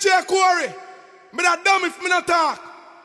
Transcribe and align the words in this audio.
DJ 0.00 0.26
Corey. 0.26 0.72
Me 1.32 1.42
that 1.42 1.62
dumb 1.62 1.84
if 1.84 2.00
me 2.02 2.08
not 2.08 2.26
talk. 2.26 2.58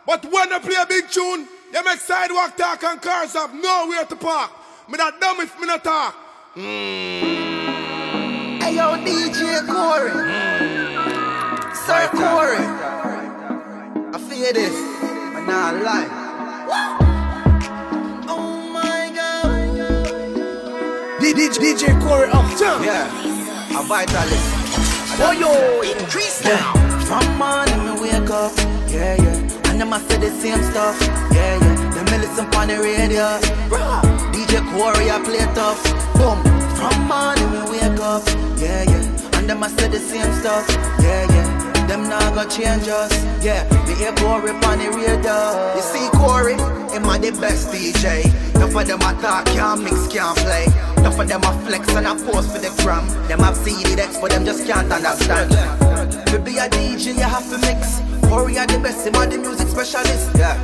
But 0.06 0.24
when 0.32 0.54
I 0.54 0.60
play 0.60 0.76
a 0.82 0.86
big 0.86 1.10
tune, 1.10 1.46
you 1.74 1.84
make 1.84 2.00
sidewalk 2.00 2.56
talk 2.56 2.82
and 2.84 3.02
cars 3.02 3.34
have 3.34 3.54
nowhere 3.54 4.06
to 4.06 4.16
park. 4.16 4.50
Me 4.88 4.96
that 4.96 5.20
dumb 5.20 5.42
if 5.42 5.60
me 5.60 5.68
not 5.68 5.84
talk. 5.84 6.16
Mm. 6.56 7.52
Hey 8.62 8.76
yo, 8.76 8.96
DJ 9.04 9.68
Corey. 9.68 10.12
Mm. 10.12 11.76
Sir 11.76 12.08
Corey. 12.16 12.64
I 14.14 14.18
feel 14.18 14.54
this, 14.54 14.80
but 15.34 15.42
not 15.42 15.76
lie. 15.84 16.08
Oh 18.30 18.70
my 18.72 19.12
God. 19.14 19.52
DJ, 21.20 21.60
DJ 21.60 22.02
Corey 22.02 22.30
uptown. 22.30 22.84
Yeah, 22.86 23.10
a 23.72 23.84
vitalist. 23.84 24.64
Oh 25.18 25.32
yo, 25.32 25.82
increase 25.82 26.42
now. 26.46 26.85
From 27.06 27.38
morning 27.38 27.86
me 27.86 28.02
wake 28.02 28.30
up, 28.32 28.52
yeah 28.90 29.16
yeah. 29.22 29.70
And 29.70 29.80
them 29.80 29.94
I 29.94 30.00
say 30.00 30.18
the 30.18 30.32
same 30.42 30.62
stuff, 30.64 31.00
yeah 31.32 31.60
yeah. 31.62 31.76
Them 31.94 32.06
me 32.06 32.18
listen 32.18 32.46
on 32.56 32.68
the 32.68 32.80
radio, 32.82 33.38
Bruh. 33.70 34.02
DJ 34.34 34.58
Corey 34.74 35.12
I 35.12 35.22
play 35.24 35.46
tough, 35.54 35.82
boom. 36.18 36.42
From 36.76 36.96
morning 37.08 37.50
me 37.52 37.62
wake 37.70 38.00
up, 38.02 38.26
yeah 38.58 38.84
yeah. 38.90 39.38
And 39.38 39.48
them 39.48 39.64
I 39.64 39.68
say 39.68 39.88
the 39.88 40.00
same 40.00 40.32
stuff, 40.42 40.66
yeah 41.00 41.30
yeah. 41.30 41.88
Them 41.88 42.10
not 42.10 42.34
gonna 42.34 42.50
change 42.50 42.88
us, 42.88 43.14
yeah. 43.44 43.70
Me 43.86 43.94
hear 43.94 44.12
Corey 44.14 44.50
on 44.50 44.80
the 44.80 44.90
radio. 44.90 45.76
You 45.76 45.84
see 45.86 46.10
Corey, 46.18 46.54
him 46.92 47.06
a 47.06 47.20
the 47.20 47.38
best 47.40 47.70
DJ. 47.70 48.26
None 48.56 48.64
of 48.76 48.88
them 48.88 49.02
attack, 49.02 49.46
can't 49.46 49.84
mix, 49.84 50.08
can't 50.08 50.36
play. 50.40 50.66
None 51.06 51.20
of 51.22 51.28
them 51.30 51.44
a 51.44 51.54
flex 51.66 51.88
and 51.94 52.08
a 52.08 52.16
post 52.16 52.52
for 52.52 52.58
the 52.58 52.74
gram. 52.82 53.08
Them 53.28 53.40
have 53.42 53.56
CD 53.58 53.96
decks, 53.96 54.18
but 54.18 54.32
them 54.32 54.44
just 54.44 54.66
can't 54.66 54.92
understand. 54.92 55.52
To 55.52 56.40
be 56.40 56.58
a 56.58 56.68
DJ, 56.68 57.14
you 57.14 57.22
have 57.22 57.48
to 57.52 57.60
mix. 57.60 58.02
Corey 58.28 58.58
are 58.58 58.66
the 58.66 58.80
best, 58.80 59.06
him 59.06 59.14
a 59.14 59.28
the 59.28 59.38
music 59.38 59.68
specialist, 59.68 60.32
yeah. 60.36 60.58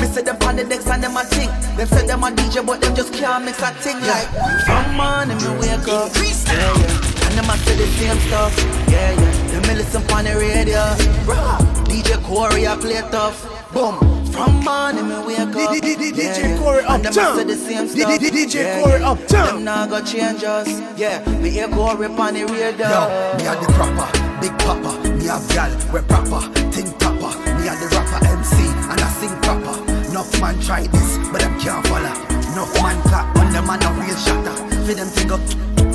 Me 0.00 0.06
say 0.06 0.22
them 0.22 0.36
on 0.46 0.54
the 0.54 0.64
decks 0.64 0.86
and 0.86 1.02
them 1.02 1.16
a 1.16 1.24
think. 1.24 1.50
Them 1.76 1.88
say 1.88 2.06
them 2.06 2.22
a 2.22 2.30
DJ, 2.30 2.64
but 2.64 2.80
them 2.80 2.94
just 2.94 3.12
can't 3.12 3.44
mix 3.44 3.58
a 3.62 3.74
thing 3.82 3.98
like. 4.06 4.30
From 4.62 4.94
morning 4.94 5.36
me 5.42 5.58
wake 5.58 5.88
up, 5.90 6.14
yeah 6.14 6.54
yeah. 6.54 7.26
And 7.26 7.34
them 7.34 7.50
a 7.50 7.58
say 7.58 7.74
the 7.74 7.86
same 7.98 8.18
stuff, 8.30 8.54
yeah 8.86 9.10
yeah. 9.10 9.50
Them 9.50 9.62
me 9.66 9.74
listen 9.74 10.06
on 10.12 10.22
the 10.22 10.38
radio, 10.38 10.86
Bruh. 11.26 11.58
DJ 11.90 12.14
Corey 12.22 12.68
I 12.68 12.76
play 12.76 13.02
tough, 13.10 13.42
boom. 13.72 13.96
From 14.30 14.62
morning 14.64 15.08
me 15.08 15.18
wake 15.26 15.38
up, 15.38 15.72
DJ 15.82 16.58
Corey 16.58 16.84
and 16.86 17.04
them 17.04 17.12
a 17.12 17.20
uptown. 17.20 17.46
the 17.46 17.56
same 17.56 17.88
stuff, 17.88 18.20
DJ 18.20 18.82
Corey 18.82 18.98
Them 18.98 19.08
uptown. 19.08 19.64
not 19.64 19.90
gonna 19.90 20.06
change 20.06 20.44
us, 20.44 20.68
yeah. 20.96 21.24
Me 21.40 21.50
hear 21.50 21.68
Corey 21.68 22.06
on 22.06 22.34
the. 22.34 22.40
Yo, 22.40 22.46
me 22.46 23.46
a 23.46 23.54
the 23.58 23.66
proper, 23.74 24.08
big 24.40 24.54
papa. 24.60 25.08
Me 25.18 25.26
have 25.26 25.46
gal, 25.50 25.70
we 25.92 26.00
proper, 26.06 26.40
think 26.70 26.96
topper. 26.98 27.32
Me 27.58 27.68
a 27.68 27.74
the 27.76 27.88
rapper 27.92 28.24
MC, 28.26 28.56
and 28.90 29.00
I 29.00 29.08
sing 29.18 29.34
proper. 29.42 29.76
Enough 30.10 30.40
man 30.40 30.58
try 30.60 30.86
this, 30.86 31.18
but 31.30 31.40
them 31.40 31.58
can't 31.58 31.86
follow. 31.86 32.14
Enough 32.52 32.74
man 32.82 33.00
clap, 33.02 33.36
on 33.36 33.52
them 33.52 33.66
man 33.66 33.82
a 33.82 33.92
real 34.00 34.16
shatter. 34.16 34.56
For 34.86 34.94
them 34.94 35.08
think 35.08 35.32
up, 35.32 35.40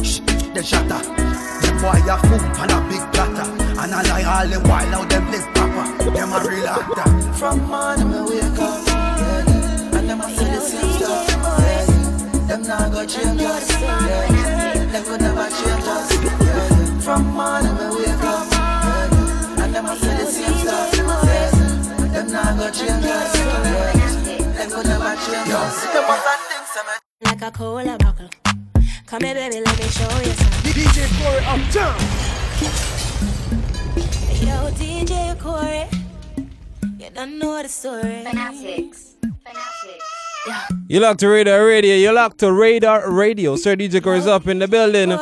shh, 0.04 0.20
they 0.54 0.62
shatter. 0.64 1.02
Them 1.62 1.76
boy 1.82 2.00
a 2.04 2.18
fool 2.28 2.44
and 2.62 2.72
a 2.72 2.80
big 2.90 3.04
platter. 3.14 3.65
And 3.86 3.94
I 3.94 4.02
lie 4.02 4.24
all 4.26 4.48
the 4.48 4.60
while 4.68 4.96
out 4.96 5.10
them 5.12 5.30
live 5.30 5.46
proper. 5.54 6.10
Them 6.10 6.34
a 6.34 6.40
real 6.42 6.68
actor. 6.68 7.34
From 7.38 7.62
morning 7.70 8.10
me 8.10 8.20
wake 8.34 8.58
up, 8.58 8.82
yeah, 8.88 9.46
yeah. 9.46 9.98
and 10.00 10.10
them 10.10 10.22
a 10.22 10.30
say 10.34 10.50
the 10.50 10.60
same 10.60 10.92
stuff, 10.98 11.30
yeah, 11.30 11.86
yeah. 11.86 12.48
Them 12.48 12.62
not 12.64 12.92
gonna 12.92 13.06
change 13.06 13.42
us, 13.42 13.70
yeah, 13.80 14.10
yeah. 14.10 14.86
Them 14.90 15.04
could 15.06 15.22
never 15.22 15.48
change 15.54 15.86
us, 15.86 16.12
yeah, 16.18 16.34
yeah. 16.42 17.00
From 17.00 17.28
morning 17.30 17.78
me 17.78 17.86
wake 17.94 18.26
up, 18.26 18.50
yeah, 18.50 19.06
yeah. 19.06 19.64
and 19.64 19.76
them 19.76 19.86
a 19.86 19.96
say 20.02 20.18
the 20.18 20.26
same 20.34 20.58
stuff, 20.66 20.90
yeah, 20.98 21.22
yeah. 21.30 22.08
Them 22.10 22.32
not 22.34 22.58
gonna 22.58 22.72
change 22.74 23.06
us, 23.06 23.38
yeah, 23.38 24.02
yeah. 24.02 24.50
Them 24.50 24.70
could 24.72 24.88
never 24.88 25.14
change 25.30 25.54
us. 25.62 25.86
Them 25.94 26.04
was 26.10 26.26
a 26.26 26.36
thing, 26.50 26.66
some 26.74 26.90
like 27.22 27.42
a 27.44 27.52
cola 27.52 27.98
buckle. 28.00 28.30
Come 29.06 29.22
here, 29.22 29.36
baby, 29.36 29.62
let 29.62 29.78
me 29.78 29.88
show 29.94 30.10
you 30.26 30.34
some. 30.34 30.74
DJ 30.74 31.06
Corey 31.22 31.46
uptown. 31.46 32.26
Yo, 33.96 34.70
DJ 34.76 35.40
Corey, 35.40 35.86
you 37.00 37.10
don't 37.14 37.40
know 37.40 37.62
the 37.62 37.70
story. 37.70 38.24
Fanatics. 38.24 39.16
Fanatics. 39.22 40.04
Yeah, 40.48 40.68
You 40.88 41.00
lock 41.00 41.18
to 41.20 41.28
Radar 41.28 41.66
Radio. 41.66 41.96
You 41.96 42.12
lock 42.12 42.38
to 42.38 42.52
Radar 42.52 43.10
Radio. 43.10 43.56
Sir 43.56 43.76
DJ 43.76 44.04
Core 44.04 44.16
is 44.16 44.28
up 44.28 44.48
in 44.48 44.60
the 44.60 44.68
building. 44.68 45.18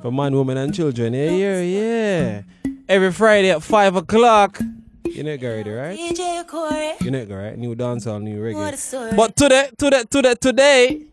For 0.00 0.10
man, 0.10 0.34
woman, 0.34 0.56
and 0.56 0.74
children. 0.74 1.14
Yeah, 1.14 1.30
yeah, 1.30 1.60
yeah. 1.60 2.42
Every 2.88 3.12
Friday 3.12 3.50
at 3.50 3.62
5 3.62 3.96
o'clock. 3.96 4.60
You 5.04 5.24
know, 5.24 5.32
already, 5.32 5.70
right? 5.70 5.98
DJ 5.98 6.46
Corey. 6.46 6.94
You 7.00 7.10
know, 7.10 7.24
right? 7.24 7.58
New 7.58 7.74
dancehall, 7.74 8.22
new 8.22 8.40
What 8.54 8.72
a 8.72 8.76
reggae. 8.76 9.16
But 9.16 9.36
today, 9.36 9.68
today, 9.76 10.04
today, 10.08 10.34
today. 10.40 11.06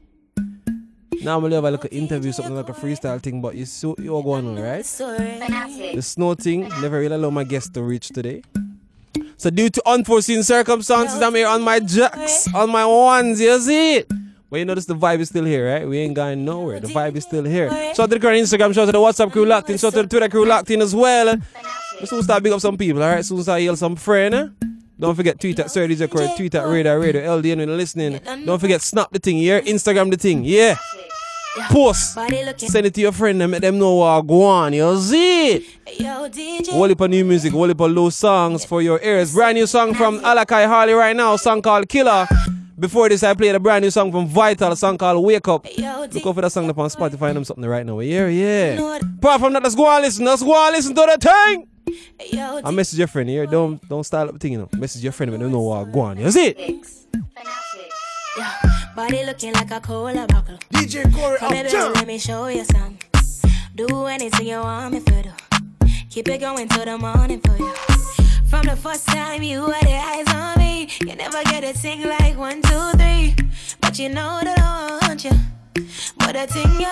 Normally, 1.21 1.55
have 1.55 1.65
a 1.65 1.71
little 1.71 1.89
interview, 1.91 2.31
something 2.31 2.55
like 2.55 2.69
a 2.69 2.73
freestyle 2.73 3.21
thing, 3.21 3.41
but 3.41 3.55
you 3.55 3.65
so 3.65 3.95
you're 3.97 4.23
going 4.23 4.47
on, 4.47 4.59
right? 4.59 4.85
The 4.85 6.01
snow 6.01 6.33
thing 6.35 6.69
never 6.81 6.99
really 6.99 7.15
allow 7.15 7.29
my 7.29 7.43
guests 7.43 7.69
to 7.71 7.81
reach 7.81 8.09
today. 8.09 8.41
So 9.37 9.49
due 9.49 9.69
to 9.69 9.81
unforeseen 9.85 10.43
circumstances, 10.43 11.21
I'm 11.21 11.35
here 11.35 11.47
on 11.47 11.61
my 11.61 11.79
jacks, 11.79 12.53
on 12.53 12.69
my 12.69 12.85
ones, 12.85 13.39
you 13.39 13.59
see 13.59 13.97
it? 13.97 14.11
You 14.51 14.65
notice 14.65 14.85
the 14.85 14.95
vibe 14.95 15.19
is 15.19 15.29
still 15.29 15.45
here, 15.45 15.71
right? 15.71 15.87
We 15.87 15.99
ain't 15.99 16.15
going 16.15 16.43
nowhere. 16.43 16.79
The 16.79 16.87
vibe 16.87 17.15
is 17.15 17.23
still 17.23 17.43
here. 17.43 17.69
Shout 17.69 17.99
out 17.99 18.09
to 18.09 18.15
the 18.15 18.19
current 18.19 18.41
Instagram, 18.41 18.73
shout 18.73 18.83
out 18.83 18.85
to 18.87 18.91
the 18.93 18.97
WhatsApp 18.97 19.31
crew 19.31 19.45
locked 19.45 19.69
in, 19.69 19.77
shout 19.77 19.93
out 19.93 19.97
to 19.97 20.01
the 20.03 20.07
Twitter 20.09 20.29
crew 20.29 20.45
locked 20.45 20.71
in 20.71 20.81
as 20.81 20.95
well. 20.95 21.37
We 21.99 22.05
soon 22.07 22.23
start 22.23 22.41
big 22.43 22.53
up 22.53 22.59
some 22.59 22.77
people, 22.77 23.03
alright? 23.03 23.23
Soon 23.23 23.43
start 23.43 23.61
yell 23.61 23.75
some 23.75 23.95
friend, 23.95 24.33
eh? 24.35 24.47
Don't 24.99 25.15
forget 25.15 25.39
tweet 25.39 25.59
at 25.59 25.71
Sir 25.71 25.87
DJ 25.87 26.09
Corey, 26.09 26.27
tweet 26.35 26.55
at 26.55 26.67
Radar 26.67 26.99
Radio, 26.99 27.21
LDN 27.21 27.57
when 27.57 27.67
you're 27.69 27.77
listening. 27.77 28.19
Don't 28.45 28.59
forget 28.59 28.81
snap 28.81 29.09
the 29.11 29.19
thing, 29.19 29.37
yeah? 29.37 29.61
Instagram 29.61 30.11
the 30.11 30.17
thing, 30.17 30.43
yeah? 30.43 30.75
Post. 31.69 32.13
Send 32.57 32.85
it 32.85 32.93
to 32.93 33.01
your 33.01 33.11
friend 33.11 33.41
and 33.41 33.51
make 33.51 33.61
them 33.61 33.79
know 33.79 33.95
what 33.95 34.27
go 34.27 34.43
on. 34.43 34.73
You 34.73 34.99
see 35.01 35.53
it? 35.53 35.63
Yo, 35.99 36.29
DJ. 36.29 36.69
Whole 36.69 36.87
heap 36.87 37.01
of 37.01 37.09
new 37.09 37.25
music, 37.25 37.51
whole 37.51 37.67
heap 37.67 37.79
low 37.79 38.09
songs 38.09 38.63
for 38.65 38.81
your 38.81 39.01
ears. 39.01 39.33
Brand 39.33 39.57
new 39.57 39.65
song 39.65 39.93
from 39.93 40.19
Alakai 40.19 40.67
Harley 40.67 40.93
right 40.93 41.15
now, 41.15 41.35
song 41.35 41.61
called 41.61 41.89
Killer. 41.89 42.27
Before 42.77 43.09
this, 43.09 43.23
I 43.23 43.33
played 43.33 43.55
a 43.55 43.59
brand 43.59 43.83
new 43.83 43.91
song 43.91 44.11
from 44.11 44.27
Vital, 44.27 44.71
a 44.71 44.77
song 44.77 44.97
called 44.97 45.23
Wake 45.25 45.47
Up. 45.47 45.65
Look 45.65 46.25
out 46.25 46.35
for 46.35 46.41
that 46.41 46.51
song 46.51 46.69
up 46.69 46.77
on 46.77 46.89
Spotify 46.89 47.29
and 47.29 47.37
them 47.37 47.43
something 47.43 47.65
right 47.65 47.85
now. 47.85 47.99
Yeah, 47.99 48.27
yeah. 48.27 48.99
Apart 49.17 49.41
from 49.41 49.53
that, 49.53 49.63
let's 49.63 49.75
go 49.75 49.89
and 49.89 50.03
listen. 50.03 50.25
Let's 50.25 50.43
go 50.43 50.55
and 50.67 50.75
listen 50.75 50.95
to 50.95 51.01
the 51.01 51.17
thing. 51.17 51.67
I 52.63 52.71
message 52.71 52.99
your 52.99 53.07
friend 53.07 53.27
here. 53.27 53.47
Don't 53.47 53.85
don't 53.89 54.03
style 54.03 54.27
up 54.27 54.33
the 54.33 54.39
thing, 54.39 54.53
you 54.53 54.59
know. 54.59 54.69
Message 54.77 55.03
your 55.03 55.11
friend 55.11 55.31
when 55.31 55.41
they 55.41 55.49
know 55.49 55.61
what 55.61 55.91
go 55.91 56.01
on. 56.01 56.17
You 56.19 56.31
see 56.31 56.81
it? 59.07 59.09
Fanatics. 59.11 59.19
Fanatics. 59.19 59.19
Body 59.19 59.25
looking 59.25 59.53
like 59.53 59.71
a 59.71 59.79
cola 59.79 60.27
buckle. 60.27 60.57
DJ 60.73 61.13
Corey 61.13 61.37
Come 61.37 61.53
here, 61.53 61.63
baby, 61.63 61.77
let 61.77 62.07
me 62.07 62.17
show 62.17 62.47
you 62.47 62.65
some. 62.65 62.97
Do 63.75 64.05
anything 64.07 64.47
you 64.47 64.59
want 64.59 64.93
me 64.93 64.99
to 64.99 65.23
do. 65.23 65.31
Keep 66.09 66.27
it 66.27 66.39
going 66.39 66.67
till 66.67 66.85
the 66.85 66.97
morning 66.97 67.39
for 67.39 67.57
you. 67.57 67.73
From 68.49 68.63
the 68.65 68.75
first 68.75 69.07
time 69.07 69.41
you 69.43 69.69
had 69.69 69.87
your 69.87 69.99
eyes 69.99 70.27
on 70.35 70.57
me, 70.59 70.89
you 71.01 71.15
never 71.15 71.43
get 71.43 71.63
a 71.63 71.73
thing 71.73 72.03
like 72.03 72.37
one, 72.37 72.61
two, 72.61 72.91
three. 72.97 73.35
But 73.79 73.99
you 73.99 74.09
know 74.09 74.41
that 74.43 74.59
I 74.59 75.07
want 75.07 75.23
you. 75.23 75.31
But 76.17 76.33
the 76.33 76.47
thing 76.47 76.71
you 76.81 76.91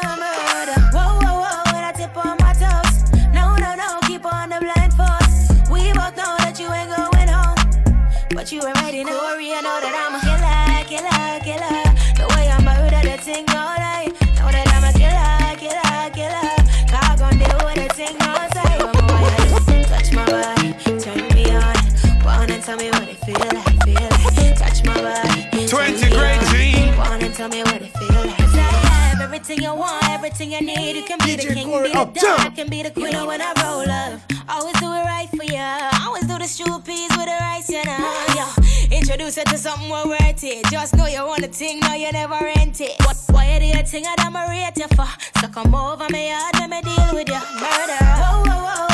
everything 30.39 30.68
you 30.68 30.75
need. 30.75 30.95
You 30.95 31.04
can 31.04 31.18
be 31.19 31.36
the 31.36 31.44
DJ 31.44 31.54
king, 31.54 31.68
Corey 31.68 31.88
be 31.88 31.94
the 31.94 32.06
dog, 32.06 32.39
I 32.39 32.50
can 32.50 32.69
be 32.69 32.84
the 32.84 32.92
queen. 32.92 33.25
When 33.25 33.42
I 33.42 33.54
roll 33.63 33.89
up, 33.89 34.22
always 34.50 34.80
do 34.80 34.86
it 34.86 35.06
right 35.06 35.30
for 35.30 35.44
ya. 35.44 35.89
Always 36.06 36.25
do 36.28 36.38
the 36.38 36.45
stew 36.45 36.80
peas 36.81 37.10
with 37.18 37.25
the 37.25 37.38
rice, 37.42 37.69
you 37.69 37.84
know. 37.86 38.25
Yeah. 38.36 38.98
Introduce 38.98 39.36
her 39.38 39.44
to 39.45 39.57
something 39.57 39.88
more 39.88 40.07
worth 40.07 40.44
it. 40.44 40.66
Just 40.69 40.95
know 40.95 41.07
you 41.07 41.25
want 41.25 41.44
a 41.44 41.48
thing, 41.48 41.80
now 41.80 41.95
you 41.95 42.12
never 42.12 42.36
rent 42.36 42.81
it. 42.81 42.95
What? 43.00 43.18
Why 43.31 43.54
you 43.54 43.60
do 43.60 43.66
your 43.66 43.84
thing? 43.84 44.06
I'm 44.18 44.36
a 44.36 44.48
rate 44.50 44.78
you 44.78 44.88
for. 44.95 45.07
So 45.39 45.48
come 45.48 45.74
over 45.74 46.07
me 46.10 46.31
let 46.54 46.69
me 46.69 46.81
deal 46.81 47.13
with 47.13 47.30
you. 47.30 47.42
Murder. 47.57 48.04
Whoa, 48.22 48.44
whoa, 48.45 48.63
whoa, 48.66 48.87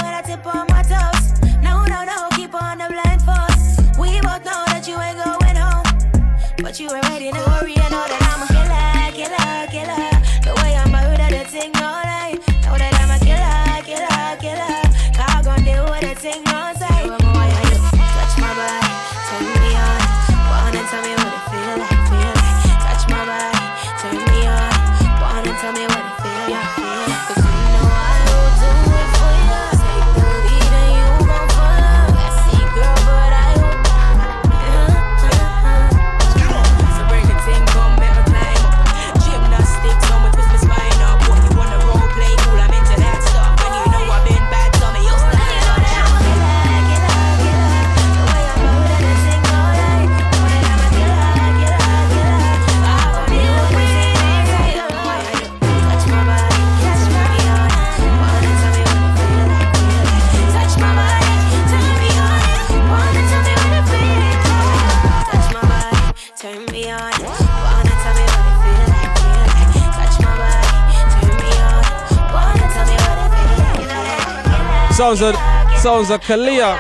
Sounds 75.04 75.22
of 75.22 75.36
sounds 75.82 76.10
of 76.12 76.22
Kalia. 76.22 76.80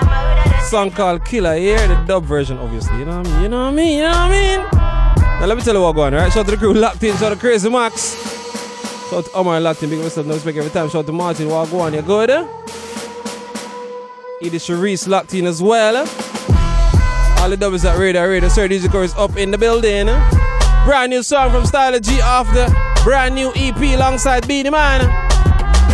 Song 0.69 0.89
called 0.91 1.25
Killer. 1.25 1.55
here, 1.57 1.77
hear 1.77 1.87
the 1.89 1.95
dub 2.05 2.23
version, 2.23 2.57
obviously. 2.57 2.99
You 2.99 3.03
know 3.05 3.17
what 3.17 3.27
I 3.27 3.31
mean? 3.31 3.41
You 3.43 3.49
know 3.49 3.57
what 3.63 3.67
I 3.67 3.75
mean? 3.75 3.97
You 3.97 4.03
know 4.03 4.09
what 4.11 4.17
I 4.17 4.29
mean? 4.31 5.39
Now 5.41 5.45
let 5.45 5.57
me 5.57 5.63
tell 5.63 5.73
you 5.75 5.81
what 5.81 5.91
going 5.91 6.13
on, 6.13 6.21
right? 6.21 6.31
Shout 6.31 6.39
out 6.39 6.45
to 6.45 6.51
the 6.51 6.57
crew 6.57 6.73
locked 6.73 7.03
in. 7.03 7.11
Shout 7.17 7.23
out 7.23 7.29
to 7.33 7.35
Crazy 7.35 7.69
Max. 7.69 8.15
Shout 9.09 9.13
out 9.19 9.25
to 9.25 9.33
Omar 9.33 9.59
locked 9.59 9.83
in. 9.83 9.89
Big 9.89 9.99
up 9.99 10.05
yourself. 10.05 10.25
No 10.25 10.35
respect 10.35 10.57
every 10.57 10.71
time. 10.71 10.87
Shout 10.87 10.99
out 10.99 11.05
to 11.07 11.11
Martin. 11.11 11.49
What 11.49 11.69
go 11.69 11.81
on? 11.81 11.93
You 11.93 12.01
good? 12.01 12.29
Eh? 12.29 12.47
Edith 14.41 14.63
Sharice 14.63 15.05
locked 15.05 15.33
in 15.33 15.45
as 15.45 15.61
well. 15.61 15.97
eh? 15.97 17.41
All 17.41 17.49
the 17.49 17.57
doubles 17.57 17.83
at 17.83 17.99
Radio 17.99 18.25
Radio. 18.25 18.47
Sir 18.47 18.69
DJ 18.69 18.89
Core 18.89 19.03
is 19.03 19.13
up 19.15 19.35
in 19.35 19.51
the 19.51 19.57
building. 19.57 20.07
eh? 20.07 20.85
Brand 20.85 21.09
new 21.09 21.23
song 21.23 21.51
from 21.51 21.65
Stylo 21.65 21.99
G 21.99 22.15
the 22.15 23.01
brand 23.03 23.35
new 23.35 23.51
EP 23.57 23.75
alongside 23.97 24.47
Beenie 24.47 24.69
Man. 24.69 25.22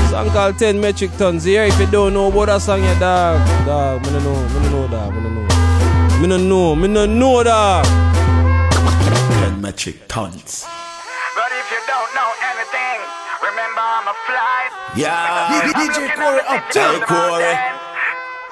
Song 0.10 0.30
called 0.32 0.58
10 0.58 0.80
Metric 0.82 1.12
Tons. 1.18 1.44
Here, 1.44 1.66
if 1.66 1.80
you 1.80 1.86
don't 1.86 2.14
know 2.14 2.28
about 2.32 2.48
that 2.48 2.62
song, 2.62 2.82
yeah, 2.82 2.98
dog. 3.00 3.38
Dog, 3.66 4.02
me 4.06 4.12
no 4.14 4.20
know, 4.20 4.42
me 4.50 4.60
no 4.66 4.70
know, 4.74 4.88
dog, 4.90 5.14
me 5.14 5.22
no 5.22 5.30
know. 5.30 6.20
Me 6.20 6.28
no 6.28 6.38
know, 6.38 6.76
me 6.76 6.88
no 6.88 7.06
know, 7.06 7.44
dog. 7.44 7.86
10 7.86 9.62
metric 9.62 10.02
tons. 10.08 10.66
But 11.38 11.52
if 11.54 11.68
you 11.70 11.82
don't 11.86 12.12
know 12.18 12.30
anything, 12.42 13.00
remember 13.46 13.86
I'm 13.86 14.08
a 14.10 14.16
fly. 14.26 14.60
Yeah. 14.98 15.62
DJ 15.78 16.10
Corey 16.18 16.42
up 16.42 16.74
Hey, 16.74 17.00
Corey. 17.06 17.54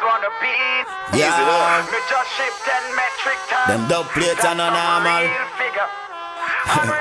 Wanna 0.05 0.29
beat. 0.39 0.85
Yeah. 1.17 1.81
Me 1.89 1.97
just 2.05 2.29
ship 2.37 2.53
10 2.69 2.95
metric 2.95 3.39
tons. 3.49 3.67
Them 3.67 3.81
dub 3.89 4.05
plates 4.13 4.45
are 4.45 4.53
no 4.53 4.69
That's 4.69 4.77
normal. 4.77 5.25
real 5.25 5.49
figure. 5.57 5.89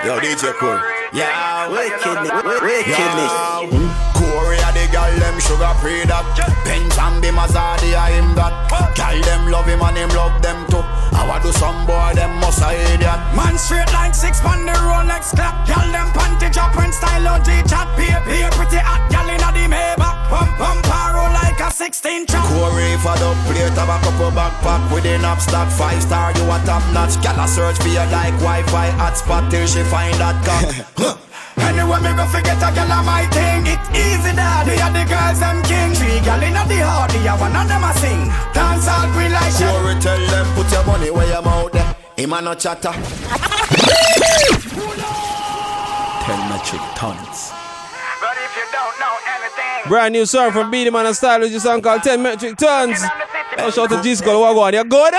Yo, 0.07 0.19
DJ 0.21 0.55
Corey. 0.59 0.81
Yeah, 1.13 1.69
wickedness, 1.69 2.31
wickedness. 2.63 3.33
Corey 4.15 4.59
a 4.63 4.71
the 4.71 4.87
gal 4.93 5.11
them 5.19 5.41
sugar 5.41 5.75
pre 5.83 6.05
that. 6.07 6.23
Benz 6.65 6.97
and 6.99 7.23
the 7.23 7.33
Mazda 7.33 7.75
him 8.15 8.35
that. 8.37 8.71
Gal 8.95 9.21
them 9.23 9.51
love 9.51 9.67
him 9.67 9.83
and 9.83 9.97
him 9.97 10.09
love 10.11 10.41
them 10.43 10.67
too. 10.71 10.85
I 11.17 11.25
want 11.27 11.43
do 11.43 11.53
some 11.53 11.87
boy 11.87 12.13
them 12.15 12.37
must 12.41 12.61
a 12.61 12.71
idiot. 12.93 13.21
Man 13.33 13.57
straight 13.57 13.91
like 13.93 14.15
six 14.15 14.45
on 14.45 14.67
the 14.69 14.77
Rolex 14.85 15.33
clock. 15.33 15.67
Girl 15.67 15.89
them 15.89 16.13
panty 16.13 16.53
drop 16.53 16.77
when 16.77 16.93
style 16.93 17.27
OG 17.27 17.49
chat. 17.65 17.89
Be 17.97 18.07
be 18.29 18.45
pretty 18.53 18.81
hot. 18.85 19.09
Girl 19.09 19.29
inna 19.33 19.51
the 19.57 19.65
Maybach. 19.65 20.17
Pump 20.29 20.53
pump 20.61 20.85
paro 20.85 21.25
like 21.33 21.59
a 21.61 21.71
16 21.73 22.27
track. 22.27 22.45
Corey 22.53 22.97
for 23.01 23.17
the 23.17 23.33
plate 23.49 23.77
have 23.81 23.89
a 23.89 23.97
couple 24.05 24.31
backpack 24.37 24.83
with 24.93 25.07
a 25.09 25.17
knapsack. 25.19 25.73
Five 25.73 26.03
star 26.03 26.33
you 26.37 26.45
a 26.45 26.59
top 26.69 26.85
notch. 26.93 27.17
Gal 27.23 27.41
a 27.41 27.49
search 27.49 27.79
for 27.81 27.89
you 27.89 28.07
like 28.13 28.37
Wi-Fi 28.45 28.89
hotspot 29.01 29.51
till 29.51 29.67
she 29.67 29.83
find 29.85 30.15
that 30.21 30.37
cock. 30.45 31.19
Anyway, 31.59 32.01
me 32.05 32.11
go 32.17 32.25
forget 32.27 32.57
a 32.61 32.69
girl 32.75 32.93
on 32.93 33.05
my 33.07 33.25
thing. 33.33 33.67
It 33.67 33.81
easy 33.97 34.33
that 34.37 34.65
we 34.67 34.77
are 34.81 34.93
the 34.93 35.05
girls 35.09 35.41
them 35.41 35.63
king. 35.65 35.93
Three 35.97 36.21
girl 36.25 36.43
inna 36.43 36.65
the 36.69 36.79
hardy, 36.85 37.25
a 37.27 37.35
one 37.37 37.57
of 37.57 37.67
them 37.69 37.85
a 37.85 37.93
sing. 37.97 38.29
Dance 38.53 38.89
all 38.89 39.09
green 39.13 39.33
like 39.33 39.53
shit. 39.53 39.69
Corey 39.69 39.97
tell 40.01 40.21
them 40.31 40.47
put 40.55 40.71
your 40.73 40.85
money 40.85 41.11
where 41.11 41.29
your 41.29 41.43
mouth 41.43 41.73
there. 41.73 41.97
Him 42.17 42.33
a 42.33 42.41
no 42.43 42.55
chatter. 42.55 42.93
Ten 46.27 46.41
metric 46.51 46.83
tons. 46.95 47.53
But 48.21 48.37
if 48.43 48.57
you 48.57 48.67
don't 48.73 48.97
know 48.99 49.15
anything, 49.37 49.89
Brand 49.89 50.13
new 50.13 50.27
song 50.27 50.51
from 50.53 50.71
Beenie 50.71 50.91
Man 50.91 51.07
and 51.07 51.15
Stylo 51.15 51.47
G 51.49 51.59
song 51.59 51.81
called 51.81 52.03
10 52.03 52.21
Metric 52.21 52.57
Tons. 52.57 52.99
Oh, 53.59 53.71
shout 53.71 53.93
out 53.93 53.99
to 53.99 54.03
G 54.03 54.15
Skull. 54.17 54.41
What 54.41 54.55
go 54.55 54.61
on? 54.63 54.75
You 54.75 54.85
good? 54.85 55.15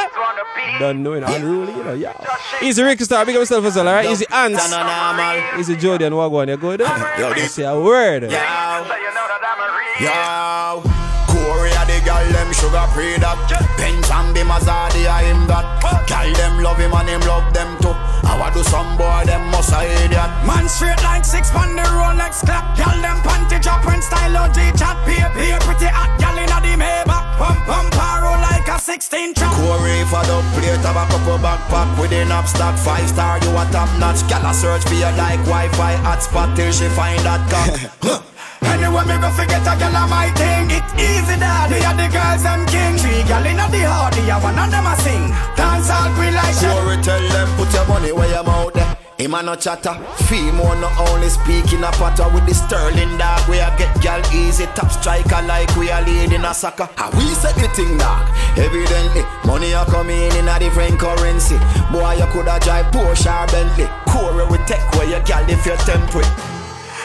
Wanna. 0.57 0.79
Don't 0.79 1.03
know, 1.03 1.13
you 1.13 1.19
know, 1.21 1.27
unruly, 1.35 1.73
you 1.73 1.83
know, 1.83 1.93
yeah. 1.93 2.13
Easy 2.61 2.81
Ricky 2.83 3.03
Star, 3.03 3.25
big 3.25 3.35
up 3.35 3.41
yourself 3.41 3.65
as 3.65 3.75
well, 3.75 3.87
alright? 3.87 4.09
Easy 4.09 4.25
Ants. 4.31 4.69
Turn 4.69 4.79
on 4.79 5.17
normal. 5.17 5.59
Easy 5.59 5.75
Jody 5.75 6.05
and 6.05 6.15
what 6.15 6.29
go 6.29 6.39
on? 6.41 6.47
You 6.47 6.57
good? 6.57 6.79
Yo, 6.79 7.33
this- 7.33 7.53
Say 7.53 7.63
a 7.63 7.79
word. 7.79 8.23
Yo, 8.23 8.27
you 8.29 8.31
know 8.33 9.25
that 9.27 9.41
I'm 9.41 9.59
a 9.61 9.67
real. 9.77 10.83
yo. 10.83 10.97
Corey 11.27 11.71
a 11.71 11.83
the 11.85 12.01
gal 12.05 12.23
them 12.31 12.51
sugar 12.53 12.85
pre 12.93 13.17
that. 13.17 13.37
Benz 13.77 14.09
and 14.11 14.35
the 14.35 14.43
Mazda 14.43 14.89
a 14.93 15.17
him 15.25 15.47
that. 15.47 15.81
Gal 16.07 16.33
them 16.33 16.61
love 16.63 16.77
him 16.77 16.93
and 16.93 17.09
him 17.09 17.21
love 17.21 17.53
them 17.53 17.77
too. 17.81 17.93
I 18.41 18.53
do 18.53 18.63
some 18.63 18.97
boy 18.97 19.25
them 19.25 19.49
must 19.51 19.73
a 19.73 19.81
idiot. 20.05 20.29
Man 20.45 20.69
straight 20.69 21.01
like 21.03 21.25
six 21.25 21.53
on 21.53 21.75
the 21.75 21.81
Rolex 21.81 22.45
clock. 22.45 22.77
Girl 22.77 22.97
them 23.01 23.17
panty 23.25 23.61
drop 23.61 23.85
when 23.85 24.01
style 24.01 24.37
OG 24.37 24.77
chat. 24.77 24.97
Be 25.05 25.17
be 25.33 25.51
pretty 25.65 25.89
hot. 25.89 26.13
Girl 26.21 26.37
inna 26.37 26.57
the 26.61 26.73
Maybach. 26.77 27.25
Pump 27.41 27.59
pump 27.65 27.89
paro 27.93 28.33
like 28.45 28.67
a 28.67 28.79
16 28.79 29.33
track. 29.33 29.53
Corey 29.57 30.05
for 30.05 30.23
the 30.29 30.37
plate 30.53 30.85
have 30.85 30.97
a 30.97 31.05
couple 31.09 31.37
backpack 31.41 31.89
with 31.99 32.13
a 32.13 32.25
knapsack. 32.25 32.77
Five 32.77 33.09
star 33.09 33.39
you 33.39 33.51
a 33.57 33.63
top 33.73 33.89
notch. 33.99 34.21
Gal 34.29 34.45
a 34.45 34.53
search 34.53 34.83
for 34.83 34.93
you 34.93 35.11
like 35.17 35.41
Wi-Fi 35.49 35.95
hotspot 36.05 36.55
till 36.55 36.71
she 36.71 36.87
find 36.89 37.19
that 37.25 37.41
cock. 37.49 38.23
Anyway, 38.63 39.05
me 39.05 39.15
go 39.21 39.29
forget 39.31 39.61
a 39.61 39.73
girl 39.77 40.07
my 40.07 40.31
thing. 40.33 40.71
It 40.71 40.85
easy 40.97 41.35
that 41.37 41.69
we 41.69 41.77
are 41.85 41.93
the 41.93 42.07
girls 42.09 42.43
them 42.43 42.65
king. 42.65 42.97
Three 42.97 43.23
girl 43.27 43.45
inna 43.45 43.67
the 43.69 43.85
hardy, 43.85 44.29
a 44.29 44.37
one 44.39 44.57
of 44.57 44.71
them 44.71 44.87
a 44.87 44.95
sing. 45.03 45.29
Dance 45.55 45.89
all 45.89 46.09
green 46.15 46.33
like 46.33 46.55
shit. 46.55 46.71
Corey 46.71 46.97
tell 47.01 47.21
them 47.29 47.47
put 47.57 47.73
your 47.73 47.85
money 47.85 48.11
where 48.11 48.29
your 48.29 48.43
mouth 48.43 48.73
there. 48.73 48.97
Him 49.17 49.33
a 49.33 49.41
no 49.41 49.55
chatter. 49.55 49.97
Femo 50.29 50.77
no 50.79 50.89
only 51.09 51.29
speak 51.29 51.73
in 51.73 51.83
a 51.83 51.91
patter 51.97 52.29
with 52.29 52.45
the 52.45 52.53
sterling 52.53 53.17
dog. 53.17 53.41
We 53.49 53.57
a 53.57 53.73
get 53.77 53.89
gal 54.01 54.21
easy 54.33 54.65
top 54.77 54.91
striker 54.91 55.41
like 55.41 55.73
we 55.75 55.89
a 55.89 56.01
lead 56.01 56.33
in 56.33 56.45
a 56.45 56.53
soccer. 56.53 56.87
How 56.95 57.09
we 57.17 57.25
set 57.33 57.55
the 57.55 57.67
thing 57.73 57.97
dog. 57.97 58.29
Evidently, 58.57 59.25
money 59.45 59.73
a 59.73 59.85
come 59.85 60.09
in 60.09 60.47
a 60.47 60.59
different 60.59 60.99
currency. 60.99 61.57
Boy, 61.91 62.13
you 62.21 62.25
coulda 62.29 62.59
drive 62.61 62.85
Porsche 62.93 63.29
or 63.29 63.47
Bentley. 63.49 63.89
Corey 64.05 64.45
we 64.45 64.57
take 64.65 64.85
where 64.93 65.09
you 65.09 65.19
gal 65.25 65.49
if 65.49 65.65
you're 65.65 65.77
temperate. 65.77 66.29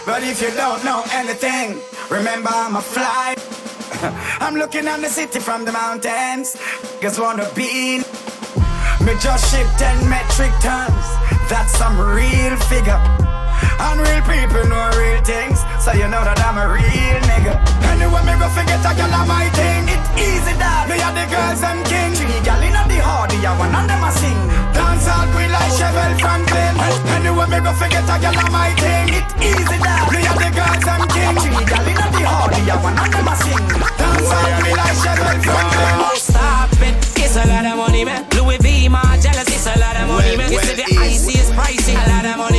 But 0.05 0.25
if 0.25 0.43
you 0.43 0.51
don't 0.51 0.85
know 0.85 1.05
anything, 1.13 1.81
remember 2.11 2.51
I'm 2.53 2.75
a 2.77 2.83
fly. 2.83 3.37
I'm 4.41 4.57
looking 4.57 4.89
on 4.89 5.01
the 5.01 5.09
city 5.09 5.39
from 5.39 5.65
the 5.65 5.73
mountains. 5.73 6.57
Just 7.01 7.21
wanna 7.21 7.49
be. 7.55 7.99
Me 9.05 9.15
just 9.21 9.55
ship 9.55 9.67
10 9.79 10.09
metric 10.09 10.53
tons. 10.61 11.07
That's 11.49 11.73
some 11.79 11.99
real 12.01 12.57
figure. 12.57 13.32
Unreal 13.79 14.23
people 14.27 14.65
know 14.69 14.91
real 14.99 15.21
things, 15.23 15.61
so 15.83 15.93
you 15.93 16.07
know 16.09 16.23
that 16.23 16.39
I'm 16.43 16.59
a 16.59 16.67
real 16.71 17.21
nigga. 17.31 17.55
Anyway, 17.91 18.23
me 18.23 18.35
go 18.39 18.49
forget 18.51 18.83
a 18.83 18.93
girl 18.95 19.13
on 19.13 19.27
my 19.29 19.49
thing. 19.57 19.89
It 19.91 20.03
easy 20.19 20.55
that 20.59 20.87
me 20.89 20.99
and 20.99 21.17
the 21.17 21.27
girls 21.31 21.61
them 21.61 21.83
king. 21.87 22.15
Three 22.15 22.41
gal 22.47 22.63
inna 22.63 22.87
the 22.87 22.99
hardy, 23.03 23.43
a 23.43 23.53
one 23.59 23.75
of 23.75 23.85
them 23.87 24.03
a 24.03 24.11
sing. 24.15 24.39
Dance 24.75 25.09
all 25.11 25.27
green 25.35 25.51
like 25.51 25.73
Chevelle 25.75 26.15
Franklin. 26.19 26.75
Anyway, 27.15 27.47
me 27.51 27.59
go 27.63 27.73
forget 27.75 28.07
a 28.07 28.17
girl 28.23 28.39
on 28.39 28.51
my 28.51 28.71
thing. 28.79 29.19
It 29.19 29.27
easy 29.43 29.79
that 29.83 30.07
me 30.11 30.21
and 30.23 30.39
the 30.39 30.51
girls 30.55 30.85
them 30.87 31.03
king. 31.11 31.35
Three 31.43 31.65
gal 31.67 31.87
inna 31.87 32.07
the 32.15 32.23
hardy, 32.23 32.63
a 32.71 32.75
one 32.79 32.97
of 32.99 33.09
them 33.11 33.29
a 33.29 33.35
sing. 33.39 33.67
Dance 33.99 34.31
all 34.31 34.51
green 34.63 34.77
like 34.79 34.97
Chevelle 35.03 35.41
Franklin. 35.43 35.95
Oh, 36.03 36.17
stop 36.17 36.71
it. 36.81 36.95
It's 37.19 37.37
a 37.37 37.45
lot 37.49 37.65
of 37.67 37.77
money, 37.77 38.05
man. 38.05 38.27
Louis 38.37 38.59
V, 38.59 38.89
my 38.89 39.19
jealous, 39.23 39.49
it's 39.49 39.67
a 39.67 39.79
lot 39.79 39.97
of 39.97 40.07
money, 40.09 40.37
man. 40.37 40.53
You 40.53 40.61
see 40.61 40.92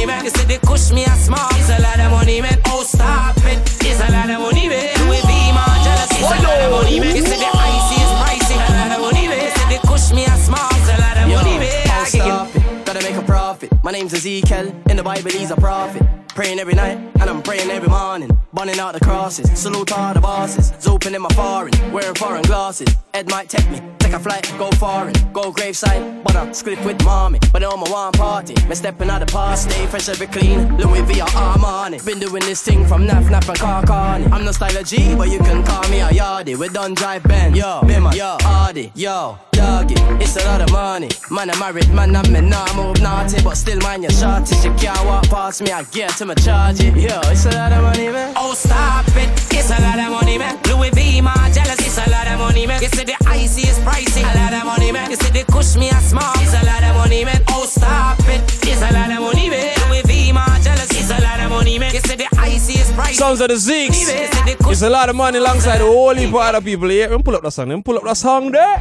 money, 0.05 0.17
man. 0.17 0.25
You 0.25 0.31
see 0.31 0.45
the 0.45 0.65
kush 0.65 0.91
me 0.91 1.05
a 1.05 1.15
small, 1.15 1.47
it's 1.51 1.69
a 1.69 1.81
lot 1.81 1.99
of 1.99 2.11
money, 2.11 2.41
man. 2.41 2.57
Oh, 2.67 2.83
stop 2.83 3.37
it. 3.37 3.59
It's 3.83 3.99
a 3.99 4.11
lot 4.11 4.29
of 4.29 4.39
money, 4.39 4.67
man. 4.67 4.95
Louis 5.05 5.21
V, 5.21 5.31
my 5.53 5.81
jealous, 5.83 6.11
it's 6.11 6.21
a 6.21 6.43
lot 6.43 6.61
of 6.61 6.71
money, 6.71 6.99
man. 6.99 7.15
You 7.15 7.21
see 7.21 7.39
the 7.39 7.51
icy 7.53 8.01
is 8.01 8.11
pricey, 8.19 8.55
a 8.55 8.71
lot 8.73 8.91
of 8.91 9.01
money, 9.01 9.27
man. 9.27 9.43
You 9.43 9.51
see 9.51 9.75
the 9.75 9.87
kush 9.87 10.11
me 10.13 10.25
a 10.25 10.35
small, 10.37 10.69
it's 10.71 10.89
a 10.89 11.01
lot 11.01 11.17
of 11.17 11.27
money, 11.29 11.57
man. 11.59 11.87
Oh, 11.87 12.05
stop 12.05 12.55
it. 12.55 12.85
Gotta 12.85 13.01
make 13.01 13.15
a 13.15 13.25
profit. 13.25 13.71
My 13.83 13.91
name's 13.91 14.13
Ezekiel. 14.13 14.73
In 14.89 14.97
the 14.97 15.03
Bible, 15.03 15.31
he's 15.31 15.51
a 15.51 15.55
prophet. 15.55 16.22
Praying 16.35 16.57
every 16.59 16.73
night, 16.73 16.97
and 17.21 17.29
I'm 17.29 17.43
praying 17.43 17.69
every 17.69 17.89
morning. 17.89 18.35
Burning 18.53 18.79
out 18.79 18.93
the 18.93 18.99
crosses. 18.99 19.51
Salute 19.59 19.91
all 19.91 20.13
the 20.15 20.19
bosses. 20.19 20.71
Zoping 20.73 21.15
in 21.15 21.21
my 21.21 21.29
foreign. 21.29 21.71
Wearing 21.91 22.15
foreign 22.15 22.41
glasses. 22.41 22.87
Ed 23.13 23.29
might 23.29 23.49
take 23.49 23.69
me. 23.69 23.79
Take 23.99 24.13
a 24.13 24.19
flight, 24.19 24.51
go 24.57 24.69
foreign. 24.71 25.13
Go 25.31 25.51
graveside. 25.51 26.23
But 26.23 26.35
I'm 26.35 26.53
split 26.53 26.83
with 26.85 27.03
mommy. 27.03 27.39
But 27.51 27.63
on 27.63 27.79
my 27.79 27.89
one 27.89 28.13
party. 28.13 28.55
Me 28.67 28.75
stepping 28.75 29.09
out 29.09 29.19
the 29.19 29.27
past. 29.27 29.69
Stay 29.69 29.85
fresh, 29.87 30.09
every 30.09 30.27
clean. 30.27 30.77
Louis 30.77 31.01
V 31.01 31.21
or 31.21 31.27
Armani. 31.27 32.03
Been 32.05 32.19
doing 32.19 32.43
this 32.43 32.63
thing 32.63 32.85
from 32.85 33.07
Naf 33.07 33.25
Naf 33.25 33.47
and 33.49 33.59
Karl 33.59 33.83
Kani. 33.83 34.31
I'm 34.31 34.43
no 34.45 34.51
style 34.51 34.77
of 34.77 34.85
G, 34.85 35.15
but 35.15 35.29
you 35.29 35.39
can 35.39 35.63
call 35.63 35.87
me 35.89 35.99
a 35.99 36.09
yardie. 36.09 36.55
We 36.55 36.69
done 36.69 36.93
drive 36.93 37.23
Ben. 37.23 37.55
Yo, 37.55 37.81
Bimmer. 37.83 38.13
Yo, 38.15 38.37
Hardy. 38.41 38.91
Yo, 38.95 39.37
Doggy. 39.51 39.95
It's 40.21 40.35
a 40.37 40.45
lot 40.45 40.61
of 40.61 40.71
money. 40.71 41.09
Man, 41.31 41.49
I'm 41.49 41.59
married, 41.59 41.89
man, 41.89 42.15
I'm 42.15 42.35
in 42.35 42.49
nah 42.49 42.71
move 42.75 43.01
naughty. 43.01 43.41
But 43.43 43.55
still, 43.55 43.79
man, 43.79 44.03
you're 44.03 44.11
shorty. 44.11 44.55
You 44.57 44.73
can't 44.75 45.05
walk 45.05 45.27
past 45.29 45.61
me, 45.63 45.71
I 45.71 45.83
get 45.83 46.21
to 46.23 46.27
my 46.27 46.35
charge 46.35 46.79
it. 46.79 46.95
Yo, 46.95 47.19
it's 47.31 47.45
a 47.45 47.51
lot 47.51 47.71
of 47.71 47.83
money, 47.83 48.09
man. 48.09 48.33
Oh, 48.37 48.53
stop 48.53 49.07
it. 49.15 49.29
It's 49.51 49.69
a 49.69 49.81
lot 49.81 49.99
of 49.99 50.11
money, 50.11 50.37
man. 50.37 50.59
Louis 50.69 50.89
V, 50.91 51.21
my 51.21 51.51
jealous, 51.53 51.79
it's 51.79 51.97
a 51.97 52.09
lot 52.09 52.27
of 52.27 52.39
money, 52.39 52.65
man. 52.65 52.81
You 52.81 52.87
see 52.89 53.03
the 53.03 53.17
icy 53.27 53.67
is 53.67 53.79
pricey, 53.79 54.23
a 54.23 54.33
lot 54.39 54.53
of 54.53 54.65
money, 54.65 54.91
man. 54.91 55.09
You 55.11 55.17
see 55.17 55.31
the 55.31 55.43
kush 55.51 55.75
me 55.75 55.89
a 55.89 55.99
small, 55.99 56.33
it's 56.37 56.53
a 56.53 56.65
lot 56.65 56.83
of 56.83 56.95
money, 56.95 57.25
man. 57.25 57.41
Oh, 57.49 57.65
stop 57.65 58.19
it. 58.27 58.41
It's 58.63 58.81
a 58.81 58.93
lot 58.93 59.11
of 59.11 59.19
money, 59.19 59.49
man. 59.49 59.75
Louis 59.89 60.03
V, 60.03 60.31
my 60.31 60.45
jealous, 60.63 60.91
it's 60.91 61.11
a 61.11 61.21
lot 61.21 61.39
of 61.39 61.49
money, 61.49 61.77
man. 61.79 61.93
You 61.93 61.99
see 61.99 62.15
the 62.15 62.29
icy 62.37 62.73
is 62.79 62.89
pricey. 62.91 63.13
Sounds 63.13 63.41
of 63.41 63.49
the 63.49 63.55
Zeeks. 63.55 63.87
You 63.87 63.93
see 63.93 64.27
the 64.51 64.55
kush 64.63 64.71
It's 64.71 64.81
a 64.81 64.89
lot 64.89 65.09
of 65.09 65.15
money 65.15 65.37
alongside 65.39 65.81
a 65.81 65.85
whole 65.85 66.15
heap 66.15 66.29
of 66.29 66.35
other 66.35 66.61
people 66.61 66.89
here. 66.89 67.09
Let 67.09 67.17
me 67.17 67.23
pull 67.23 67.35
up 67.35 67.43
that 67.43 67.51
song. 67.51 67.69
Let 67.69 67.75
me 67.75 67.81
pull 67.81 67.97
up 67.97 68.03
that 68.03 68.17
song 68.17 68.51
there. 68.51 68.77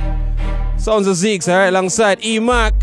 Sounds 0.78 1.06
of 1.06 1.16
Zeeks, 1.16 1.48
alright, 1.48 1.68
alongside 1.68 2.24
E 2.24 2.38
Mac, 2.38 2.74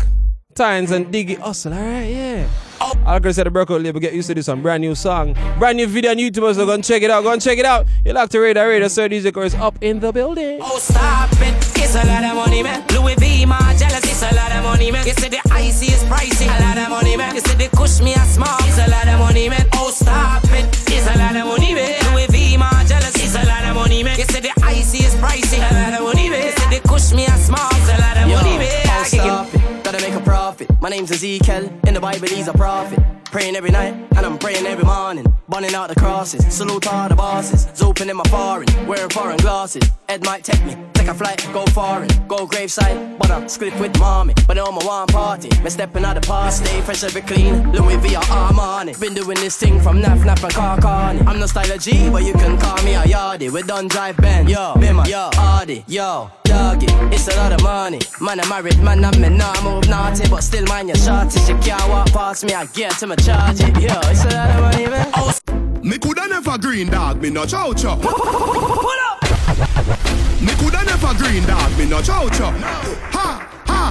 Tynes, 0.54 0.90
and 0.90 1.06
Diggy 1.06 1.38
Hustle, 1.38 1.72
alright, 1.72 2.10
yeah. 2.10 2.69
All 2.80 3.20
girls 3.20 3.38
at 3.38 3.44
the 3.44 3.50
Breakout 3.50 3.82
label 3.82 4.00
get 4.00 4.14
used 4.14 4.28
to 4.28 4.34
this 4.34 4.48
one. 4.48 4.62
Brand 4.62 4.80
new 4.80 4.94
song. 4.94 5.34
Brand 5.58 5.76
new 5.76 5.86
video 5.86 6.12
on 6.12 6.16
YouTube, 6.16 6.54
so 6.54 6.64
go 6.64 6.72
and 6.72 6.84
check 6.84 7.02
it 7.02 7.10
out. 7.10 7.22
Go 7.22 7.32
and 7.32 7.42
check 7.42 7.58
it 7.58 7.64
out. 7.64 7.86
You 8.04 8.12
like 8.12 8.30
to 8.30 8.40
radar 8.40 8.68
radar, 8.68 8.88
Sir 8.88 9.08
DJ 9.08 9.32
Chorus 9.32 9.54
up 9.54 9.76
in 9.80 10.00
the 10.00 10.12
building. 10.12 10.58
Oh, 10.62 10.78
stop 10.78 11.30
it. 11.32 11.54
It's 11.76 11.94
a 11.94 12.06
lot 12.06 12.24
of 12.24 12.36
money, 12.36 12.62
man. 12.62 12.84
Louis 12.94 13.16
V, 13.16 13.46
my 13.46 13.58
jealous. 13.78 14.04
It's 14.04 14.22
a 14.22 14.34
lot 14.34 14.52
of 14.52 14.64
money, 14.64 14.90
man. 14.90 15.06
You 15.06 15.12
say 15.14 15.28
the 15.28 15.40
icy 15.50 15.86
is 15.86 16.04
pricey. 16.04 16.46
A 16.46 16.62
lot 16.62 16.78
of 16.78 16.88
money, 16.90 17.16
man. 17.16 17.34
You 17.34 17.40
say 17.40 17.54
the 17.54 17.76
kush 17.76 18.00
me 18.00 18.14
a 18.14 18.24
small. 18.24 18.56
It's 18.60 18.78
a 18.78 18.88
lot 18.90 19.08
of 19.08 19.18
money, 19.18 19.48
man. 19.48 19.66
Oh, 19.74 19.90
stop 19.90 20.44
it. 20.44 20.66
It's 20.88 21.06
a 21.06 21.18
lot 21.18 21.36
of 21.36 21.46
money, 21.46 21.74
man. 21.74 21.98
Louis 22.12 22.26
V, 22.30 22.56
my 22.56 22.84
jealous. 22.86 23.16
It's 23.16 23.34
a 23.34 23.44
lot 23.46 23.64
of 23.64 23.74
money, 23.74 24.02
man. 24.02 24.18
You 24.18 24.24
say 24.24 24.40
the 24.40 24.52
icy 24.62 25.04
is 25.04 25.14
pricey. 25.16 25.58
A 25.58 25.74
lot 25.74 26.00
of 26.00 26.06
money, 26.06 26.30
man. 26.30 26.46
You 26.46 26.52
say 26.52 26.78
the 26.78 26.88
kush 26.88 27.12
me 27.12 27.26
a 27.26 27.36
small. 27.36 27.68
It's 27.72 27.88
a 27.90 27.98
lot 28.00 28.16
of 28.16 28.28
money, 28.28 28.58
man. 28.58 28.86
Oh, 28.86 29.04
stop 29.04 29.54
it. 29.54 29.59
Profit. 30.30 30.68
My 30.80 30.88
name's 30.88 31.10
Ezekiel. 31.10 31.64
In 31.88 31.94
the 31.94 32.00
Bible, 32.00 32.28
he's 32.28 32.46
a 32.46 32.52
prophet. 32.52 33.00
Praying 33.24 33.56
every 33.56 33.72
night, 33.72 33.94
and 34.16 34.24
I'm 34.24 34.38
praying 34.38 34.64
every 34.64 34.84
morning. 34.84 35.26
Burning 35.48 35.74
out 35.74 35.88
the 35.88 35.96
crosses, 35.96 36.46
salute 36.54 36.86
all 36.86 37.08
the 37.08 37.16
bosses. 37.16 37.66
Open 37.82 38.08
in 38.08 38.16
my 38.16 38.22
foreign, 38.28 38.68
wearing 38.86 39.10
foreign 39.10 39.38
glasses. 39.38 39.82
Ed 40.08 40.24
might 40.24 40.44
take 40.44 40.64
me, 40.64 40.76
take 40.92 41.08
a 41.08 41.14
flight, 41.14 41.44
go 41.52 41.66
foreign, 41.66 42.08
go 42.28 42.46
graveside. 42.46 43.18
But 43.18 43.32
I'm 43.32 43.48
split 43.48 43.74
with 43.80 43.98
mommy, 43.98 44.34
but 44.46 44.56
I'm 44.56 44.76
a 44.80 44.86
one 44.86 45.08
party. 45.08 45.48
Me 45.64 45.70
stepping 45.70 46.04
out 46.04 46.14
the 46.14 46.20
park, 46.20 46.52
stay 46.52 46.80
fresh, 46.82 47.02
every 47.02 47.22
clean. 47.22 47.72
Louis 47.72 47.96
V 47.96 48.14
or 48.14 48.22
Armani. 48.22 49.00
Been 49.00 49.14
doing 49.14 49.38
this 49.40 49.56
thing 49.56 49.80
from 49.80 50.00
Naf 50.00 50.22
Naf 50.22 50.44
and 50.44 50.54
Karl 50.54 50.78
Kani. 50.78 51.26
I'm 51.26 51.40
no 51.40 51.46
style 51.46 51.72
of 51.72 51.80
G, 51.80 52.08
but 52.08 52.22
you 52.22 52.34
can 52.34 52.56
call 52.56 52.80
me 52.84 52.94
a 52.94 53.02
yardie. 53.02 53.50
We 53.50 53.62
done 53.62 53.88
drive 53.88 54.16
Ben, 54.18 54.46
yo, 54.46 54.74
Bima, 54.76 55.08
yo, 55.08 55.30
Hardy, 55.34 55.84
yo. 55.88 56.30
Doggy, 56.50 56.86
it's 57.14 57.28
a 57.28 57.36
lot 57.36 57.52
of 57.52 57.62
money. 57.62 58.00
Man, 58.20 58.40
I'm 58.40 58.48
married, 58.48 58.76
man, 58.82 59.04
I'm 59.04 59.22
in 59.22 59.36
nah 59.36 59.54
move 59.62 59.88
naughty, 59.88 60.28
but 60.28 60.40
still 60.42 60.64
mind 60.64 60.88
your 60.88 60.96
shorty. 60.96 61.38
She 61.38 61.54
can't 61.64 61.88
walk 61.88 62.08
past 62.08 62.44
me, 62.44 62.54
I 62.54 62.66
get 62.66 62.90
to 62.98 63.06
my 63.06 63.14
charge 63.14 63.60
it. 63.60 63.68
Yo, 63.80 63.94
it's 64.10 64.24
a 64.24 64.30
lot 64.30 64.50
of 64.50 64.60
money, 64.60 64.86
man. 64.88 65.10
Oh, 65.14 65.32
Me 65.82 65.96
coulda 65.98 66.26
never 66.26 66.58
green 66.58 66.88
dog, 66.88 67.22
me 67.22 67.30
no 67.30 67.46
chow 67.46 67.72
chow. 67.72 67.94
Pull 68.02 69.00
up. 69.06 69.22
Me 70.42 70.52
coulda 70.58 70.82
never 70.84 71.14
green 71.14 71.44
dog, 71.46 71.78
me 71.78 71.86
no 71.86 72.02
chow 72.02 72.28
chow. 72.28 72.50
Ha 73.12 73.49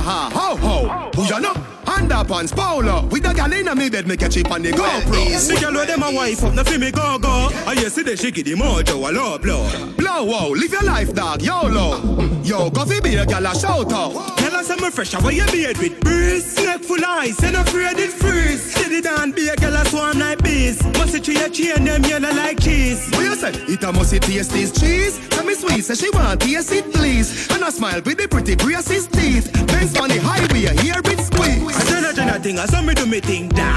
ha 0.09 0.29
ho 0.33 0.55
ho. 0.55 1.11
Who 1.15 1.23
ya 1.29 1.39
know? 1.39 1.53
Underpants 1.85 2.55
polo 2.55 3.05
with 3.07 3.25
a 3.25 3.33
gal 3.33 3.51
inna 3.51 3.75
me 3.75 3.89
bed, 3.89 4.07
me 4.07 4.15
catch 4.15 4.37
it 4.37 4.49
on 4.51 4.61
the 4.61 4.71
GoPro. 4.71 5.47
The 5.47 5.59
girl 5.59 5.73
with 5.73 5.87
them 5.87 6.03
a 6.03 6.11
wife 6.11 6.43
up, 6.43 6.53
no 6.53 6.63
fi 6.63 6.77
me 6.77 6.91
go 6.91 7.17
go. 7.19 7.49
I 7.67 7.73
you 7.73 7.89
see 7.89 8.03
the 8.03 8.15
shaky 8.15 8.41
the 8.41 8.53
mojo 8.53 9.09
a 9.09 9.11
low 9.11 9.37
blow. 9.37 9.67
Blow 9.97 10.23
wow, 10.23 10.49
live 10.49 10.71
your 10.71 10.83
life, 10.83 11.13
dog, 11.13 11.41
YOLO. 11.41 12.41
Yo, 12.43 12.69
coffee 12.71 13.01
be 13.01 13.15
a 13.15 13.25
gal 13.25 13.45
a 13.45 13.53
shout 13.55 13.91
out. 13.91 14.37
Tell 14.37 14.55
us 14.55 14.69
I'm 14.69 14.91
fresh, 14.91 15.11
how 15.11 15.29
you 15.29 15.45
beard 15.47 15.77
with 15.77 15.99
breeze. 15.99 16.55
Neck 16.57 16.81
full 16.81 17.03
ice, 17.03 17.43
and 17.43 17.55
afraid 17.55 17.97
it 17.99 18.11
freeze. 18.11 18.61
Steady 18.75 19.01
down, 19.01 19.31
be 19.31 19.47
a 19.49 19.55
gal 19.55 19.75
a 19.75 19.85
swarm 19.85 20.19
like 20.19 20.43
bees. 20.43 20.83
Must 20.97 21.15
it 21.15 21.23
tree 21.23 21.37
a 21.37 21.49
chain, 21.49 21.85
them 21.85 22.03
yellow 22.03 22.31
like 22.33 22.59
cheese. 22.59 23.09
What 23.11 23.23
you 23.25 23.35
say? 23.35 23.51
It 23.67 23.83
a 23.83 23.91
must 23.91 24.13
taste 24.21 24.51
this 24.51 24.71
cheese. 24.79 25.19
Tell 25.29 25.43
me 25.43 25.53
sweet, 25.55 25.83
say 25.83 25.95
she 25.95 26.09
want 26.11 26.41
taste 26.41 26.71
it 26.71 26.91
please. 26.93 27.49
And 27.51 27.63
I 27.63 27.69
smile 27.71 28.01
with 28.05 28.17
the 28.17 28.27
pretty 28.27 28.55
braces 28.55 29.07
teeth. 29.07 29.51
Benz 29.67 29.93
on 29.99 30.09
the 30.09 30.19
highway, 30.19 30.71
hear 30.81 30.99
it 31.03 31.19
squeeze. 31.19 31.75
I 31.75 31.83
tell 31.83 32.03
her 32.03 32.13
do 32.13 32.25
nothing, 32.25 32.59
I 32.59 32.65
saw 32.65 32.81
me 32.81 32.93
do 32.93 33.05
me 33.05 33.19
thing, 33.19 33.49
dog. 33.49 33.67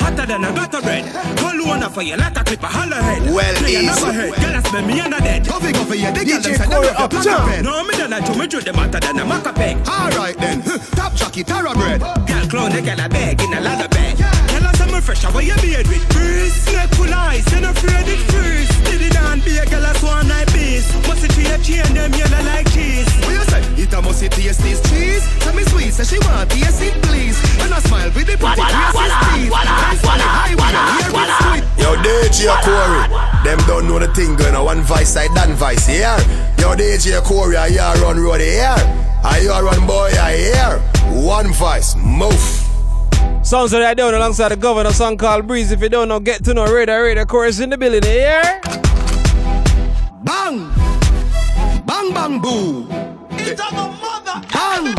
Hotter 0.00 0.26
than 0.26 0.44
a 0.44 0.52
gutter 0.52 0.80
bread. 0.80 1.04
Call 1.36 1.58
one 1.66 1.82
for 1.92 2.02
you 2.02 2.16
like 2.16 2.36
a 2.36 2.44
clip 2.44 2.62
of 2.62 2.70
holler 2.70 2.96
head. 2.96 3.22
Well, 3.34 3.54
Play 3.56 3.76
another 3.76 4.12
head, 4.12 4.34
girl, 4.34 4.56
I 4.56 4.62
spend 4.62 4.86
me 4.86 5.00
under 5.00 5.18
dead. 5.18 5.46
Coffee, 5.46 5.72
coffee, 5.72 5.98
yeah, 5.98 6.10
the 6.10 6.24
gal 6.24 6.40
them 6.40 6.52
DJ 6.52 6.56
say 6.56 6.66
Corey 6.66 6.86
them 6.86 6.96
up 6.96 7.10
jump. 7.22 7.64
No, 7.64 7.84
me 7.84 7.94
done 7.96 8.10
that 8.10 8.26
to 8.26 8.38
me, 8.38 8.46
drew 8.46 8.60
them 8.60 8.74
hotter 8.74 9.00
than 9.00 9.18
a 9.18 9.24
maca 9.24 9.54
peg. 9.54 9.76
Alright 9.86 10.36
then, 10.38 10.62
top 10.96 11.14
jockey, 11.14 11.44
Tara 11.44 11.74
bread. 11.74 12.00
Girl, 12.00 12.46
clone 12.48 12.72
the 12.72 12.80
girl 12.82 13.00
a 13.00 13.08
bag 13.08 13.40
in 13.42 13.52
a 13.52 13.60
ladder 13.60 13.88
bag. 13.88 14.31
Tell 15.02 15.10
us 15.10 15.24
I'm 15.24 15.32
fresh, 15.32 15.32
how 15.32 15.40
you 15.40 15.54
beard 15.62 15.86
with 15.88 16.08
breeze. 16.10 16.72
Neck 16.72 16.90
full 16.94 17.12
ice, 17.12 17.52
and 17.54 17.66
afraid 17.66 18.06
it 18.06 18.22
freeze. 18.30 18.68
Steady 18.86 19.10
down, 19.10 19.40
be 19.40 19.58
a 19.58 19.66
girl 19.66 19.84
a 19.84 19.94
swan 19.98 20.28
like 20.28 20.46
bees. 20.52 20.86
Must 21.08 21.24
it 21.24 21.30
tree 21.32 21.46
a 21.46 21.58
chain, 21.58 21.94
them 21.94 22.12
yellow 22.14 22.42
like 22.44 22.70
cheese. 22.70 23.08
What 23.26 23.34
you 23.34 23.44
say? 23.50 23.82
It 23.82 23.92
a 23.92 24.02
must 24.02 24.20
taste 24.20 24.62
this 24.62 24.80
cheese. 24.90 25.26
Tell 25.40 25.54
me 25.54 25.64
sweet, 25.64 25.92
say 25.92 26.04
she 26.04 26.18
want 26.26 26.50
taste 26.50 26.82
it 26.82 26.94
please. 27.02 27.34
And 27.62 27.74
I 27.74 27.80
smile 27.80 28.10
with 28.14 28.26
the 28.26 28.36
pretty 28.38 28.62
braces 28.62 29.14
teeth. 29.26 29.50
Benz 29.50 30.04
on 30.06 30.18
the 30.22 30.28
highway, 30.28 30.70
hear 30.70 31.10
it 31.10 31.30
squeeze. 31.34 31.66
Yo, 31.82 31.90
DJ 31.98 32.38
Corey, 32.62 33.02
them 33.42 33.58
don't 33.66 33.88
know 33.88 33.98
the 33.98 34.08
thing 34.14 34.36
going 34.36 34.54
on. 34.54 34.64
One 34.64 34.82
vice 34.82 35.14
side, 35.14 35.34
done 35.34 35.54
vice 35.54 35.86
here. 35.86 36.14
Yo, 36.58 36.76
DJ 36.76 37.22
Corey, 37.24 37.56
I 37.56 37.70
hear 37.70 38.02
run 38.02 38.20
road 38.20 38.40
here. 38.40 38.76
I 39.24 39.40
hear 39.40 39.62
run 39.62 39.86
boy, 39.86 40.10
I 40.14 40.36
hear. 40.36 40.78
One 41.26 41.52
vice, 41.52 41.96
move. 41.96 42.61
Sounds 43.42 43.72
like 43.72 43.82
that 43.82 43.96
down 43.96 44.14
alongside 44.14 44.50
the 44.50 44.56
governor, 44.56 44.92
song 44.92 45.16
called 45.16 45.46
Breeze. 45.46 45.72
If 45.72 45.82
you 45.82 45.88
don't 45.88 46.08
know, 46.08 46.20
get 46.20 46.44
to 46.44 46.54
know 46.54 46.64
radar 46.64 47.02
radar 47.02 47.26
chorus 47.26 47.58
in 47.60 47.70
the 47.70 47.76
building, 47.76 48.02
yeah? 48.04 48.60
Bang! 50.22 50.70
Bang 51.84 52.14
bang 52.14 52.40
boo! 52.40 52.86
It's 53.32 53.60
on 53.60 53.74
the 53.74 53.88
mother. 54.00 54.40
Bang! 54.52 54.94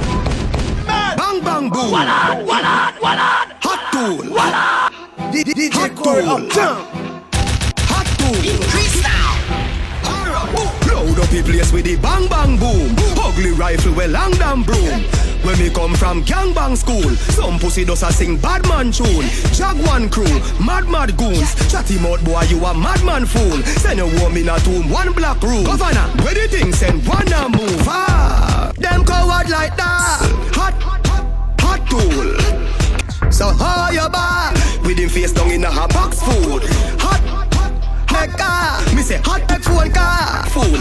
Bang 0.86 1.40
bang 1.42 1.70
boo! 1.70 1.90
What 1.90 2.08
on, 2.08 2.46
what 2.46 2.64
on, 2.66 2.94
what 2.96 3.18
on? 3.18 3.54
Hot 3.64 3.92
tool! 3.94 4.34
What 4.34 4.54
on? 4.54 5.32
DJ 5.32 5.96
Corey 5.96 6.24
up 6.24 6.52
jump! 6.52 6.88
Hot 7.90 8.06
tool! 8.20 8.36
Increase 8.36 9.02
now. 9.02 9.40
Load 10.94 11.18
up 11.18 11.30
the 11.30 11.42
place 11.44 11.72
with 11.72 11.86
the 11.86 11.96
bang 11.96 12.28
bang 12.28 12.60
boom. 12.60 12.94
Ugly 13.24 13.52
rifle 13.52 13.94
with 13.96 14.12
long 14.12 14.32
damn 14.32 14.64
broom. 14.64 15.33
When 15.44 15.60
me 15.60 15.70
come 15.70 15.94
from 15.94 16.24
gangbang 16.24 16.78
school, 16.78 17.10
some 17.36 17.60
pussy 17.60 17.84
does 17.84 18.02
a 18.02 18.12
sing 18.14 18.38
bad 18.38 18.66
man 18.68 18.92
tune. 18.94 19.28
Jaguan 19.52 20.10
crew, 20.10 20.40
mad 20.64 20.88
mad 20.88 21.18
goons. 21.18 21.54
Chatty 21.70 22.00
mouth 22.00 22.24
boy, 22.24 22.44
you 22.44 22.64
a 22.64 22.74
madman 22.74 23.26
fool. 23.26 23.62
Send 23.84 24.00
a 24.00 24.08
woman 24.08 24.48
a 24.48 24.58
tomb, 24.60 24.90
one 24.90 25.12
black 25.12 25.42
room. 25.44 25.66
Governor, 25.66 26.08
where 26.24 26.34
the 26.34 26.48
thing 26.48 26.72
send 26.72 27.06
one 27.06 27.28
a 27.34 27.50
move. 27.50 27.88
Ah, 27.88 28.72
them 28.78 29.04
coward 29.04 29.50
like 29.50 29.76
that. 29.76 30.20
Hot, 30.56 30.74
hot 31.60 31.90
tool. 31.90 33.32
So 33.32 33.50
how 33.52 33.92
you 33.92 34.08
bar? 34.10 34.54
With 34.86 34.98
him 34.98 35.10
face 35.10 35.34
down 35.34 35.52
in 35.52 35.66
a 35.66 35.72
hot 35.72 35.92
box 35.94 36.22
food. 36.22 36.64
Hot, 37.00 37.20
like 38.14 38.38
car. 38.38 38.82
Me 38.96 39.02
say 39.02 39.18
hot 39.18 39.48
tech 39.50 39.62
phone 39.62 39.92
car. 39.92 40.46
Fool. 40.48 40.64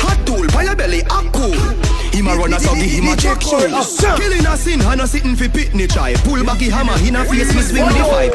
Hot 0.00 0.26
tool 0.26 0.46
by 0.48 0.62
your 0.62 0.76
belly, 0.76 1.00
a 1.00 1.30
cool. 1.32 1.87
Him 2.12 2.26
a 2.26 2.36
run 2.36 2.52
a 2.52 2.60
so 2.60 2.74
give 2.74 2.84
him 2.84 3.08
a 3.08 3.16
check 3.16 3.40
shoes. 3.40 4.00
Killing 4.16 4.46
a 4.46 4.56
sin, 4.56 4.80
and 4.82 5.00
a 5.00 5.06
sitting 5.06 5.36
fi 5.36 5.48
pitney 5.48 5.88
try. 5.88 6.14
Pull 6.14 6.44
back 6.44 6.58
the 6.58 6.70
hammer, 6.70 6.98
in 7.06 7.16
a 7.16 7.24
face 7.24 7.54
me 7.54 7.62
swing 7.62 7.86
the 7.86 8.04
fight. 8.04 8.32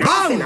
Bang! 0.00 0.38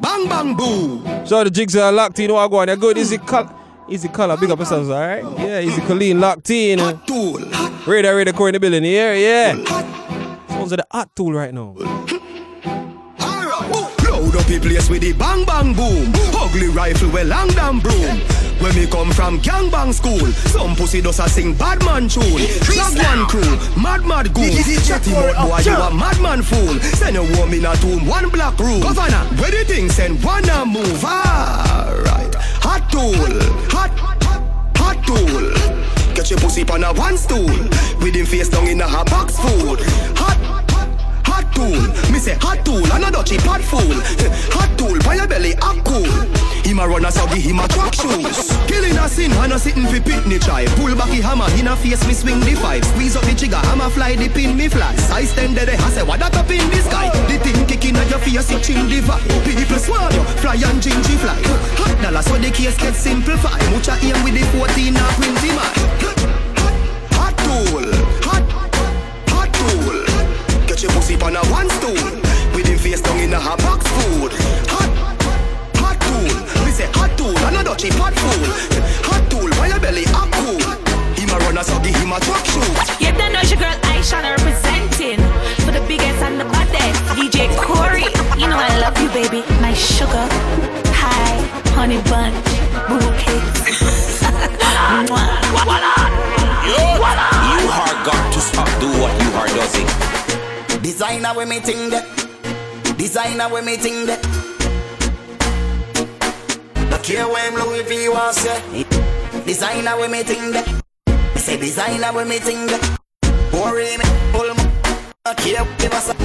Bang 0.00 0.28
bang 0.28 0.54
boo! 0.56 1.26
So 1.26 1.44
the 1.44 1.50
jigs 1.50 1.76
are 1.76 1.92
locked 1.92 2.18
in, 2.18 2.32
what 2.32 2.48
go 2.48 2.58
on? 2.58 2.66
They're 2.66 2.76
good. 2.76 2.98
Easy 2.98 3.18
cut? 3.18 3.54
Easy 3.88 4.08
color, 4.08 4.36
big 4.36 4.50
up 4.50 4.58
yourselves, 4.58 4.90
alright? 4.90 5.24
Yeah, 5.38 5.60
easy 5.60 5.80
Colleen 5.82 6.20
locked 6.20 6.50
in. 6.50 6.78
Tool. 7.06 7.40
Radar 7.86 8.14
radar 8.16 8.34
core 8.34 8.48
in 8.48 8.52
the 8.54 8.60
building, 8.60 8.84
yeah, 8.84 9.14
yeah. 9.14 9.54
Sounds 10.48 10.70
like 10.70 10.80
the 10.80 10.86
hot 10.90 11.14
tool 11.16 11.32
right 11.32 11.54
now. 11.54 11.74
Load 14.04 14.36
up 14.36 14.46
the 14.46 14.58
place 14.60 14.88
with 14.90 15.00
the 15.00 15.12
bang 15.12 15.44
bang 15.44 15.72
boom. 15.74 16.12
Ugly 16.38 16.68
rifle 16.68 17.10
with 17.10 17.28
long 17.28 17.48
damn 17.48 17.80
broom. 17.80 18.20
When 18.60 18.74
me 18.74 18.86
come 18.86 19.10
from 19.12 19.40
gangbang 19.40 19.94
school, 19.94 20.26
some 20.50 20.74
pussy 20.74 21.00
does 21.00 21.20
a 21.20 21.28
sing 21.28 21.54
bad 21.54 21.84
man 21.84 22.08
tune. 22.08 22.42
Jaguan 22.66 23.26
crew, 23.26 23.56
mad 23.80 24.04
mad 24.04 24.34
goons. 24.34 24.66
Chatty 24.86 25.12
mouth 25.12 25.48
boy, 25.48 25.58
you 25.64 25.76
a 25.76 25.94
madman 25.94 26.42
fool. 26.42 26.74
Send 26.80 27.16
a 27.16 27.22
woman 27.22 27.64
a 27.64 27.76
tomb, 27.76 28.06
one 28.06 28.28
black 28.30 28.58
room. 28.58 28.80
Governor, 28.80 29.24
where 29.40 29.50
the 29.52 29.64
thing 29.64 29.88
send 29.88 30.22
one 30.24 30.48
a 30.48 30.66
move. 30.66 31.04
Alright, 31.04 32.34
hot 32.58 32.90
tool, 32.90 33.14
hot, 33.70 33.90
hot 34.76 35.06
tool. 35.06 36.14
Get 36.14 36.30
your 36.30 36.40
pussy 36.40 36.64
on 36.64 36.82
a 36.82 36.92
one 36.94 37.16
stool. 37.16 37.46
With 38.02 38.16
him 38.16 38.26
face 38.26 38.48
down 38.48 38.66
in 38.66 38.80
a 38.80 38.88
hot 38.88 39.08
box 39.08 39.38
food. 39.38 39.78
Hot, 40.18 40.36
hot 40.38 40.57
tool. 41.58 42.12
Me 42.12 42.18
say 42.18 42.36
hot 42.38 42.64
tool, 42.64 42.86
and 42.94 43.04
a 43.04 43.10
dutchy 43.10 43.38
pot 43.38 43.60
fool. 43.60 43.82
Hot 44.54 44.70
tool, 44.78 44.98
by 45.02 45.14
your 45.18 45.26
belly, 45.26 45.52
a 45.58 45.70
cool. 45.82 46.06
Him 46.62 46.78
a 46.78 46.86
run 46.86 47.04
a 47.04 47.10
so 47.10 47.26
give 47.28 47.42
him 47.42 47.58
a 47.58 47.66
track 47.66 47.94
shoes. 47.94 48.52
Killing 48.70 48.96
a 48.96 49.08
sin, 49.08 49.32
and 49.32 49.52
a 49.52 49.58
sitting 49.58 49.86
fi 49.90 49.98
pitney 49.98 50.38
try. 50.38 50.66
Pull 50.78 50.94
back 50.94 51.10
the 51.10 51.20
hammer, 51.20 51.48
in 51.58 51.66
a 51.66 51.74
face 51.76 52.04
me 52.06 52.14
swing 52.14 52.40
the 52.40 52.54
five. 52.54 52.84
Squeeze 52.84 53.16
up 53.16 53.24
the 53.24 53.34
trigger, 53.34 53.62
hammer 53.68 53.90
fly 53.90 54.14
the 54.14 54.28
pin 54.28 54.56
me 54.56 54.68
fly. 54.68 54.94
I 55.10 55.24
stand 55.24 55.56
there, 55.56 55.68
I 55.68 55.88
say 55.90 56.02
what 56.02 56.20
that 56.20 56.36
up 56.36 56.50
in 56.50 56.68
the 56.70 56.80
sky. 56.84 57.10
The 57.26 57.38
thing 57.42 57.66
kicking 57.66 57.96
at 57.96 58.08
your 58.10 58.20
face, 58.20 58.50
you 58.50 58.60
chill 58.60 58.84
the 58.86 59.00
vibe. 59.02 59.26
People 59.44 59.78
swarm 59.78 60.12
you, 60.14 60.24
fly 60.38 60.54
and 60.54 60.78
gingy 60.78 61.16
fly. 61.18 61.40
Hot 61.80 61.96
dollar, 62.02 62.22
so 62.22 62.36
the 62.38 62.50
case 62.50 62.76
get 62.76 62.94
simplified. 62.94 63.62
Mucha 63.72 63.96
aim 64.04 64.18
with 64.22 64.36
the 64.36 64.44
14 64.54 64.94
and 64.94 65.14
20 65.16 65.37
With 101.38 101.48
me 101.48 101.60
ting 101.60 101.88
that. 101.90 102.04
Designer 102.98 103.48
with 103.48 103.64
me 103.64 103.76
ting 103.76 104.06
that. 104.06 104.18
No 106.90 106.98
care 106.98 107.28
when 107.28 107.54
Louis 107.54 107.84
V 107.84 108.08
was 108.08 108.38
say. 108.38 108.84
Designer 109.46 109.96
with 110.00 110.10
me 110.10 110.24
ting 110.24 110.50
that. 110.50 110.66
Me 111.06 111.40
say 111.40 111.56
designer 111.56 112.12
with 112.12 112.26
me 112.26 112.40
ting 112.40 112.66
that. 112.66 112.82
Worry 113.52 113.96
me, 113.98 114.04
pull 114.34 114.50
me. 114.52 114.64
No 115.24 115.34
care 115.34 115.62
if 115.78 115.94
I 115.94 116.00
say. 116.00 116.16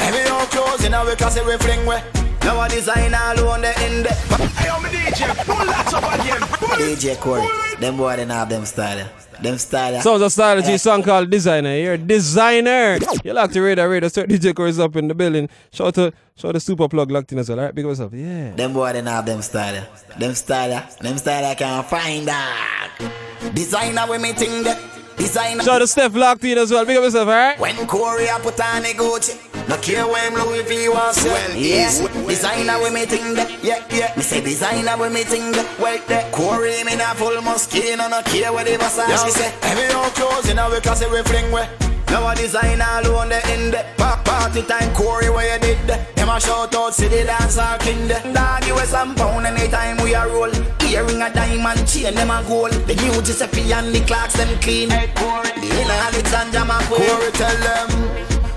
Every 0.00 0.30
old 0.32 0.48
clothes 0.48 0.82
in 0.82 0.94
I 0.94 1.14
say 1.28 1.44
we 1.44 1.58
fling 1.58 1.84
we. 1.84 1.96
Now 2.40 2.62
a 2.62 2.66
designer 2.66 3.20
alone 3.36 3.60
the 3.60 3.72
in 3.84 4.02
the. 4.02 4.14
Hey, 4.56 4.70
I'm 4.70 4.82
a 4.82 4.88
DJ. 4.88 5.28
Pull 5.44 5.66
that 5.66 5.92
up 5.92 6.08
again. 6.14 6.40
DJ 6.80 7.20
Corey, 7.20 7.46
them 7.80 7.98
boy 7.98 8.16
didn't 8.16 8.30
have 8.30 8.48
them 8.48 8.64
style. 8.64 9.10
Them 9.44 9.58
style. 9.58 10.00
Sounds 10.00 10.22
of 10.22 10.32
Stylo 10.32 10.62
G 10.62 10.78
song 10.78 11.02
called 11.02 11.28
Designer. 11.28 11.76
You're 11.76 11.92
a 11.94 11.98
designer. 11.98 12.98
You 13.22 13.34
like 13.34 13.52
to 13.52 13.60
read 13.60 13.78
a 13.78 13.86
radio. 13.86 14.08
Start 14.08 14.30
DJ 14.30 14.54
Corey's 14.54 14.78
up 14.78 14.96
in 14.96 15.06
the 15.06 15.14
building. 15.14 15.50
Shout 15.70 15.88
out 15.88 15.94
to 15.96 16.12
shout 16.34 16.56
out 16.56 16.62
Super 16.62 16.88
Plug 16.88 17.10
locked 17.10 17.30
in 17.32 17.38
as 17.38 17.50
well. 17.50 17.58
Alright, 17.58 17.74
big 17.74 17.84
up 17.84 17.90
yourself. 17.90 18.14
Yeah. 18.14 18.52
Them 18.52 18.72
boy 18.72 18.94
didn't 18.94 19.08
have 19.08 19.26
them 19.26 19.42
style. 19.42 19.86
Them 20.18 20.34
style. 20.34 20.88
Them 20.98 21.18
style 21.18 21.44
I 21.44 21.54
can't 21.54 21.86
find 21.86 22.26
that. 22.26 23.52
Designer 23.52 24.06
with 24.08 24.22
me 24.22 24.32
that. 24.32 25.03
Designer. 25.16 25.62
Shout 25.62 25.76
out 25.76 25.78
to 25.78 25.86
Steph 25.86 26.14
locked 26.14 26.44
in 26.44 26.58
as 26.58 26.70
well. 26.70 26.84
Big 26.84 26.96
up 26.96 27.04
yourself, 27.04 27.28
alright? 27.28 27.58
When 27.58 27.76
Corey 27.86 28.28
I 28.28 28.38
put 28.40 28.60
on 28.60 28.84
a 28.84 28.92
Gucci. 28.92 29.38
No 29.68 29.76
care 29.78 30.06
when 30.06 30.34
Louis 30.34 30.62
V 30.62 30.88
was 30.90 31.16
say. 31.16 31.30
Well, 31.30 31.56
yes. 31.56 32.00
Designer 32.26 32.78
with 32.80 32.92
me 32.92 33.06
ting 33.06 33.34
that. 33.34 33.50
Yeah, 33.64 33.82
yeah. 33.90 34.12
Me 34.16 34.22
say 34.22 34.42
designer 34.42 34.96
with 34.98 35.12
me 35.12 35.24
ting 35.24 35.52
that. 35.52 35.78
Wait 35.80 36.06
there. 36.06 36.30
Corey 36.32 36.84
me 36.84 36.96
na 36.96 37.14
full 37.14 37.40
mosquito. 37.40 38.08
No 38.08 38.20
care 38.22 38.52
what 38.52 38.66
the 38.66 38.76
boss 38.76 38.96
she 39.24 39.30
say. 39.30 39.54
Every 39.62 39.94
old 39.94 40.12
clothes 40.14 40.50
in 40.50 40.58
a 40.58 40.68
week 40.70 40.86
I 40.86 40.94
say 40.94 41.10
we 41.10 41.22
fling 41.22 41.50
we. 41.50 41.93
Now 42.14 42.30
a 42.30 42.34
designer 42.36 42.86
alone 43.02 43.30
the 43.30 43.40
in 43.52 43.72
the 43.72 43.84
pa- 43.96 44.22
Party 44.24 44.62
time. 44.62 44.94
Corey 44.94 45.28
where 45.30 45.54
you 45.54 45.58
did 45.58 45.78
the 45.88 45.98
Them 46.14 46.28
a 46.28 46.38
shout 46.38 46.72
out 46.72 46.94
city 46.94 47.24
dancer 47.24 47.76
king 47.80 48.06
the 48.06 48.14
Dog 48.32 48.64
you 48.68 48.78
some 48.86 49.16
pound 49.16 49.46
anytime 49.46 49.96
we 49.96 50.14
a 50.14 50.24
roll. 50.28 50.54
Earring 50.86 51.20
a 51.20 51.28
diamond 51.34 51.82
chain 51.88 52.14
them 52.14 52.30
a 52.30 52.38
gold 52.46 52.70
The 52.86 52.94
new 53.02 53.18
Giuseppe 53.20 53.72
and 53.72 53.92
the 53.92 53.98
clocks 54.06 54.34
them 54.34 54.46
clean. 54.60 54.90
Hey 54.90 55.10
Corey. 55.16 55.58
The 55.58 55.66
inner 55.74 55.98
Alexander 56.06 56.62
McQueen 56.70 57.02
Corey 57.02 57.32
tell 57.34 57.58
them 57.66 57.90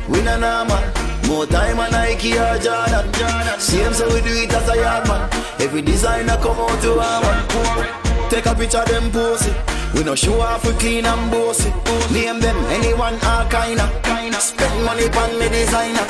We 0.08 0.22
no 0.22 0.38
normal. 0.38 0.86
More 1.26 1.48
time 1.48 1.80
on 1.80 1.90
Nike 1.90 2.38
or 2.38 2.60
Jordan. 2.60 3.10
Same 3.58 3.92
so 3.92 4.06
we 4.14 4.22
do 4.22 4.38
it 4.38 4.54
as 4.54 4.70
a 4.70 4.76
yard 4.76 5.08
man. 5.08 5.28
Every 5.60 5.82
designer 5.82 6.38
come 6.46 6.60
out 6.62 6.80
to 6.84 7.00
our 7.00 7.22
man. 7.26 8.30
Take 8.30 8.46
a 8.46 8.54
picture 8.54 8.86
them 8.86 9.10
pose 9.12 9.48
it. 9.48 9.77
We 9.94 10.04
no 10.04 10.16
show 10.16 10.40
off 10.42 10.66
we 10.66 10.74
clean 10.74 11.06
and 11.06 11.32
bossy. 11.32 11.72
Name 12.14 12.40
them 12.40 12.58
anyone 12.70 13.18
all 13.24 13.46
kinda. 13.50 13.88
Spend 14.40 14.86
money 14.86 15.08
on 15.10 15.40
me 15.40 15.50
designer. 15.50 16.06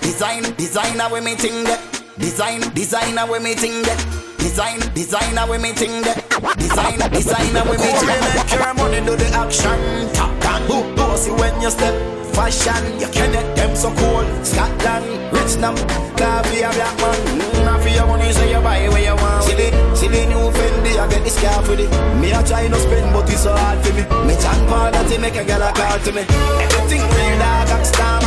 Design 0.00 0.42
designer 0.56 1.08
we 1.12 1.20
me 1.20 1.36
ting 1.36 1.64
that. 1.64 1.80
Design 2.18 2.60
designer 2.74 3.26
we 3.30 3.38
me 3.38 3.54
ting 3.54 3.82
that. 3.82 3.98
Design 4.38 4.80
designer 4.94 5.46
we 5.50 5.58
me 5.58 5.72
ting 5.72 6.02
that. 6.02 6.18
Design 6.58 6.98
designer 7.10 7.62
we 7.70 7.76
me 7.78 7.86
ting 7.86 8.06
that. 8.06 8.34
Make 8.34 8.52
your 8.52 8.74
money 8.74 9.00
do 9.06 9.16
the 9.16 9.28
action. 9.34 10.12
Top 10.12 10.32
down. 10.40 10.96
Bossy 10.96 11.30
when 11.30 11.60
you 11.62 11.70
step. 11.70 12.21
Fashion, 12.32 12.98
you 12.98 13.08
can 13.12 13.30
get 13.30 13.44
them 13.56 13.76
so 13.76 13.92
cool. 13.92 14.24
Scotland, 14.42 15.04
rich 15.36 15.60
now, 15.60 15.76
coffee 16.16 16.64
a 16.64 16.70
black 16.72 16.96
man. 16.96 17.20
Mm, 17.36 17.68
I 17.68 17.76
feel 17.84 17.92
your 17.92 18.06
money, 18.06 18.32
so 18.32 18.44
you 18.44 18.60
buy 18.64 18.88
where 18.88 19.04
you 19.04 19.16
want. 19.20 19.44
See 19.44 19.54
the, 19.54 19.68
see 19.94 20.08
the 20.08 20.26
new 20.32 20.48
Fendi, 20.48 20.96
I 20.96 21.06
get 21.12 21.22
this 21.24 21.36
car 21.40 21.62
for 21.62 21.76
it. 21.76 21.92
Me 22.20 22.32
a 22.32 22.40
try 22.42 22.68
no 22.68 22.78
spend, 22.78 23.12
but 23.12 23.28
it's 23.28 23.44
so 23.44 23.52
hard 23.52 23.84
for 23.84 23.92
me. 23.92 24.02
Me 24.24 24.34
John 24.40 24.58
Paul 24.66 24.90
that 24.90 25.10
he 25.12 25.18
make 25.18 25.36
a 25.36 25.44
girl 25.44 25.60
a 25.60 25.76
call 25.76 25.98
to 26.00 26.10
me. 26.12 26.24
Everything 26.24 27.04
real 27.04 27.36
dog, 27.36 27.68
a 27.68 27.84
star. 27.84 28.24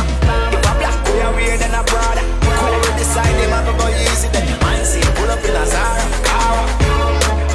If 0.54 0.62
a 0.62 0.72
black 0.78 0.98
boy 1.02 1.20
a 1.26 1.28
weird 1.34 1.58
then 1.58 1.74
a 1.74 1.82
brother. 1.82 2.22
Cool 2.46 2.78
the 2.94 3.04
side, 3.10 3.34
them 3.42 3.58
a 3.58 3.60
go 3.74 3.86
easy 3.90 4.30
then. 4.30 4.46
Man 4.62 4.86
see 4.86 5.02
pull 5.18 5.34
up 5.34 5.42
in 5.42 5.50
a 5.50 5.64
Zara, 5.66 6.06
car. 6.22 6.62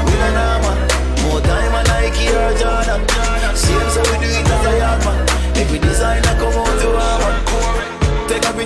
We 0.03 0.13
don't 0.19 0.35
know 0.35 0.67
man, 0.67 0.79
more 1.23 1.39
time 1.39 1.73
on 1.79 1.85
Nike 1.87 2.27
or 2.27 2.51
Jordan. 2.59 3.07
Same 3.55 3.87
so 3.87 4.03
we 4.11 4.19
do 4.19 4.27
it 4.27 4.51
as 4.51 4.65
a 4.67 4.73
yard 4.75 4.99
man. 5.07 5.30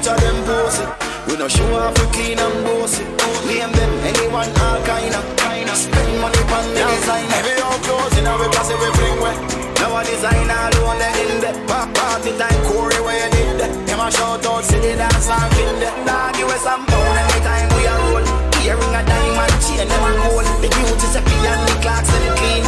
Picture 0.05 0.21
them 0.21 0.45
pose 0.45 0.79
it. 0.85 0.89
We 1.25 1.33
no 1.35 1.47
show 1.47 1.65
off 1.73 1.97
we 1.97 2.05
clean 2.13 2.37
and 2.37 2.61
bossy. 2.61 3.01
Name 3.49 3.73
them 3.73 3.93
anyone 4.05 4.53
all 4.61 4.77
kinda. 4.85 5.17
Kinda 5.41 5.73
spend 5.73 6.21
money 6.21 6.45
on 6.45 6.65
the 6.77 6.85
design. 6.93 7.25
Every 7.33 7.57
old 7.65 7.81
clothes 7.81 8.13
in 8.13 8.27
our 8.29 8.45
class 8.53 8.69
we 8.69 8.89
bring 9.01 9.17
way. 9.17 9.33
Now 9.81 9.97
a 9.97 10.05
designer 10.05 10.69
alone 10.77 11.01
the 11.01 11.09
in 11.25 11.41
the 11.41 11.51
Pa- 11.65 11.89
party 11.97 12.37
time 12.37 12.61
Corey 12.69 13.01
where 13.01 13.17
you 13.17 13.29
did 13.33 13.57
that. 13.61 13.71
Them 13.87 13.99
a 13.99 14.11
shout 14.13 14.45
out 14.45 14.63
city 14.63 14.93
dance 14.93 15.25
and 15.25 15.49
kill 15.57 15.73
the 15.81 15.89
dog 16.05 16.37
you 16.37 16.53
some 16.61 16.85
pound 16.85 17.41
time 17.41 17.69
we 17.73 17.89
a 17.89 17.95
roll. 18.05 18.25
Earring 18.61 18.93
a 18.93 19.01
diamond 19.09 19.57
chain 19.65 19.89
them 19.89 20.05
a 20.05 20.11
gold. 20.21 20.45
The 20.61 20.69
beauty 20.69 21.07
is 21.09 21.17
a 21.17 21.21
and 21.49 21.65
the 21.65 21.73
clocks 21.81 22.13
them 22.13 22.25
clean. 22.37 22.63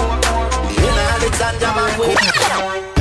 You 0.73 0.89
know 0.89 1.13
Alexander 1.13 1.69
McQueen. 1.78 2.96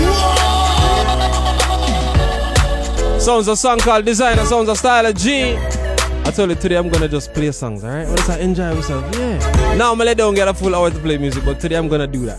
Sounds 3.27 3.49
a 3.49 3.57
song 3.57 3.79
called 3.81 4.05
Designer, 4.05 4.45
sounds 4.45 4.69
a 4.69 4.77
Stylo 4.77 5.11
G. 5.11 5.57
I 5.57 6.31
told 6.31 6.49
you 6.49 6.55
today 6.55 6.77
I'm 6.77 6.89
gonna 6.89 7.09
just 7.09 7.35
play 7.35 7.51
songs, 7.51 7.83
alright? 7.83 8.07
I 8.31 8.39
enjoy 8.39 8.73
myself, 8.73 9.05
yeah. 9.17 9.75
Now 9.75 9.95
let 9.95 10.17
down 10.17 10.37
get 10.37 10.47
a 10.47 10.55
full 10.55 10.73
hour 10.73 10.93
to 10.93 10.99
play 11.01 11.19
music, 11.19 11.45
but 11.45 11.59
today 11.59 11.75
I'm 11.75 11.89
gonna 11.89 12.07
do 12.07 12.25
that 12.27 12.39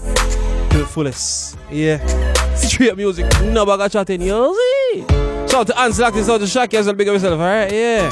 to 0.72 0.78
the 0.78 0.86
fullest. 0.86 1.58
Yeah. 1.70 1.98
Straight 2.56 2.96
music, 2.96 3.26
no 3.44 3.66
bag 3.66 3.82
of 3.82 4.10
you 4.10 4.56
see? 4.56 5.06
Shout 5.50 5.56
out 5.56 5.68
to 5.68 5.78
Ansel 5.78 6.06
Acting, 6.06 6.24
shout 6.24 6.36
out 6.36 6.38
to 6.40 6.46
Shaki 6.46 6.76
as 6.76 6.86
well, 6.86 6.96
big 6.96 7.10
up 7.10 7.16
yourself, 7.16 7.38
alright? 7.38 7.70
Yeah. 7.70 8.10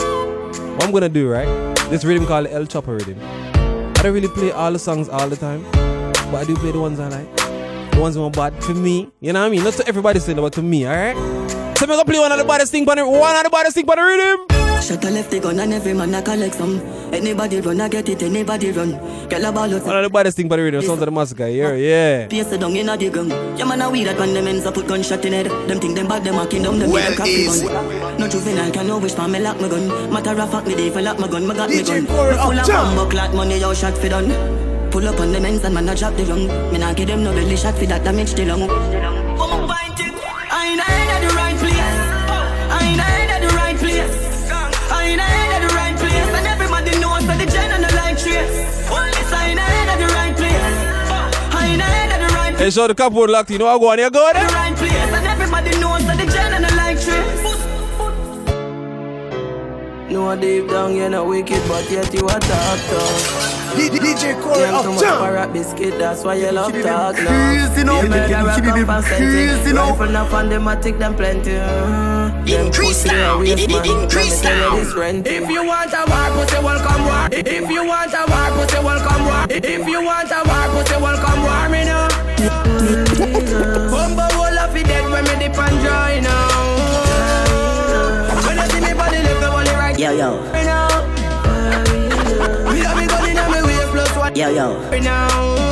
What 0.73 0.83
I'm 0.83 0.91
gonna 0.91 1.07
do, 1.07 1.29
right? 1.29 1.47
This 1.89 2.03
rhythm 2.03 2.27
called 2.27 2.47
El 2.47 2.65
Chopper 2.65 2.95
rhythm. 2.95 3.17
I 3.21 4.01
don't 4.03 4.13
really 4.13 4.27
play 4.27 4.51
all 4.51 4.73
the 4.73 4.79
songs 4.79 5.07
all 5.07 5.29
the 5.29 5.37
time, 5.37 5.63
but 6.29 6.35
I 6.35 6.43
do 6.43 6.57
play 6.57 6.73
the 6.73 6.81
ones 6.81 6.99
I 6.99 7.07
like. 7.07 7.44
The 7.95 8.01
ones 8.01 8.15
that 8.15 8.21
are 8.21 8.29
bad 8.29 8.61
for 8.63 8.73
me. 8.73 9.09
You 9.21 9.31
know 9.33 9.39
what 9.41 9.47
I 9.47 9.49
mean? 9.49 9.63
Not 9.63 9.73
to 9.75 9.87
everybody 9.87 10.19
saying, 10.19 10.37
but 10.37 10.51
to 10.53 10.61
me, 10.61 10.85
alright? 10.85 11.15
So 11.77 11.83
I'm 11.83 11.89
gonna 11.89 12.05
play 12.05 12.19
one 12.19 12.31
of 12.31 12.37
the 12.37 12.43
baddest 12.45 12.71
thing, 12.71 12.83
but 12.85 12.97
one 12.97 13.35
of 13.37 13.43
the 13.43 13.49
baddest 13.49 13.75
thing, 13.75 13.85
but 13.85 13.95
the 13.95 14.01
rhythm. 14.03 14.81
Shut 14.81 15.03
a 15.05 15.09
left 15.09 15.31
the 15.31 15.39
gun 15.39 15.59
and 15.59 15.73
every 15.73 15.93
man 15.93 16.13
a 16.13 16.21
collect 16.21 16.55
some. 16.55 16.79
Anybody 17.13 17.61
run, 17.61 17.79
I 17.81 17.87
get 17.87 18.07
it, 18.09 18.21
anybody 18.23 18.71
run. 18.71 18.91
Get 19.29 19.43
a 19.43 19.51
ball 19.51 19.73
out. 19.73 19.83
One 19.83 19.97
of 19.97 20.03
the 20.03 20.09
baddest 20.09 20.35
thing, 20.37 20.47
but 20.49 20.57
the 20.57 20.63
rhythm. 20.63 20.81
Sounds 20.81 20.99
of 21.01 21.05
the 21.05 21.11
massacre, 21.11 21.47
yeah, 21.47 21.73
yeah. 21.73 22.27
Pace 22.27 22.51
it 22.51 22.59
down 22.59 22.75
in 22.75 22.89
a 22.89 22.97
the 22.97 23.09
gun. 23.09 23.29
Yeah, 23.57 23.65
man, 23.65 23.81
a 23.81 23.89
weed 23.89 24.05
that 24.05 24.19
when 24.19 24.33
them 24.33 24.47
ends 24.47 24.65
up 24.65 24.73
put 24.73 24.87
gunshot 24.87 25.23
in 25.25 25.33
head. 25.33 25.47
Them 25.69 25.79
think 25.79 25.95
them 25.95 26.07
bad, 26.07 26.23
them 26.25 26.35
a 26.37 26.45
kingdom, 26.47 26.79
them 26.79 26.91
Well, 26.91 27.01
well, 27.01 27.17
coffee 27.17 27.31
easy. 27.31 27.67
gun. 27.67 28.17
No 28.19 28.27
juvenile 28.27 28.71
can 28.71 28.87
no 28.87 28.97
wish 28.97 29.13
for 29.13 29.27
me 29.27 29.39
lock 29.39 29.59
my 29.61 29.69
gun. 29.69 29.87
Matter 30.11 30.39
of 30.41 30.51
fact, 30.51 30.67
me 30.67 30.75
dey 30.75 30.89
for 30.89 31.01
lock 31.01 31.17
my 31.19 31.27
gun, 31.27 31.47
me 31.47 31.53
got 31.55 31.69
me 31.69 31.81
gun. 31.83 32.05
Corey 32.07 32.31
Me 32.31 32.37
full 32.37 32.51
of 32.51 32.59
Uptown. 32.59 32.95
bumbo 32.95 33.09
clot 33.09 33.33
money, 33.33 33.59
yo 33.59 33.73
shot 33.73 33.97
fi 33.97 34.09
done. 34.09 34.74
Pull 34.95 35.09
up 35.09 35.19
on 35.19 35.33
them 35.33 35.43
ends 35.43 35.61
and 35.65 35.75
man 35.75 35.89
a 35.89 35.93
drop 35.93 36.15
the 36.15 36.23
rung. 36.23 36.47
Me 36.71 36.77
nah 36.79 36.93
give 36.93 37.09
them 37.09 37.21
no 37.21 37.33
belly 37.33 37.57
shot 37.57 37.75
fi 37.75 37.85
that 37.85 38.05
damage 38.05 38.33
the 38.33 38.45
lung. 38.45 38.65
Come 38.65 39.51
on, 39.51 39.67
find 39.67 39.99
it. 39.99 40.15
I 40.47 40.71
ain't 40.71 40.79
at 40.79 41.19
the 41.19 41.35
right 41.35 41.57
place. 41.59 41.99
I 42.71 42.79
ain't 42.87 43.03
at 43.03 43.41
the 43.43 43.51
right 43.59 43.75
place. 43.75 44.15
I 44.89 45.03
ain't 45.11 45.19
at 45.19 45.67
the 45.67 45.75
right 45.75 45.97
place. 45.99 46.31
And 46.39 46.47
everybody 46.47 46.91
knows 47.03 47.27
that 47.27 47.37
the 47.43 47.45
gen 47.45 47.75
and 47.75 47.83
the 47.83 47.91
light 47.91 48.17
trace. 48.23 48.55
Only 48.87 49.19
I 49.35 49.51
ain't 49.51 49.59
at 49.59 49.99
the 49.99 50.07
right 50.15 50.31
place. 50.39 50.63
I 51.51 51.75
ain't 51.75 51.83
at 51.83 52.19
the 52.23 52.31
right 52.33 52.55
Hey, 52.55 52.69
so 52.69 52.87
the 52.87 52.95
cupboard 52.95 53.29
locked. 53.29 53.51
You 53.51 53.57
know 53.57 53.67
I 53.67 53.77
go 53.77 53.91
on 53.91 53.97
here, 53.97 54.09
go 54.09 54.31
the 54.31 54.39
there. 54.39 54.47
right 54.55 54.75
place. 54.79 55.11
And 55.11 55.27
everybody 55.27 55.71
knows 55.75 56.07
that 56.07 56.15
the 56.15 56.27
gen 56.31 56.53
and 56.55 56.63
the 56.63 56.73
light 56.79 57.03
trace. 57.03 57.43
No 60.09 60.33
deep 60.39 60.69
down, 60.69 60.95
you're 60.95 61.09
not 61.09 61.27
wicked, 61.27 61.61
but 61.67 61.83
yet 61.91 62.13
you 62.13 62.23
are 62.23 62.39
talk 62.39 62.79
tough. 62.87 63.44
DJ 63.75 64.39
Corey 64.41 64.59
Yeah, 64.61 64.81
too 64.81 64.91
much 64.93 65.03
for 65.03 65.33
rap 65.33 65.51
biscuit, 65.53 65.99
that's 65.99 66.23
why 66.23 66.35
you 66.35 66.51
love 66.51 66.67
Keep 66.71 66.79
it 66.79 66.83
them 66.83 66.93
talk 66.97 67.15
now. 67.17 67.27
crazy 67.27 67.83
now. 67.83 68.01
Be 68.01 68.07
a 68.07 68.09
Keep 68.09 68.15
it 68.15 68.29
them- 68.29 68.47
it 68.47 68.63
them 68.63 68.85
crazy 69.03 69.09
sentence. 69.09 69.73
now. 69.73 69.89
Rifle 69.91 70.09
enough 70.09 70.33
and 70.33 70.51
them 70.51 70.67
a 70.67 70.75
take 70.81 70.97
them 70.99 71.15
plenty. 71.15 71.55
Increase 72.55 73.05
now. 73.05 73.35
a 73.35 73.39
waste 73.39 73.51
It- 73.51 73.59
it- 73.59 73.69
man. 73.71 73.85
increase 73.85 74.43
Let 74.43 74.53
me 74.53 74.59
tell 74.59 74.69
now. 74.71 74.77
you 74.77 74.83
this 74.85 74.95
rent. 74.95 75.27
If 75.27 75.49
you 75.49 75.63
want 75.65 75.93
a 75.93 76.03
war, 76.07 76.27
pussy, 76.45 76.59
welcome 76.63 77.05
war. 77.05 77.27
If 77.31 77.69
you 77.69 77.83
want 77.85 78.13
a 78.13 78.23
war, 78.31 78.47
pussy, 78.55 78.79
welcome 78.83 79.25
war. 79.25 79.45
If 79.49 79.87
you 79.87 80.01
want 80.01 80.31
a 80.31 80.41
war, 80.47 80.65
pussy, 80.73 80.97
welcome 81.01 81.43
war. 81.43 81.69
Me 81.69 81.83
now. 81.85 82.07
Bumbo 83.91 84.25
wall 84.37 84.57
of 84.63 84.75
it 84.75 84.87
dead 84.87 85.09
when 85.11 85.23
me 85.25 85.35
dip 85.39 85.57
and 85.57 85.77
dry 85.83 86.19
now. 86.21 86.47
When 88.45 88.57
you 88.57 88.67
see 88.71 88.79
me 88.81 88.93
body 88.93 89.17
lift 89.19 89.41
the 89.41 89.49
body 89.51 89.71
right 89.71 89.97
Yo, 89.99 90.11
yo. 90.11 90.29
Waist 94.35 94.55
plus 94.55 94.91
one 94.91 94.93
Yo, 94.93 94.99
yo. 94.99 94.99
now. 95.01 95.65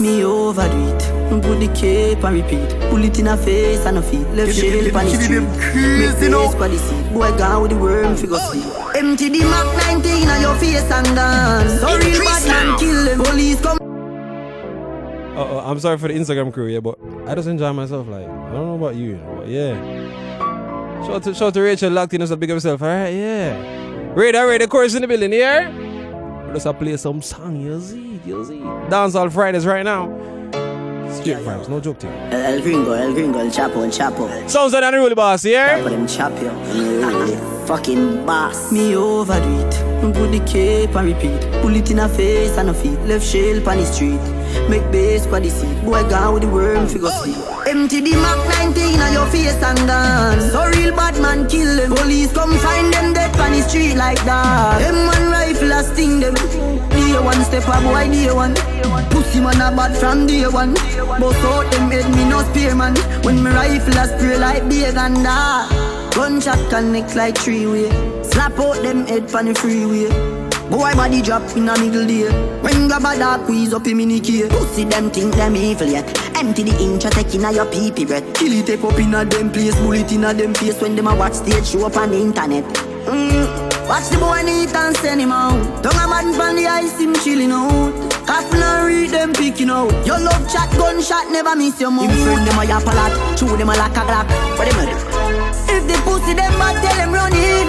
Me 0.00 0.24
overdo 0.24 0.88
it. 0.88 1.02
Put 1.42 1.60
the 1.60 1.68
cape 1.74 2.24
and 2.24 2.34
repeat. 2.36 2.68
Pull 2.90 3.04
it 3.04 3.18
in 3.18 3.26
a 3.28 3.36
face 3.36 3.84
and 3.86 3.98
a 3.98 4.02
feet. 4.02 4.26
Left 4.34 4.36
Give 4.36 4.48
it- 4.48 4.54
shell 4.54 4.70
on 4.70 4.74
it- 4.78 4.92
the 4.92 5.00
give 5.00 5.20
it 5.20 5.22
street. 5.22 5.34
them 5.36 5.46
crazy 5.60 6.06
Make 6.06 6.16
face 6.18 6.30
now. 6.30 6.48
for 6.50 6.68
the 6.68 6.78
seat. 6.78 7.12
Boy 7.14 7.30
gone 7.38 7.62
with 7.62 7.70
the 7.70 7.76
worm 7.76 8.16
figure 8.16 8.38
sleep. 8.38 8.64
Empty 8.96 9.28
the 9.28 9.44
Mac 9.44 9.66
19 9.86 10.28
on 10.28 10.40
your 10.40 10.54
face 10.56 10.82
and 10.90 11.06
dance. 11.14 11.80
So 11.80 11.86
real 11.96 12.06
Increase 12.06 12.46
bad 12.46 12.66
man 12.66 12.78
kill 12.78 13.04
them. 13.04 13.18
Police 13.22 13.60
come. 13.60 13.78
Uh, 15.36 15.40
uh, 15.42 15.62
I'm 15.70 15.78
sorry 15.78 15.96
for 15.98 16.08
the 16.08 16.14
Instagram 16.14 16.52
crew, 16.52 16.66
yeah, 16.66 16.80
but 16.80 16.98
I 17.26 17.34
just 17.34 17.48
enjoy 17.48 17.72
myself. 17.72 18.08
Like, 18.08 18.24
I 18.26 18.52
don't 18.52 18.66
know 18.66 18.74
about 18.74 18.96
you, 18.96 19.10
you 19.10 19.20
but 19.36 19.46
yeah. 19.48 19.74
Shout 21.06 21.14
out 21.14 21.22
to, 21.22 21.34
shout 21.34 21.46
out 21.48 21.54
to 21.54 21.60
Rachel 21.62 21.90
locked 21.92 22.12
in 22.14 22.20
as 22.22 22.30
a 22.30 22.36
big 22.36 22.50
of 22.50 22.54
himself. 22.56 22.82
All 22.82 22.88
right, 22.88 23.10
yeah. 23.10 24.12
Ready, 24.14 24.36
ready. 24.38 24.66
Chorus 24.66 24.94
in 24.96 25.02
the 25.02 25.08
building, 25.08 25.32
yeah? 25.32 25.70
Let's 26.52 26.66
play 26.78 26.96
some 26.96 27.22
song, 27.22 27.60
you 27.60 27.80
see, 27.80 28.20
you 28.26 28.44
see. 28.44 28.60
Dance 28.90 29.14
all 29.14 29.30
Fridays 29.30 29.66
right 29.66 29.84
now. 29.84 30.06
Straight 31.12 31.38
vibes, 31.38 31.68
no 31.68 31.80
joke 31.80 31.98
to 32.00 32.06
you. 32.06 32.12
El, 32.12 32.54
el 32.54 32.62
gringo, 32.62 32.92
el 32.92 33.14
gringo, 33.14 33.38
el 33.38 33.50
chapo, 33.50 33.84
el 33.84 33.90
chapo. 33.90 34.48
Sounds 34.48 34.72
like 34.72 34.82
Unruly 34.82 35.14
Boss, 35.14 35.44
yeah? 35.44 35.78
Chapo 35.78 35.90
them 35.90 36.06
chop 36.06 36.32
you. 36.40 36.48
Unruly 36.48 37.66
fucking 37.66 38.26
boss. 38.26 38.72
Me 38.72 38.96
overdo 38.96 39.48
it. 39.60 40.14
Put 40.14 40.32
the 40.32 40.40
cape 40.44 40.96
and 40.96 41.06
repeat. 41.06 41.40
Pull 41.62 41.76
it 41.76 41.88
in 41.90 42.00
a 42.00 42.08
face 42.08 42.56
and 42.58 42.70
a 42.70 42.74
feet. 42.74 42.98
Left 43.00 43.24
shell 43.24 43.68
on 43.68 43.78
the 43.78 43.84
street. 43.84 44.20
Make 44.68 44.90
base 44.90 45.26
for 45.26 45.38
the 45.38 45.50
seat. 45.50 45.84
Boy 45.84 46.02
gone 46.08 46.34
with 46.34 46.42
the 46.42 46.48
worm 46.48 46.88
figure 46.88 47.10
sleep. 47.10 47.59
Empty 47.70 48.00
the 48.00 48.16
Mac 48.16 48.74
19 48.74 49.00
on 49.00 49.12
your 49.12 49.26
face 49.26 49.62
and 49.62 49.78
dance. 49.86 50.50
So 50.50 50.66
real 50.74 50.90
bad 50.90 51.14
man 51.22 51.46
kill 51.46 51.76
them. 51.76 51.94
Police 51.94 52.32
come 52.32 52.58
find 52.58 52.92
them 52.92 53.12
dead 53.12 53.30
on 53.38 53.52
the 53.52 53.62
street 53.62 53.94
like 53.94 54.18
that. 54.24 54.80
Them 54.80 55.06
one 55.06 55.30
rifle 55.30 55.70
a 55.70 55.84
sting 55.84 56.18
them. 56.18 56.34
Day 56.34 57.14
one 57.22 57.44
step 57.44 57.62
a 57.68 57.78
boy 57.80 58.10
day 58.10 58.32
one. 58.34 58.56
Pussy 59.10 59.38
man 59.38 59.62
a 59.62 59.70
bad 59.70 59.96
from 59.96 60.26
day 60.26 60.48
one. 60.48 60.74
Bust 60.74 61.38
out 61.46 61.70
them 61.70 61.92
head 61.92 62.10
me 62.10 62.28
no 62.28 62.42
spear 62.50 62.74
man. 62.74 62.96
When 63.22 63.40
me 63.40 63.50
rifle 63.52 63.98
a 63.98 64.04
spray 64.18 64.36
like 64.36 64.68
big 64.68 64.96
and 64.96 65.24
that. 65.24 66.10
Gunshot 66.12 66.70
connect 66.70 67.14
like 67.14 67.38
three 67.38 67.68
way. 67.68 67.88
Slap 68.24 68.58
out 68.58 68.82
them 68.82 69.06
head 69.06 69.32
on 69.32 69.44
the 69.46 69.54
freeway. 69.54 70.49
Boy 70.70 70.94
body 70.94 71.20
drop 71.20 71.42
in 71.56 71.68
a 71.68 71.76
middle 71.76 72.06
day. 72.06 72.30
When 72.62 72.86
grab 72.86 73.02
a 73.02 73.18
dark 73.18 73.42
squeeze 73.42 73.74
up 73.74 73.88
in 73.88 73.96
mini 73.96 74.20
key. 74.20 74.46
Pussy 74.48 74.84
them 74.84 75.10
think 75.10 75.34
them 75.34 75.56
evil 75.56 75.88
yet 75.88 76.06
Empty 76.36 76.62
the 76.62 76.78
inch 76.78 77.04
in 77.34 77.44
a 77.44 77.52
your 77.52 77.66
pee 77.66 77.90
pee 77.90 78.04
breath. 78.04 78.22
Kill 78.34 78.52
it 78.52 78.66
take 78.66 78.84
up 78.84 78.96
in 78.96 79.12
a 79.12 79.24
them 79.24 79.50
place 79.50 79.74
Bullet 79.80 80.12
in 80.12 80.22
a 80.22 80.32
them 80.32 80.54
face. 80.54 80.80
When 80.80 80.94
them 80.94 81.08
a 81.08 81.16
watch 81.16 81.32
stage 81.32 81.66
show 81.66 81.86
up 81.86 81.96
on 81.96 82.10
the 82.10 82.18
internet. 82.18 82.62
Mm. 83.02 83.88
Watch 83.88 84.10
the 84.10 84.18
boy 84.18 84.42
neat 84.46 84.72
and 84.72 84.96
send 84.98 85.20
him 85.20 85.32
out. 85.32 85.82
Don't 85.82 85.92
a 85.92 86.06
man 86.06 86.32
from 86.34 86.54
the 86.54 86.64
ice 86.68 87.00
him 87.00 87.14
chilling 87.16 87.50
out. 87.50 87.90
Coffin 88.24 88.62
and 88.62 88.86
read 88.86 89.10
them 89.10 89.32
picking 89.32 89.70
out. 89.70 89.90
Your 90.06 90.20
love 90.20 90.46
chat 90.52 90.70
gunshot 90.78 91.32
never 91.32 91.56
miss 91.56 91.80
your 91.80 91.90
mouth 91.90 92.06
Him 92.06 92.14
friend 92.22 92.46
them 92.46 92.58
a 92.60 92.64
yap 92.64 92.86
a 92.86 92.94
lot. 92.94 93.10
Chew 93.36 93.56
them 93.56 93.70
a 93.70 93.74
like 93.74 93.90
a 93.98 94.06
glock 94.06 94.30
What 94.54 94.70
them? 94.70 94.86
If 95.66 95.82
the 95.90 95.98
pussy 96.06 96.34
them 96.34 96.54
bad 96.62 96.78
tell 96.78 96.94
them 96.94 97.10
run 97.10 97.34
in. 97.34 97.66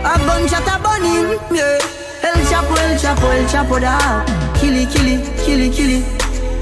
A 0.00 0.16
gunshot 0.24 0.64
a 0.64 0.80
burning 0.80 1.36
Yeah 1.52 2.05
El 2.22 2.44
Chapo, 2.46 2.74
El 2.76 2.98
Chapo, 2.98 3.30
El 3.32 3.46
Chapo 3.46 3.80
da 3.80 4.24
Killy, 4.58 4.86
killy, 4.86 5.22
killy, 5.44 5.70
killy 5.70 6.04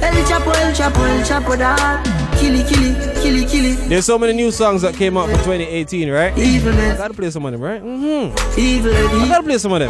El 0.03 0.25
Chapo, 0.27 0.53
El 0.53 0.73
Chapo, 0.75 1.05
El 1.07 1.23
Chapo 1.25 1.57
da 1.57 2.03
Killy, 2.39 2.63
killy, 2.65 2.95
killy, 3.23 3.47
killy 3.47 3.75
There's 3.89 4.05
so 4.05 4.19
many 4.19 4.33
new 4.33 4.51
songs 4.51 4.83
that 4.83 4.95
came 4.95 5.17
out 5.17 5.29
for 5.29 5.37
2018, 5.37 6.11
right? 6.11 6.37
Evilness. 6.37 6.95
I 6.95 6.97
gotta 6.97 7.15
play 7.15 7.31
some 7.31 7.47
of 7.47 7.53
them, 7.53 7.61
right? 7.61 7.83
Mm-hmm. 7.83 8.61
Evil, 8.61 8.93
I 8.95 9.29
gotta 9.29 9.43
play 9.45 9.59
some 9.59 9.73
of 9.73 9.79
them. 9.81 9.89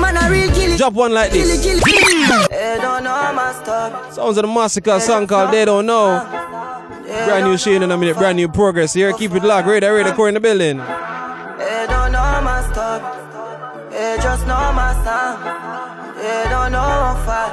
Man 0.00 0.16
a 0.16 0.30
real 0.30 0.50
killy 0.52 0.76
Drop 0.76 0.94
one 0.94 1.12
like 1.12 1.30
Killy, 1.30 1.44
this. 1.44 1.62
killy, 1.62 1.80
killy 1.80 2.46
They 2.50 2.78
don't 2.80 3.04
know 3.04 3.32
my 3.34 3.52
stuff. 3.62 4.14
Sounds 4.14 4.36
of 4.38 4.42
the 4.42 4.48
Massacre 4.48 4.98
song 5.00 5.26
called 5.26 5.52
They 5.52 5.64
Don't 5.64 5.86
Know. 5.86 6.26
Brand 7.04 7.44
new 7.46 7.56
Shane 7.58 7.82
in 7.82 7.90
a 7.90 7.96
minute, 7.98 8.16
brand 8.16 8.36
new 8.36 8.48
progress 8.48 8.92
here. 8.94 9.12
Keep 9.12 9.32
it 9.34 9.44
locked, 9.44 9.66
ready, 9.68 9.86
ready, 9.86 10.10
core 10.12 10.28
in 10.28 10.34
the 10.34 10.40
building. 10.40 10.78
Song. 15.10 15.42
They 16.14 16.46
don't 16.52 16.70
know 16.70 17.18
fight. 17.26 17.52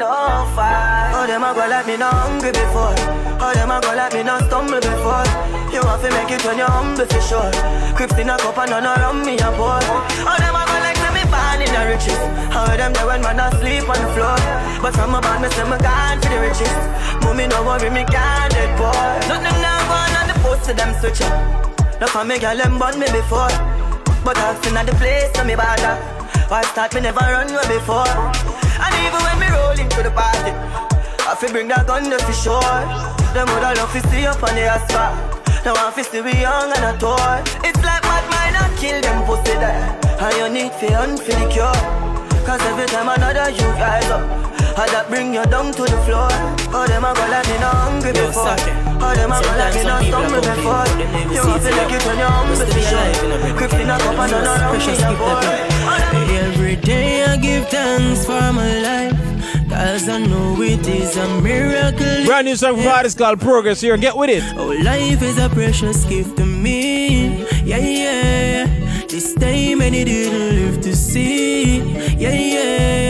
No 0.00 0.08
fight. 0.56 1.12
Oh, 1.12 1.24
them 1.28 1.44
a 1.44 1.50
go 1.52 1.64
like 1.68 1.86
me 1.86 1.96
not 2.00 2.14
hungry 2.24 2.52
before. 2.56 2.96
Oh, 3.42 3.52
them 3.52 3.72
a 3.74 3.76
go 3.84 3.92
like 3.92 4.14
me 4.16 4.22
not 4.24 4.48
stumble 4.48 4.80
before. 4.80 5.26
You 5.74 5.82
have 5.84 6.00
to 6.00 6.08
make 6.16 6.32
it 6.32 6.42
when 6.46 6.56
you're 6.56 6.70
humble 6.70 7.04
for 7.04 7.20
sure. 7.20 7.52
Crips 7.96 8.16
in 8.16 8.32
a 8.32 8.36
cup 8.40 8.56
and 8.56 8.70
none 8.72 8.86
around 8.88 9.20
me 9.26 9.36
a 9.36 9.50
boy. 9.58 9.84
Oh, 10.24 10.36
them 10.40 10.56
a 10.56 10.62
go 10.64 10.76
like 10.86 11.00
me 11.12 11.24
born 11.28 11.60
in 11.60 11.70
the 11.76 11.82
riches. 11.92 12.22
How 12.54 12.72
them 12.80 12.92
there 12.96 13.06
when 13.06 13.20
man 13.20 13.40
asleep 13.44 13.84
on 13.84 13.98
the 14.00 14.08
floor. 14.16 14.38
But 14.80 14.92
from 14.96 15.14
a 15.14 15.20
band 15.20 15.42
me 15.44 15.48
say 15.52 15.66
me 15.68 15.76
gone 15.84 16.18
for 16.22 16.30
the 16.32 16.38
riches. 16.40 16.80
Mommy 17.20 17.44
no 17.46 17.60
worry 17.68 17.90
me 17.92 18.08
can't 18.08 18.56
boy. 18.80 19.12
Nothing 19.28 19.58
now 19.60 19.80
gone 19.90 20.14
on 20.16 20.26
the 20.32 20.36
post 20.40 20.64
to 20.68 20.72
them 20.72 20.90
switch 20.96 21.20
up. 21.28 22.00
No 22.00 22.06
for 22.08 22.24
me 22.24 22.38
girl 22.40 22.56
them 22.56 22.80
burn 22.80 22.96
me 22.96 23.08
before. 23.12 23.52
But 24.24 24.40
I've 24.40 24.56
seen 24.64 24.76
at 24.80 24.86
the 24.88 24.96
place 24.96 25.28
so 25.36 25.44
me 25.44 25.56
bother. 25.56 26.13
Why 26.48 26.62
start 26.62 26.94
me 26.94 27.00
never 27.00 27.20
run 27.20 27.48
away 27.50 27.66
before. 27.68 28.06
And 28.06 28.92
even 29.02 29.20
when 29.24 29.36
me 29.40 29.48
roll 29.50 29.78
into 29.78 30.02
the 30.02 30.10
party, 30.12 30.52
I 31.24 31.34
fi 31.34 31.50
bring 31.50 31.68
that 31.68 31.86
gun 31.86 32.10
there 32.10 32.18
for 32.20 32.32
sure. 32.36 32.80
Them 33.32 33.48
woulda 33.50 33.74
love 33.74 33.90
to 33.92 34.00
see 34.12 34.26
up 34.26 34.42
on 34.42 34.54
the 34.54 34.68
asphalt. 34.68 35.16
Now 35.64 35.74
I 35.74 35.90
fi 35.90 36.02
see 36.02 36.20
we 36.20 36.32
young 36.36 36.70
and 36.70 36.84
a 36.84 36.92
toy. 37.00 37.40
It's 37.64 37.80
like 37.82 38.04
mad 38.04 38.24
mind 38.28 38.54
I 38.60 38.68
kill 38.76 39.00
them 39.00 39.24
pussy 39.24 39.56
there. 39.56 39.98
And 40.20 40.34
you 40.36 40.48
need 40.52 40.72
for 41.18 41.32
the 41.32 41.46
cure. 41.48 41.80
Cause 42.44 42.60
every 42.68 42.86
time 42.92 43.08
another 43.08 43.48
you 43.50 43.66
rise 43.80 44.10
up, 44.12 44.20
I 44.76 44.84
that 44.92 45.08
bring 45.08 45.32
you 45.32 45.42
down 45.48 45.72
to 45.72 45.82
the 45.88 45.98
floor. 46.04 46.28
Oh, 46.76 46.84
them 46.84 47.08
a 47.08 47.10
go 47.16 47.24
like 47.32 47.48
me 47.48 47.56
not 47.58 47.74
hungry 47.88 48.12
Yo, 48.12 48.28
before. 48.28 48.52
Oh, 49.00 49.12
them 49.16 49.32
a 49.32 49.38
go 49.40 49.50
like 49.56 49.74
me 49.74 49.82
not 49.88 50.02
stumble 50.04 50.44
before. 50.44 50.84
complete, 50.84 51.08
but 51.08 51.24
them 51.24 51.32
never 51.32 51.32
You 51.32 51.40
to 51.40 51.68
it. 51.72 51.76
like 51.78 51.92
it 51.96 52.02
when 52.04 52.18
you're 52.20 52.28
humble 52.28 52.56
for 52.60 52.66
to 52.68 52.74
be 52.74 52.82
sure. 52.84 53.00
alive 53.00 53.24
in 53.24 53.32
a 53.32 53.38
bring 53.40 53.56
Crips 53.56 53.74
in 53.80 53.88
a 53.88 53.96
cup 53.96 54.18
and 54.20 54.30
none 54.30 54.44
around 54.44 54.76
me 54.84 54.94
a 55.00 55.10
boy. 55.16 55.73
Every 56.44 56.76
day 56.76 57.24
I 57.24 57.36
give 57.36 57.68
thanks 57.68 58.24
for 58.24 58.52
my 58.52 58.80
life. 58.80 59.68
Cause 59.68 60.08
I 60.08 60.18
know 60.18 60.60
it 60.62 60.86
is 60.86 61.16
a 61.16 61.40
miracle. 61.40 62.24
Brand 62.26 62.46
new 62.46 62.56
song 62.56 62.76
from 62.76 62.86
artist 62.86 63.18
called 63.18 63.40
Progress 63.40 63.80
here. 63.80 63.96
Get 63.96 64.16
with 64.16 64.30
it. 64.30 64.44
Oh, 64.56 64.68
life 64.84 65.20
is 65.22 65.38
a 65.38 65.48
precious 65.48 66.04
gift 66.04 66.36
to 66.36 66.46
me. 66.46 67.44
Yeah, 67.64 67.78
yeah. 67.78 68.66
This 69.08 69.34
time 69.34 69.80
and 69.82 69.94
it 69.94 70.04
didn't 70.04 70.56
live 70.56 70.80
to 70.82 70.94
see. 70.94 71.78
Yeah, 71.78 72.32
yeah, 72.32 73.03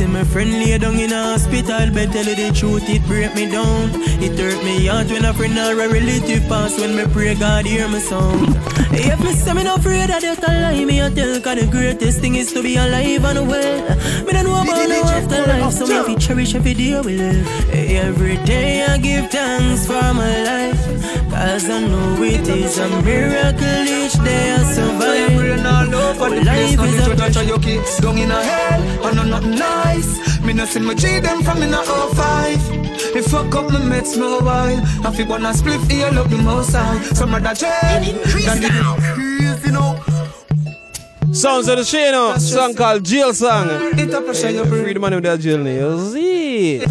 say 0.00 0.06
my 0.06 0.24
friend 0.24 0.52
lay 0.52 0.78
down 0.78 0.98
in 0.98 1.12
a 1.12 1.22
hospital 1.32 1.86
bed. 1.94 2.10
Tell 2.12 2.24
you 2.24 2.36
the 2.42 2.48
truth, 2.58 2.88
it 2.88 3.02
break 3.06 3.34
me 3.34 3.44
down. 3.50 3.90
It 4.24 4.38
hurt 4.38 4.60
me 4.64 4.86
heart 4.86 5.08
when 5.12 5.24
a 5.26 5.32
friend 5.34 5.58
or 5.58 5.72
a 5.84 5.88
relative 5.96 6.44
pass. 6.48 6.78
When 6.80 6.96
me 6.96 7.04
pray, 7.12 7.34
God 7.34 7.66
hear 7.66 7.86
me 7.88 8.00
sound. 8.00 8.56
If 8.92 9.20
me 9.20 9.32
say 9.32 9.52
me 9.52 9.62
no 9.64 9.74
afraid 9.74 10.10
of 10.16 10.20
death, 10.24 10.42
I 10.48 10.54
lie 10.64 10.84
me 10.84 11.00
a 11.00 11.10
tell. 11.10 11.34
Cause 11.44 11.58
the 11.60 11.66
greatest 11.70 12.20
thing 12.20 12.34
is 12.36 12.52
to 12.54 12.62
be 12.62 12.76
alive 12.76 13.24
and 13.30 13.48
well. 13.50 13.80
Me 14.24 14.32
don't 14.32 14.44
know 14.44 14.62
about 14.62 14.88
no 14.88 15.02
afterlife, 15.18 15.72
so 15.74 15.84
me 15.86 16.14
to 16.14 16.20
cherish 16.24 16.54
every 16.54 16.74
day 16.74 16.98
we 17.00 17.16
live. 17.16 17.46
Every 17.70 18.36
day 18.52 18.86
I 18.86 18.96
give 18.96 19.30
thanks 19.30 19.86
for 19.86 20.06
my 20.20 20.34
life. 20.50 20.82
Cause 21.30 21.68
I 21.68 21.78
know 21.90 22.22
it 22.22 22.48
is 22.48 22.78
a 22.78 22.88
miracle 23.02 23.84
each 24.00 24.16
day 24.24 24.52
I 24.52 24.62
survive. 24.76 25.49
Brain 25.50 25.66
all 25.66 25.94
over 25.94 26.34
the 26.34 26.42
place. 26.42 26.76
Life 26.76 26.76
Now 26.76 26.84
is 26.84 27.18
the 27.18 27.24
a 27.24 27.30
judge 27.30 27.48
your 27.48 27.58
kids 27.58 27.98
down 27.98 28.18
in 28.18 28.30
a 28.30 28.42
hell. 28.42 28.82
Oh, 29.02 29.08
I 29.08 29.14
know 29.14 29.24
nothing 29.24 29.56
nice. 29.56 30.40
Me 30.42 30.52
no 30.52 30.64
see 30.64 30.80
my 30.80 30.94
G 30.94 31.20
them 31.20 31.42
from 31.42 31.62
in 31.62 31.74
a 31.74 31.82
05. 31.82 33.16
If 33.16 33.26
fuck 33.26 33.54
up 33.54 33.70
my 33.72 33.78
mates 33.84 34.16
me 34.16 34.26
a 34.26 34.40
while. 34.40 34.80
I 35.06 35.10
feel 35.14 35.26
wanna 35.26 35.52
split 35.54 35.80
here 35.90 36.10
look 36.10 36.28
the 36.28 36.36
most 36.36 36.74
high. 36.74 37.02
Some 37.14 37.34
of 37.34 37.42
that 37.42 37.58
jail. 37.58 38.00
Than 38.46 38.60
the 38.62 38.68
crazy 39.14 39.72
now. 39.72 39.96
Sounds 41.32 41.68
of 41.68 41.76
the 41.76 41.82
Shano. 41.82 42.38
Song 42.38 42.74
called 42.74 43.04
Jail 43.04 43.32
Song. 43.32 43.68
It 43.98 44.12
up 44.14 44.24
pressure 44.24 44.50
your 44.50 44.66
brain. 44.66 44.84
Free 44.84 44.94
the 44.94 45.00
man 45.00 45.14
with 45.14 45.24
that 45.24 45.40
jail 45.40 45.58
nails. 45.58 46.12
See. 46.12 46.84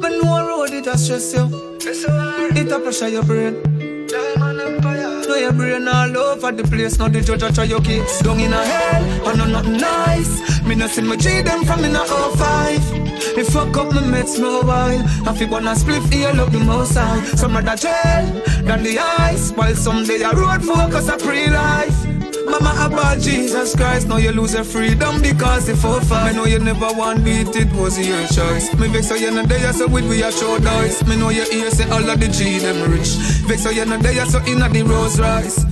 But 0.00 0.12
no 0.22 0.46
road 0.46 0.70
it 0.70 0.86
a 0.86 0.96
stress 0.96 1.34
you. 1.34 1.78
It 1.80 2.72
a 2.72 2.78
pressure 2.78 3.08
your 3.08 3.24
brain. 3.24 3.80
Know 5.30 5.36
your 5.36 5.52
brain 5.52 5.86
all 5.86 6.16
over 6.16 6.50
the 6.50 6.64
place. 6.64 6.98
Now 6.98 7.06
the 7.06 7.20
judge 7.20 7.54
try 7.54 7.62
your 7.62 7.80
kids 7.80 8.18
down 8.18 8.40
in 8.40 8.52
a 8.52 8.64
hell. 8.64 9.28
I 9.28 9.34
know 9.36 9.46
nothing 9.46 9.76
nice. 9.76 10.60
Me 10.64 10.74
no 10.74 10.88
see 10.88 11.02
my 11.02 11.14
G 11.14 11.40
them 11.42 11.64
from 11.64 11.84
in 11.84 11.94
a 11.94 12.04
05. 12.04 13.38
If 13.38 13.50
fuck 13.50 13.76
up 13.76 13.94
my 13.94 14.04
mates 14.04 14.40
while. 14.40 14.66
I 15.28 15.32
feel 15.38 15.48
wanna 15.48 15.76
split 15.76 16.02
here 16.12 16.32
look 16.32 16.50
the 16.50 16.58
most 16.58 16.96
high. 16.96 17.24
Some 17.36 17.54
rather 17.54 17.76
jail 17.76 18.26
than 18.64 18.82
the 18.82 18.98
ice. 18.98 19.52
While 19.52 19.76
some 19.76 20.04
someday 20.04 20.24
a 20.24 20.32
road 20.32 20.64
focus 20.64 21.06
a 21.06 21.16
pre-life. 21.16 22.09
Mama 22.50 22.86
about 22.86 23.20
Jesus 23.20 23.76
Christ, 23.76 24.08
now 24.08 24.16
you 24.16 24.32
lose 24.32 24.54
your 24.54 24.64
freedom 24.64 25.22
because 25.22 25.68
if 25.68 25.78
for 25.78 26.00
fun. 26.00 26.26
Me 26.26 26.36
know 26.36 26.44
you 26.46 26.58
never 26.58 26.92
want 26.92 27.24
beat, 27.24 27.54
it 27.54 27.72
was 27.72 27.98
your 27.98 28.26
choice. 28.28 28.74
Me 28.74 28.88
vex 28.88 29.08
so 29.08 29.14
you 29.14 29.30
know 29.30 29.44
there, 29.44 29.72
so 29.72 29.86
with 29.86 30.08
we 30.08 30.22
a 30.22 30.32
show 30.32 30.58
dice. 30.58 31.06
Me 31.06 31.16
know 31.16 31.30
you 31.30 31.44
hear 31.50 31.70
say 31.70 31.88
all 31.90 32.08
of 32.08 32.18
the 32.18 32.28
G 32.28 32.58
them 32.58 32.90
rich. 32.90 33.08
Vex 33.46 33.62
so 33.62 33.70
you 33.70 33.84
know 33.84 33.98
there, 33.98 34.26
so 34.26 34.42
inna 34.46 34.68
the 34.68 34.82
Rolls 34.82 35.20
Royce. 35.20 35.64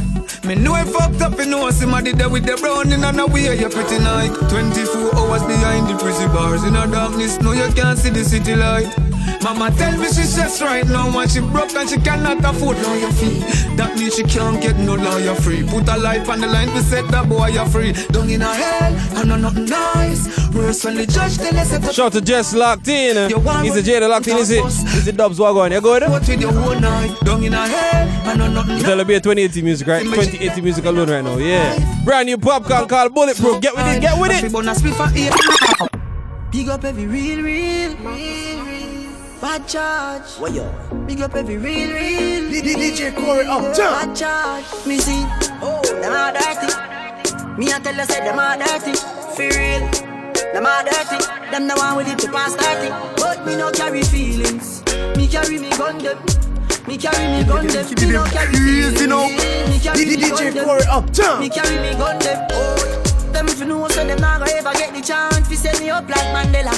Me 0.45 0.55
know 0.55 0.75
I 0.75 0.85
fucked 0.85 1.21
up, 1.21 1.37
you 1.38 1.47
know 1.47 1.71
somebody 1.71 2.12
there 2.12 2.29
with 2.29 2.47
the 2.47 2.57
brown 2.57 2.93
in 2.93 3.03
and 3.03 3.21
away, 3.21 3.59
you 3.59 3.69
pretty 3.69 3.99
night. 3.99 4.33
24 4.49 5.17
hours 5.17 5.43
behind 5.43 5.88
the 5.88 5.99
prison 5.99 6.29
bars 6.33 6.62
in 6.64 6.77
a 6.77 6.87
darkness, 6.87 7.41
no 7.41 7.53
you 7.53 7.69
can't 7.73 7.99
see 7.99 8.11
the 8.11 8.25
city 8.25 8.55
light. 8.55 9.08
Mama 9.43 9.71
tell 9.77 9.97
me 9.97 10.07
she 10.07 10.23
stressed 10.23 10.61
right 10.62 10.87
now 10.87 11.17
and 11.19 11.31
she 11.31 11.41
broke 11.41 11.73
and 11.75 11.88
she 11.88 11.99
cannot 12.01 12.45
afford 12.45 12.77
lawyer 12.83 13.11
fee. 13.12 13.41
That 13.77 13.97
means 13.97 14.17
she 14.17 14.25
can't 14.25 14.61
get 14.61 14.77
no 14.79 14.95
lawyer 14.95 15.35
free. 15.37 15.62
Put 15.67 15.88
her 15.88 15.99
life 15.99 16.29
on 16.29 16.41
the 16.41 16.47
line 16.47 16.69
to 16.69 16.83
set 16.83 17.07
that 17.09 17.29
boy 17.29 17.49
you 17.49 17.64
free. 17.67 17.93
Down 18.12 18.29
in 18.29 18.41
her 18.41 18.55
head, 18.55 18.95
I 19.17 19.25
know 19.25 19.37
nothing 19.37 19.67
nice. 19.67 20.27
Worse 20.55 20.85
when 20.85 20.97
the 20.97 21.07
judge 21.07 21.37
tell 21.38 21.57
us 21.57 21.73
if 21.73 21.85
Shout 21.93 22.07
out 22.07 22.12
to 22.12 22.21
Jess 22.21 22.55
locked 22.55 22.88
in. 22.88 23.31
He's 23.62 23.77
a 23.77 23.83
Jada 23.83 24.09
locked 24.09 24.29
in, 24.29 24.37
is 24.38 24.51
it? 24.51 24.64
Is 24.64 25.07
it 25.07 25.17
Dubs 25.17 25.38
Wagon? 25.38 25.73
You 25.73 25.81
good? 25.81 26.03
What 26.03 26.27
with 26.27 26.41
your 26.41 26.53
whole 26.53 26.79
night, 26.79 27.19
down 27.21 27.43
in 27.43 27.53
her 27.53 27.67
head, 27.67 28.27
I 28.27 28.35
know 28.37 28.49
nothing 28.49 28.79
Tell 28.81 28.99
her 28.99 29.05
be 29.05 29.14
a 29.14 29.21
2080 29.21 29.62
music, 29.62 29.87
right? 29.87 30.03
2080 30.03 30.61
music 30.61 30.85
alone 30.85 31.11
right 31.11 31.23
now, 31.25 31.37
yeah. 31.38 32.03
Brand 32.05 32.27
new 32.27 32.38
Popcaan 32.38 32.88
called 32.88 33.14
Bulletproof. 33.14 33.61
Get 33.61 33.75
with 33.75 33.87
it, 33.97 34.01
get 34.01 34.19
with 34.21 34.31
it. 34.35 35.91
Big 36.51 36.69
up 36.69 36.83
every 36.85 37.07
real, 37.07 37.43
real, 37.43 37.97
real. 37.97 38.68
Bad 39.40 39.68
charge. 39.68 40.35
What 40.40 40.53
yo? 40.53 40.66
Big 41.07 41.20
up 41.20 41.37
every 41.37 41.59
real, 41.59 41.94
real. 41.94 42.51
DJ 42.51 43.14
Corey 43.14 43.46
Uptown. 43.46 43.77
Bad 43.77 44.16
charge. 44.16 44.64
Me 44.85 44.98
see. 44.98 45.22
Oh, 45.62 45.81
them 46.03 46.12
are 46.12 46.33
dirty. 46.33 46.66
Me 47.57 47.72
I 47.72 47.79
tell 47.79 47.94
you 47.94 48.05
say 48.05 48.18
them 48.18 48.38
are 48.40 48.59
dirty. 48.59 48.98
For 49.38 49.46
real. 49.46 49.87
Them 50.53 50.66
are 50.66 50.83
dirty. 50.83 51.22
Them 51.53 51.68
the 51.68 51.74
one 51.77 51.96
with 51.96 52.09
it 52.09 52.18
to 52.18 52.33
pass 52.33 52.57
30. 52.57 52.90
But 53.22 53.46
me 53.46 53.55
no 53.55 53.70
carry 53.70 54.03
feelings. 54.03 54.83
Me 55.16 55.29
carry 55.29 55.61
me 55.61 55.70
gun 55.70 55.98
them. 55.98 56.18
Me 56.88 56.98
carry 56.98 57.27
me 57.31 57.44
gun 57.46 57.68
them. 57.68 57.87
Me 57.94 58.11
no 58.11 58.24
carry 58.35 58.55
feelings. 58.59 59.01
Me 59.01 59.79
carry 59.79 60.05
me 60.05 60.18
gun 60.18 60.27
DJ 60.27 60.53
them. 60.53 60.64
Corey 60.64 60.83
Uptown. 60.90 61.38
Me 61.38 61.48
carry 61.48 61.79
me 61.79 61.92
gun 61.94 62.18
them. 62.18 62.44
Oh, 62.51 63.31
them 63.33 63.46
if 63.46 63.61
you 63.61 63.66
know 63.66 63.87
so 63.87 64.05
them 64.05 64.20
not 64.20 64.40
gonna 64.40 64.51
ever 64.51 64.72
get 64.72 64.92
the 64.92 65.01
chance 65.01 65.48
to 65.48 65.57
set 65.57 65.79
me 65.79 65.90
up 65.90 66.09
like 66.09 66.27
Mandela. 66.35 66.74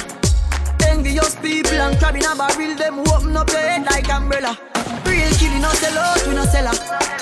Envious 0.91 1.35
people 1.35 1.79
and 1.79 1.97
crab 1.99 2.15
in 2.15 2.25
a 2.25 2.35
barrel, 2.35 2.75
them 2.75 2.99
open 2.99 3.37
up 3.37 3.49
your 3.49 3.59
head 3.59 3.85
like 3.85 4.09
umbrella. 4.09 4.57
Real 5.05 5.31
killing 5.39 5.61
no 5.61 5.69
sell 5.79 5.97
out, 5.97 6.27
we 6.27 6.35
no 6.35 6.43
sell 6.43 6.67
her. 6.67 6.77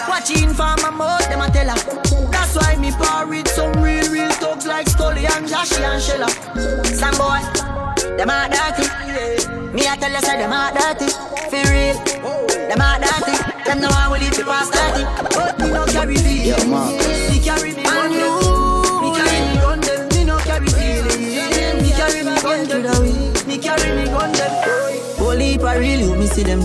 Watching 0.09 0.49
for 0.49 0.73
my 0.81 0.89
mouth, 0.89 1.29
them 1.29 1.41
a 1.41 1.47
tell 1.51 1.69
her. 1.69 1.77
That's 2.31 2.55
why 2.55 2.75
me 2.77 2.91
par 2.91 3.27
with 3.27 3.47
some 3.47 3.73
real, 3.83 4.09
real 4.11 4.31
thugs 4.31 4.65
like 4.65 4.87
Stolly 4.89 5.25
and 5.27 5.45
Joshy 5.47 5.81
and 5.85 6.01
Shella. 6.01 6.29
Some 6.97 7.15
boy, 7.21 7.41
them 8.17 8.29
are 8.31 8.49
dirty. 8.49 8.89
Me 9.71 9.85
I 9.87 9.95
tell 9.97 10.11
you, 10.11 10.21
say 10.21 10.37
them 10.41 10.51
are 10.51 10.73
dirty. 10.73 11.07
For 11.53 11.61
real, 11.69 11.95
them 12.67 12.81
are 12.81 12.99
dirty. 12.99 13.37
Them 13.65 13.81
no 13.81 13.89
one 13.89 14.11
will 14.11 14.19
leave 14.19 14.35
you 14.35 14.45
past 14.45 14.73
30. 14.73 14.98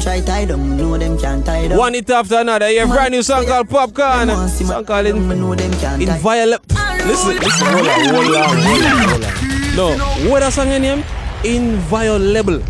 Try 0.04 0.20
tie 0.20 0.44
them. 0.44 0.76
Know 0.76 0.98
them 0.98 1.16
can't 1.18 1.40
tie 1.46 1.66
them. 1.66 1.78
One 1.78 1.94
hit 1.94 2.10
after 2.10 2.36
another. 2.36 2.70
Yeah, 2.70 2.84
brand 2.84 3.12
new 3.12 3.22
song 3.22 3.46
called 3.46 3.68
Popcaan. 3.68 4.28
Song 4.52 4.84
called 4.84 5.06
In, 5.06 5.16
Inviolate. 5.16 6.60
Listen, 7.08 7.36
listen, 7.40 7.66
hold 7.72 7.88
on, 7.88 8.12
hold 8.12 8.36
on, 8.36 8.56
hold 8.68 8.82
on, 8.84 9.08
hold 9.08 9.24
on. 9.24 9.76
No, 9.76 9.96
what 10.30 10.42
a 10.42 10.50
song 10.52 10.68
name? 10.68 11.02
Inviolable. 11.42 12.60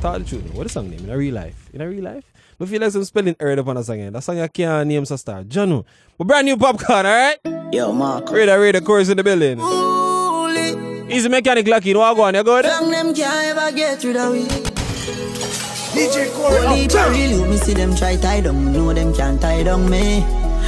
Tell 0.00 0.18
the 0.18 0.24
truth. 0.24 0.54
What 0.54 0.66
a 0.66 0.68
song 0.68 0.88
name 0.88 1.00
in 1.02 1.10
a 1.10 1.16
real 1.18 1.34
life? 1.34 1.68
In 1.72 1.80
a 1.80 1.88
real 1.88 2.04
life? 2.04 2.24
I 2.60 2.64
feel 2.64 2.80
like 2.80 2.92
some 2.92 3.02
spelling 3.02 3.34
error 3.40 3.54
upon 3.58 3.76
a 3.76 3.82
song. 3.82 4.00
eh? 4.00 4.10
That 4.10 4.22
song 4.22 4.38
I 4.38 4.46
can't 4.46 4.86
name 4.88 5.04
so 5.04 5.16
star. 5.16 5.42
Janu. 5.42 5.84
But 6.16 6.28
brand 6.28 6.46
new 6.46 6.56
Popcaan, 6.56 7.04
alright? 7.04 7.74
Yo, 7.74 7.90
Mark. 7.92 8.30
Radar, 8.30 8.60
radar, 8.60 8.82
chorus 8.82 9.08
in 9.08 9.16
the 9.16 9.24
building. 9.24 9.58
Easy 11.10 11.28
mechanic 11.28 11.66
lucky, 11.66 11.88
you 11.88 11.94
know 11.94 12.00
what 12.00 12.14
go 12.16 12.22
on, 12.22 12.34
you 12.34 12.44
good? 12.44 12.64
Them 12.64 13.12
can't 13.14 13.58
ever 13.58 13.76
get 13.76 14.00
through 14.00 14.12
the 14.12 14.30
way. 14.30 14.71
DJ 15.92 16.32
Corey 16.32 16.56
Holy 16.64 16.88
pa 16.88 17.04
Uptown. 17.04 17.12
real, 17.12 17.30
you 17.30 17.44
me 17.44 17.56
see 17.58 17.74
them 17.74 17.94
try 17.94 18.16
tie 18.16 18.40
down. 18.40 18.72
Know 18.72 18.92
them 18.94 19.12
can't 19.12 19.40
tie 19.40 19.62
down 19.62 19.90
me. 19.90 20.20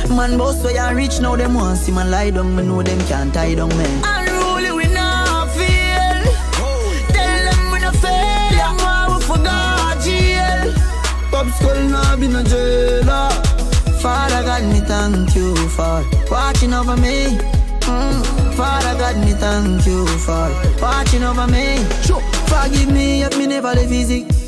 Man 0.08 0.37
boss 0.37 0.60
so 0.60 0.68
ya 0.68 0.90
rich 0.90 1.20
now 1.20 1.34
them 1.37 1.54
want 1.54 1.78
see 1.78 1.92
man 1.92 2.10
lie 2.10 2.30
down. 2.30 2.54
Me 2.54 2.62
know 2.62 2.82
them 2.82 3.00
can't 3.08 3.32
tie 3.32 3.54
down 3.54 3.70
me. 3.78 3.87
Unruly 4.04 4.70
we 4.72 4.84
not 4.92 5.48
feel. 5.56 6.20
Tell 7.16 7.40
them 7.48 7.62
we 7.72 7.80
no 7.80 7.90
fail. 8.04 8.52
Them 8.60 8.76
want 8.84 9.16
we 9.16 9.18
forgot 9.24 9.96
jail. 10.04 10.60
Pop 11.30 11.48
skull 11.56 11.80
now 11.88 12.16
be 12.16 12.28
no 12.28 12.42
jailer. 12.42 13.30
Father 14.04 14.42
God 14.44 14.64
me 14.68 14.80
thank 14.80 15.34
you 15.34 15.56
for 15.72 16.04
watching 16.30 16.74
over 16.74 16.96
me. 16.98 17.38
Mm. 17.88 18.20
Father 18.60 18.94
God 19.00 19.16
me 19.24 19.32
thank 19.32 19.87
you 19.87 20.06
for 20.26 20.46
watching 20.82 21.24
over 21.24 21.46
me. 21.46 21.80
Forgive 22.52 22.92
me 22.92 23.22
if 23.22 23.38
me 23.38 23.46
never 23.46 23.72
live 23.74 23.90
easy. 23.90 24.43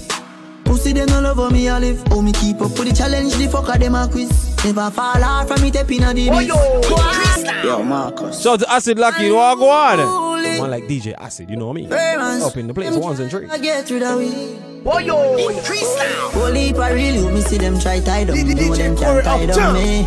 Pussy 0.67 0.93
them 0.93 1.07
no 1.07 1.21
love 1.21 1.37
how 1.37 1.49
me 1.49 1.69
a 1.69 1.79
live. 1.79 2.03
How 2.09 2.21
me 2.21 2.33
keep 2.33 2.61
up 2.61 2.77
with 2.79 2.89
the 2.89 2.93
challenge 2.93 3.35
The 3.35 3.47
fucker 3.47 3.79
them 3.79 3.95
a 3.95 4.09
quiz? 4.09 4.55
Never 4.65 4.91
fall 4.91 5.23
off 5.23 5.49
from 5.49 5.63
me 5.63 5.71
tapping 5.71 6.03
a 6.03 6.13
the 6.13 6.29
beat 6.29 6.49
Yo. 6.49 7.63
Yo, 7.65 7.83
Marcus. 7.83 8.43
Shout 8.43 8.61
to 8.61 8.71
Acid 8.71 8.99
Lucky, 8.99 9.25
you 9.25 9.29
know 9.31 9.37
what 9.37 9.59
go 9.59 9.71
on? 9.71 10.59
One 10.59 10.71
like 10.71 10.85
DJ 10.85 11.15
Acid, 11.17 11.49
you 11.49 11.57
know 11.57 11.67
what 11.67 11.73
I 11.73 11.81
mean? 11.81 11.89
Famous. 11.89 12.43
Up 12.43 12.57
in 12.57 12.67
the 12.67 12.75
place, 12.75 12.95
ones 12.97 13.21
and 13.21 13.31
threes. 13.31 13.51
I 13.51 13.59
get 13.59 13.87
through 13.87 14.01
the 14.01 14.17
way 14.17 14.77
Oh 14.89 14.99
yo. 14.99 15.37
Increase 15.51 15.97
now. 15.97 16.31
Holy 16.31 16.73
pa 16.73 16.87
real 16.87 17.15
you 17.15 17.31
me 17.31 17.41
see 17.41 17.59
them 17.59 17.79
try 17.79 17.99
tie 18.01 18.25
down 18.25 18.37
Know 18.37 18.75
them 18.75 18.97
can't 18.97 19.25
tie 19.25 19.47
down 19.47 19.75
me. 19.75 20.03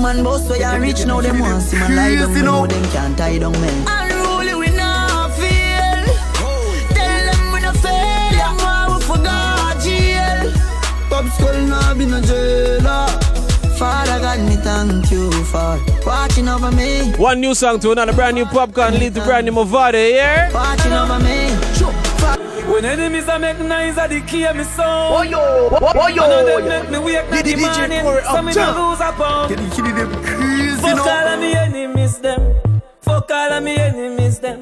Man 0.00 0.22
boss 0.22 0.46
so 0.46 0.54
ya 0.54 0.76
rich 0.76 1.04
now 1.06 1.20
them 1.20 1.40
want 1.40 1.62
see 1.62 1.78
man 1.78 1.96
lie 1.96 2.14
down. 2.14 2.44
Know 2.44 2.66
them 2.66 2.84
can't 2.92 3.18
tie 3.18 3.38
down 3.38 3.52
me 3.60 4.11
skull 11.92 11.98
now 11.98 11.98
be 11.98 12.06
no 12.06 12.20
jailer 12.20 13.06
Father 13.78 14.20
God 14.20 14.40
me 14.48 14.56
thank 14.56 15.10
you 15.10 15.30
for 15.44 15.80
watching 16.06 16.48
over 16.48 16.70
me 16.70 17.12
One 17.16 17.40
new 17.40 17.54
song 17.54 17.80
to 17.80 17.90
another 17.92 18.12
brand 18.12 18.36
new 18.36 18.44
Popcaan, 18.44 18.98
lead 18.98 19.14
to 19.14 19.24
brand 19.24 19.46
new 19.46 19.52
Mavado, 19.52 20.10
yeah? 20.12 20.52
Watching 20.52 20.92
over 20.92 21.18
me 21.18 21.50
When 22.72 22.84
enemies 22.84 23.28
are 23.28 23.38
make 23.38 23.58
noise, 23.58 23.98
I 23.98 24.06
declare 24.06 24.54
me 24.54 24.64
sound. 24.64 25.14
Oh 25.14 25.22
yo, 25.22 25.68
oh 25.72 26.08
yo. 26.08 26.22
None 26.22 26.40
of 26.40 26.64
them 26.64 26.68
make 26.68 26.90
me 26.90 26.98
wake 26.98 27.28
The 27.28 27.36
at 27.36 27.44
the 27.44 27.56
morning, 27.56 28.02
Corey 28.02 28.22
so 28.22 28.42
me 28.42 28.52
no 28.54 28.90
lose 28.90 29.00
a 29.00 29.12
pound. 29.12 29.48
Get 29.48 29.58
the 29.58 29.68
kitty 29.74 29.92
them 29.92 30.10
crazy 30.24 30.80
Fuck 30.80 31.00
all 31.00 31.28
of 31.28 31.40
me 31.40 31.54
enemies, 31.54 32.18
them. 32.18 32.54
Fuck 33.00 33.30
all 33.30 33.52
of 33.52 33.64
me 33.64 33.76
enemies, 33.76 34.38
them. 34.38 34.60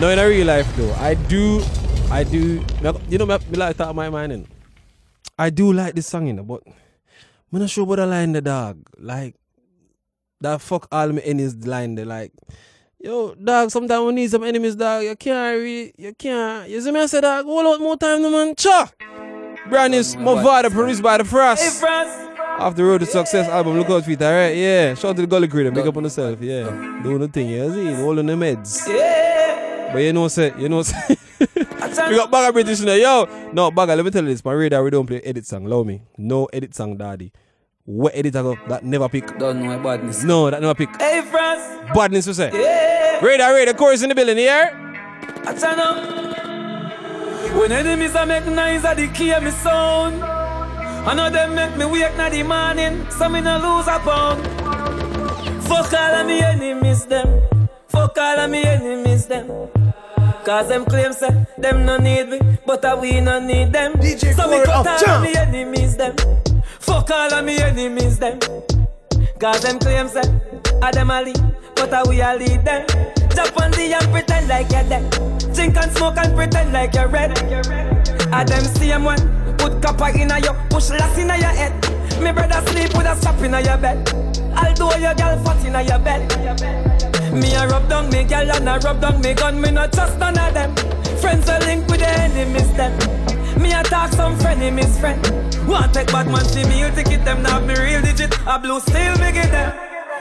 No, 0.00 0.10
in 0.10 0.18
a 0.18 0.26
real 0.26 0.46
life 0.46 0.66
though, 0.76 0.94
I 0.94 1.14
do, 1.14 1.60
I 2.10 2.24
do, 2.24 2.64
you 3.10 3.18
know, 3.18 3.26
me, 3.26 3.38
me 3.50 3.56
like 3.58 3.76
that 3.76 3.94
my 3.94 4.08
mind, 4.08 4.32
innit? 4.32 4.46
I 5.38 5.50
do 5.50 5.72
like 5.72 5.94
this 5.94 6.06
song, 6.06 6.26
you 6.26 6.32
know, 6.32 6.42
but 6.42 6.62
I'm 6.66 7.60
not 7.60 7.68
sure 7.68 7.84
about 7.84 7.96
the 7.96 8.06
line 8.06 8.32
the 8.32 8.40
dog. 8.40 8.78
Like, 8.98 9.34
that 10.40 10.60
fuck 10.62 10.88
all 10.90 11.12
my 11.12 11.20
enemies 11.20 11.54
line 11.66 11.96
there, 11.96 12.06
like, 12.06 12.32
yo, 12.98 13.34
dog, 13.34 13.70
sometimes 13.70 14.06
we 14.06 14.12
need 14.12 14.30
some 14.30 14.42
enemies, 14.42 14.74
dog. 14.74 15.04
You 15.04 15.16
can't 15.16 15.58
really, 15.58 15.92
you 15.98 16.14
can't, 16.14 16.68
you 16.70 16.80
see 16.80 16.90
me, 16.90 17.00
I 17.00 17.06
say, 17.06 17.20
dog, 17.20 17.44
hold 17.44 17.66
out 17.66 17.80
more 17.80 17.96
time, 17.98 18.22
no 18.22 18.30
man, 18.30 18.54
cha! 18.56 18.90
Brand 19.68 19.92
new 19.92 20.00
Mavado 20.00 20.70
produced 20.70 21.02
by 21.02 21.18
the 21.18 21.24
Frost. 21.24 21.62
Hey, 21.62 21.70
France. 21.78 22.24
Off 22.58 22.74
the 22.74 22.84
road 22.84 22.98
to 22.98 23.06
success 23.06 23.48
album, 23.48 23.76
look 23.78 23.90
out 23.90 24.04
for 24.04 24.10
it, 24.10 24.22
alright? 24.22 24.56
Yeah. 24.56 24.94
Shout 24.94 25.10
out 25.10 25.16
to 25.16 25.22
the 25.22 25.28
Gully 25.28 25.46
Crew, 25.46 25.62
them, 25.62 25.74
big 25.74 25.86
up 25.86 25.96
on 25.96 26.04
yourself, 26.04 26.40
yeah. 26.40 26.64
Doing 27.02 27.18
the 27.18 27.28
thing, 27.28 27.50
you 27.50 27.72
see, 27.72 27.92
holding 27.94 28.26
the 28.26 28.32
meds. 28.32 28.88
Yeah. 28.88 29.90
But 29.92 29.98
you 29.98 30.12
know, 30.12 30.26
say, 30.28 30.52
you 30.58 30.68
know, 30.68 30.82
say, 30.82 31.16
we 32.08 32.16
got 32.16 32.30
Bagger 32.30 32.52
British 32.52 32.80
now, 32.80 32.94
yo. 32.94 33.50
No, 33.52 33.70
Bagger, 33.70 33.96
let 33.96 34.04
me 34.04 34.10
tell 34.10 34.22
you 34.22 34.30
this, 34.30 34.44
my 34.44 34.52
radar, 34.52 34.82
we 34.84 34.90
don't 34.90 35.06
play 35.06 35.20
edit 35.20 35.46
song, 35.46 35.66
allow 35.66 35.82
me. 35.82 36.02
No 36.16 36.46
edit 36.46 36.74
song, 36.74 36.96
daddy. 36.96 37.32
What 37.84 38.14
edit 38.14 38.36
I 38.36 38.42
go, 38.42 38.56
that 38.68 38.84
never 38.84 39.08
pick. 39.08 39.38
Don't 39.38 39.62
know 39.62 39.72
about 39.72 40.00
badness. 40.00 40.22
No, 40.22 40.50
that 40.50 40.60
never 40.60 40.74
pick. 40.74 40.90
Hey, 41.00 41.22
France. 41.30 41.62
Badness, 41.94 42.26
we 42.26 42.32
say. 42.34 42.50
Yeah. 42.52 43.24
Radar, 43.24 43.54
radar, 43.54 43.74
chorus 43.74 44.02
in 44.02 44.10
the 44.10 44.14
building, 44.14 44.36
here. 44.36 44.70
I 45.46 45.54
turn 45.54 45.78
up. 45.80 45.96
When 47.56 47.72
enemies 47.72 48.14
are 48.14 48.26
make 48.26 48.44
noise, 48.46 48.84
I 48.84 48.94
declare 48.94 49.40
me 49.40 49.50
sound. 49.50 50.22
I 50.22 51.14
know 51.14 51.30
them 51.30 51.54
make 51.54 51.76
me 51.78 51.86
wake 51.86 52.14
na 52.18 52.28
the 52.28 52.42
morning, 52.42 53.10
so 53.10 53.28
me 53.30 53.40
no 53.40 53.56
lose 53.56 53.88
a 53.88 53.98
pound. 54.00 54.44
Fuck 55.64 55.92
all 55.94 56.14
of 56.20 56.26
me 56.26 56.40
enemies, 56.40 57.06
them. 57.06 57.40
Fuck 57.88 58.18
all 58.18 58.40
of 58.40 58.50
me 58.50 58.62
enemies, 58.64 59.26
them. 59.26 59.48
Cause 60.48 60.68
them 60.68 60.86
claim 60.86 61.12
say 61.12 61.46
them 61.58 61.84
no 61.84 61.98
need 61.98 62.30
me, 62.30 62.40
but 62.64 62.82
I 62.82 62.94
we 62.94 63.20
no 63.20 63.38
need 63.38 63.70
them. 63.70 63.92
DJ 63.96 64.34
so 64.34 64.48
me 64.48 64.64
cut 64.64 64.86
all 64.86 65.10
of 65.10 65.22
me 65.22 65.36
enemies, 65.36 65.94
them. 65.94 66.16
Fuck 66.80 67.10
all 67.10 67.34
of 67.34 67.44
me 67.44 67.58
enemies, 67.58 68.18
them. 68.18 68.40
Cause 69.38 69.60
them 69.60 69.78
claim 69.78 70.08
say 70.08 70.22
I 70.80 70.90
them 70.90 71.10
a 71.10 71.20
lead, 71.20 71.38
but 71.74 71.92
I 71.92 72.02
we 72.08 72.22
a 72.22 72.34
lead 72.34 72.64
them. 72.64 72.86
Jump 73.36 73.60
on 73.60 73.72
the 73.72 73.92
and 73.92 74.10
pretend 74.10 74.48
like 74.48 74.72
you're 74.72 74.88
dead. 74.88 75.54
Drink 75.54 75.76
and 75.76 75.92
smoke 75.92 76.16
and 76.16 76.34
pretend 76.34 76.72
like 76.72 76.94
you're 76.94 77.08
red. 77.08 77.38
I 78.32 78.42
them 78.44 78.64
same 78.64 79.04
one, 79.04 79.20
put 79.58 79.82
copper 79.82 80.16
in 80.16 80.30
a 80.30 80.38
you, 80.38 80.54
push 80.70 80.88
lass 80.88 81.18
in 81.18 81.28
a 81.28 81.36
your 81.36 81.52
head. 81.52 81.74
Me 82.22 82.32
brother 82.32 82.66
sleep 82.70 82.96
with 82.96 83.06
a 83.06 83.14
strap 83.16 83.38
in 83.42 83.52
a 83.52 83.60
your 83.60 83.76
bed. 83.76 83.98
Although 84.56 84.96
your 84.96 85.12
girl 85.12 85.44
fat 85.44 85.66
in 85.66 85.74
a 85.74 85.82
your 85.82 85.98
bed. 85.98 87.07
Me 87.32 87.54
a 87.54 87.66
rub 87.66 87.88
down 87.88 88.08
me 88.10 88.24
girl 88.24 88.50
and 88.50 88.68
a 88.68 88.78
rub 88.78 89.00
down 89.00 89.20
me 89.20 89.34
gun. 89.34 89.60
Me 89.60 89.70
not 89.70 89.92
trust 89.92 90.18
none 90.18 90.38
of 90.38 90.54
them. 90.54 90.74
Friends 91.18 91.48
are 91.48 91.60
linked 91.60 91.90
with 91.90 92.00
the 92.00 92.08
enemies 92.08 92.72
them. 92.74 92.92
Me 93.60 93.72
attack 93.72 94.12
some 94.12 94.36
frenemies 94.38 94.98
friend. 95.00 95.20
Want 95.66 95.92
take 95.92 96.06
bad 96.08 96.26
man 96.28 96.44
see 96.44 96.64
me, 96.64 96.80
you 96.80 96.90
ticket 96.90 97.24
them 97.24 97.42
now 97.42 97.60
me 97.60 97.74
real 97.74 98.00
digit. 98.00 98.34
A 98.46 98.58
blue 98.58 98.80
steel 98.80 99.12
me 99.18 99.32
get 99.32 99.50
them. 99.50 99.72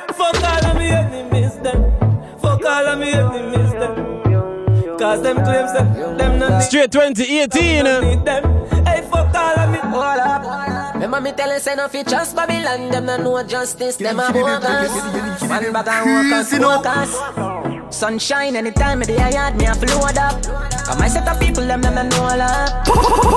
Fuck 0.09 0.43
all 0.43 0.65
of 0.65 0.77
me 0.77 0.89
enemies 0.89 1.55
them. 1.59 1.91
Fuck 2.39 2.65
all 2.65 2.87
of 2.87 2.99
me 2.99 3.11
enemies 3.11 3.71
them. 3.73 4.97
Cause 4.97 5.21
them 5.21 5.43
claims 5.43 5.71
them, 5.73 6.17
them 6.17 6.39
no 6.39 6.49
need 6.49 6.63
Straight 6.63 6.91
2018. 6.91 8.23
them. 8.25 8.43
Hey, 8.85 9.01
fuck 9.09 9.33
all 9.35 9.59
of 9.59 9.71
me. 9.71 9.77
Hold 9.77 10.19
up. 10.19 10.66
Remember 11.07 11.29
me 11.29 11.37
tell 11.37 11.53
you, 11.53 11.59
say 11.61 11.73
no 11.73 11.87
fi 11.87 12.03
trust 12.03 12.35
Babylon, 12.35 12.89
them 12.91 13.05
no 13.05 13.15
know 13.15 13.41
justice, 13.41 13.95
them 13.95 14.19
a 14.19 14.29
bogus. 14.29 14.91
One 15.39 15.71
bag 15.71 15.87
of 15.87 16.05
workers, 16.05 16.51
workers. 16.59 17.95
Sunshine 17.95 18.57
anytime 18.57 18.99
of 19.01 19.07
the 19.07 19.13
yard, 19.13 19.55
me 19.55 19.67
a 19.67 19.73
float 19.73 20.17
up. 20.17 20.43
Come 20.43 21.01
I 21.01 21.07
set 21.07 21.25
up 21.25 21.39
people, 21.39 21.65
them 21.65 21.81
them 21.81 21.95
no 21.95 22.03
know 22.09 22.25
a 22.25 22.35
lot. 22.35 22.85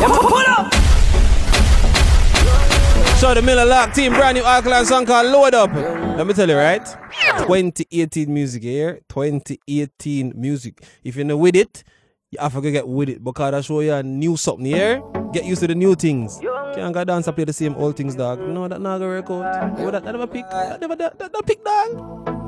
Them 0.00 0.10
a 0.10 0.18
pull 0.18 0.42
up. 0.48 0.74
So 3.18 3.34
the 3.34 3.40
Miller 3.40 3.64
Lock 3.64 3.94
team, 3.94 4.14
brand 4.14 4.36
new 4.36 4.42
Alkaline 4.42 4.84
song 4.84 5.06
called 5.06 5.28
Load 5.28 5.54
Up. 5.54 5.72
Let 5.72 6.26
me 6.26 6.34
tell 6.34 6.48
you, 6.48 6.56
right? 6.56 6.84
2018 7.38 8.34
music 8.34 8.64
here. 8.64 9.00
2018 9.08 10.32
music. 10.34 10.82
If 11.04 11.14
you're 11.14 11.24
not 11.24 11.38
with 11.38 11.54
it, 11.54 11.84
you 12.32 12.40
have 12.40 12.52
to 12.52 12.70
get 12.72 12.88
with 12.88 13.10
it 13.10 13.22
because 13.22 13.54
I 13.54 13.60
show 13.60 13.78
you 13.78 13.92
a 13.92 14.02
new 14.02 14.36
something 14.36 14.66
here. 14.66 15.00
Get 15.32 15.44
used 15.44 15.60
to 15.60 15.68
the 15.68 15.76
new 15.76 15.94
things. 15.94 16.40
Can't 16.74 16.94
go 16.94 17.04
dance 17.04 17.26
and 17.26 17.34
play 17.36 17.44
the 17.44 17.52
same 17.52 17.74
old 17.74 17.96
things, 17.96 18.14
dog. 18.14 18.40
No, 18.40 18.68
that 18.68 18.80
not 18.80 18.98
gonna 18.98 19.10
work 19.10 19.30
out. 19.30 19.78
Oh, 19.78 19.90
that, 19.90 20.04
that 20.04 20.12
never 20.12 20.26
pick. 20.26 20.48
That 20.50 20.80
never 20.80 20.96
that, 20.96 21.18
that, 21.18 21.32
that 21.32 21.46
pick, 21.46 21.64
dog. 21.64 22.40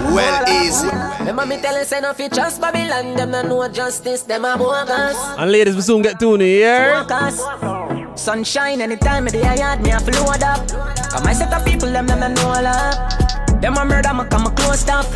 Well, 0.00 0.48
easy. 0.48 0.88
Remember 1.20 1.46
me 1.46 1.60
tell 1.60 1.78
you, 1.78 1.84
say 1.84 2.00
no 2.00 2.12
fi 2.12 2.28
trust 2.28 2.60
Babylon, 2.60 3.14
them 3.14 3.30
no 3.30 3.42
know 3.42 3.68
justice, 3.68 4.22
them 4.22 4.44
a 4.44 4.56
bogus. 4.56 5.16
And 5.38 5.52
ladies, 5.52 5.76
we 5.76 5.82
soon 5.82 6.02
get 6.02 6.18
tuned 6.18 6.42
here. 6.42 7.04
Workers. 7.08 7.40
Sunshine 8.20 8.80
anytime 8.80 9.26
of 9.26 9.32
the 9.32 9.38
yard, 9.38 9.80
me 9.82 9.90
a 9.90 10.00
float 10.00 10.42
up. 10.42 10.68
Come 11.10 11.26
I 11.26 11.32
set 11.32 11.52
of 11.52 11.64
people, 11.64 11.90
them 11.90 12.06
them 12.06 12.20
no 12.20 12.28
know 12.28 12.48
a 12.48 12.62
lot. 12.62 13.41
Them 13.62 13.76
a 13.78 13.84
murder, 13.84 14.12
me 14.12 14.24
come 14.28 14.46
a 14.46 14.50
close 14.50 14.88
up. 14.88 15.06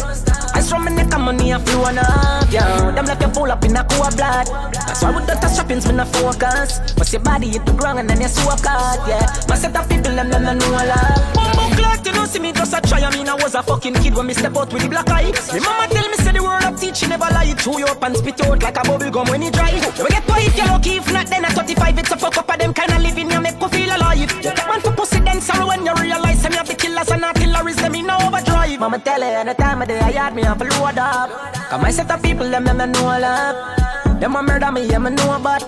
I 0.54 0.62
from 0.62 0.84
my 0.84 0.90
neck, 0.92 1.12
and 1.12 1.24
money 1.24 1.50
a 1.50 1.58
flow 1.58 1.82
up. 1.82 2.46
Yeah, 2.48 2.92
them 2.94 3.04
left 3.06 3.20
you 3.20 3.28
full 3.34 3.50
up 3.50 3.64
in 3.64 3.74
a 3.74 3.82
cool 3.90 4.06
blood. 4.14 4.46
That's 4.72 5.02
why 5.02 5.10
with 5.10 5.26
the 5.26 5.34
touch 5.34 5.56
shoppings, 5.56 5.84
me 5.84 5.94
no 5.94 6.04
focus. 6.04 6.78
But 6.94 7.12
your 7.12 7.22
body 7.22 7.48
hit 7.48 7.66
the 7.66 7.72
ground 7.72 7.98
and 7.98 8.08
then 8.08 8.20
you 8.20 8.28
soak 8.28 8.64
out. 8.64 9.02
Yeah, 9.08 9.26
my 9.48 9.56
set 9.56 9.74
up 9.74 9.88
people, 9.88 10.14
them 10.14 10.30
them 10.30 10.44
no 10.44 10.54
know 10.54 10.78
a 10.78 10.86
lot. 10.86 11.34
Bumbo 11.34 11.74
clock, 11.74 12.06
you 12.06 12.12
know 12.12 12.24
see 12.24 12.38
me 12.38 12.52
just 12.52 12.72
a 12.72 12.80
try. 12.80 13.02
I 13.02 13.10
mean 13.10 13.28
I 13.28 13.34
was 13.34 13.56
a 13.56 13.64
fucking 13.64 13.94
kid 13.94 14.14
when 14.14 14.28
me 14.28 14.34
step 14.34 14.56
out 14.56 14.72
with 14.72 14.82
the 14.82 14.88
black 14.88 15.10
eye. 15.10 15.34
Me 15.52 15.60
mama 15.60 15.90
tell 15.90 16.08
me 16.08 16.16
say 16.22 16.30
the 16.30 16.40
word 16.40 16.62
of 16.62 16.80
teaching 16.80 17.08
never 17.08 17.26
lie. 17.34 17.52
Chew 17.58 17.80
you 17.80 17.86
up 17.86 18.02
and 18.04 18.16
spit 18.16 18.40
out 18.46 18.62
like 18.62 18.78
a 18.78 18.82
bubble 18.86 19.10
gum 19.10 19.26
when 19.26 19.42
you 19.42 19.50
dry. 19.50 19.70
You 19.74 19.80
get 19.82 20.22
if 20.46 20.56
you're 20.56 20.66
lucky, 20.66 20.96
if 21.02 21.12
not 21.12 21.26
then 21.26 21.44
at 21.44 21.52
35 21.52 21.98
it's 21.98 22.12
a 22.12 22.16
fuck 22.16 22.36
up 22.38 22.48
of 22.48 22.58
them 22.58 22.72
kind 22.72 22.92
of 22.92 23.02
living 23.02 23.28
you 23.28 23.40
make 23.40 23.60
you 23.60 23.68
feel 23.68 23.90
alive. 23.90 24.18
You 24.18 24.26
take 24.26 24.68
one 24.68 24.80
for 24.80 24.92
pussy 25.06 25.22
then 25.24 25.40
sorrow 25.40 25.66
when 25.68 25.84
you 25.84 25.94
realize 25.94 26.42
them 26.42 26.52
you 26.52 26.58
have 26.58 26.68
the 26.68 26.74
killers 26.74 27.08
and 27.10 27.24
artilleries 27.24 27.76
them 27.76 27.94
in 27.94 28.10
overdrive. 28.10 28.78
Mama 28.80 28.98
tell 28.98 29.20
you 29.20 29.26
any 29.26 29.54
time 29.54 29.82
of 29.82 29.88
day 29.88 29.98
I 29.98 30.12
had 30.12 30.34
me 30.34 30.42
a 30.42 30.54
load 30.54 30.98
up. 30.98 31.30
Cause 31.70 31.82
my 31.82 31.90
set 31.90 32.10
of 32.10 32.22
people 32.22 32.48
them 32.50 32.64
them 32.64 32.80
a 32.80 32.86
know 32.86 33.06
love. 33.06 34.20
Them 34.20 34.36
a 34.36 34.42
murder 34.42 34.72
me, 34.72 34.86
yeah 34.86 34.98
me 34.98 35.10
know 35.10 35.36
about. 35.36 35.62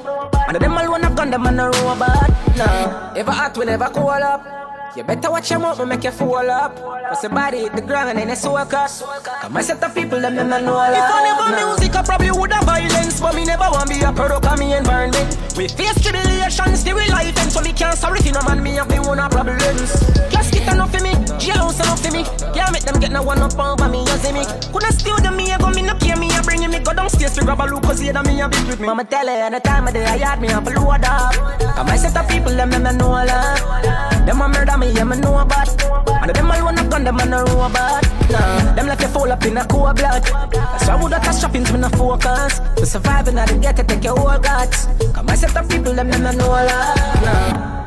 And 0.48 0.56
them 0.56 0.76
all 0.76 0.90
wanna 0.90 1.14
gun 1.14 1.30
them 1.30 1.46
a 1.46 1.70
robot. 1.70 2.30
No, 2.56 2.64
I 3.14 3.22
hot 3.26 3.56
we 3.56 3.64
never 3.66 3.88
cool 3.90 4.08
up. 4.08 4.67
You 4.98 5.04
better 5.04 5.30
watch 5.30 5.48
your 5.48 5.60
mouth, 5.60 5.78
make 5.86 6.02
you 6.02 6.10
fall 6.10 6.50
up. 6.50 6.74
Cause 6.74 7.22
your 7.22 7.30
body 7.30 7.58
hit 7.58 7.72
the 7.72 7.82
ground 7.82 8.10
and 8.10 8.18
then 8.18 8.30
it's 8.30 8.40
so 8.40 8.54
cut. 8.66 8.90
Cause 8.90 9.48
my 9.48 9.62
set 9.62 9.80
of 9.80 9.94
people, 9.94 10.18
them 10.18 10.34
them 10.34 10.50
know 10.50 10.74
love. 10.74 10.90
If 10.90 10.98
I 10.98 11.22
never 11.22 11.54
music, 11.54 11.94
I 11.94 12.02
probably 12.02 12.32
would 12.32 12.50
have 12.50 12.64
violence. 12.64 13.20
But 13.20 13.36
me 13.36 13.44
never 13.44 13.70
want 13.70 13.88
be 13.88 14.02
a 14.02 14.10
product 14.10 14.46
of 14.46 14.58
me 14.58 14.74
environment. 14.74 15.38
We 15.56 15.68
face 15.68 16.02
tribulations, 16.02 16.80
still 16.80 16.96
we 16.96 17.06
life 17.14 17.38
and 17.38 17.46
so 17.46 17.60
me 17.60 17.72
can't 17.72 17.96
sorry 17.96 18.18
for 18.18 18.34
no 18.34 18.42
man, 18.42 18.60
me 18.60 18.74
have 18.74 18.90
me 18.90 18.98
own 18.98 19.20
a 19.20 19.28
problems. 19.30 20.02
Just 20.34 20.50
get 20.50 20.66
enough 20.66 20.90
for 20.90 21.00
me, 21.00 21.14
jailhouse 21.38 21.78
enough 21.78 22.02
for 22.02 22.10
me. 22.10 22.26
Can't 22.50 22.72
make 22.72 22.82
them 22.82 22.98
get 22.98 23.12
no 23.12 23.22
one 23.22 23.38
up 23.38 23.54
over 23.54 23.88
me, 23.88 24.00
you 24.00 24.18
see 24.18 24.32
me. 24.34 24.42
Couldn't 24.74 24.98
steal 24.98 25.14
them, 25.22 25.36
me, 25.36 25.52
I 25.52 25.58
go 25.58 25.70
me 25.70 25.82
no 25.82 25.94
care, 25.94 26.18
me, 26.18 26.26
I 26.34 26.42
bring 26.42 26.60
you 26.60 26.68
me 26.68 26.80
go 26.80 26.92
downstairs 26.92 27.38
to 27.38 27.44
grab 27.44 27.60
a 27.60 27.70
look, 27.70 27.84
cause 27.84 28.02
you 28.02 28.12
know 28.12 28.24
me, 28.24 28.40
a 28.40 28.48
bit 28.48 28.66
with 28.66 28.80
me. 28.80 28.86
Mama 28.88 29.04
tell 29.04 29.28
her, 29.28 29.46
any 29.46 29.60
time 29.60 29.86
of 29.86 29.94
day, 29.94 30.02
I 30.02 30.18
had 30.18 30.42
me 30.42 30.48
up 30.48 30.66
a 30.66 30.70
load 30.70 31.06
up. 31.06 31.34
Cause 31.78 31.86
my 31.86 31.94
set 31.94 32.16
of 32.16 32.28
people, 32.28 32.50
them, 32.50 32.70
them, 32.70 32.98
know 32.98 33.10
love. 33.10 34.17
Them 34.28 34.42
a 34.42 34.46
murder 34.46 34.76
me, 34.76 34.92
yeah, 34.92 35.04
me 35.04 35.16
know 35.16 35.38
about. 35.38 35.70
And 36.20 36.30
them 36.34 36.50
all 36.50 36.62
wanna 36.62 36.86
gun, 36.86 37.02
them, 37.02 37.18
and 37.18 37.30
no 37.30 37.44
robot. 37.44 38.04
Nah, 38.30 38.74
them 38.74 38.86
like 38.86 39.00
you 39.00 39.08
fall 39.08 39.32
up 39.32 39.42
in 39.46 39.56
a 39.56 39.64
cool 39.64 39.90
blood. 39.94 40.22
That's 40.22 40.86
why 40.86 40.96
I 40.98 41.02
would 41.02 41.12
have 41.14 41.24
touch 41.24 41.40
shoppings, 41.40 41.72
me 41.72 41.78
no 41.78 41.88
focus. 41.88 42.60
To 42.76 42.84
survive 42.84 43.26
and 43.28 43.40
I 43.40 43.46
didn't 43.46 43.62
get 43.62 43.76
to 43.76 43.84
take 43.84 44.04
your 44.04 44.18
whole 44.18 44.38
guts. 44.38 44.84
Cause 45.14 45.24
my 45.24 45.34
set 45.34 45.56
of 45.56 45.66
people, 45.70 45.94
them, 45.94 46.10
them, 46.10 46.36
know 46.36 46.46
love. 46.46 46.96
Nah. 47.24 47.78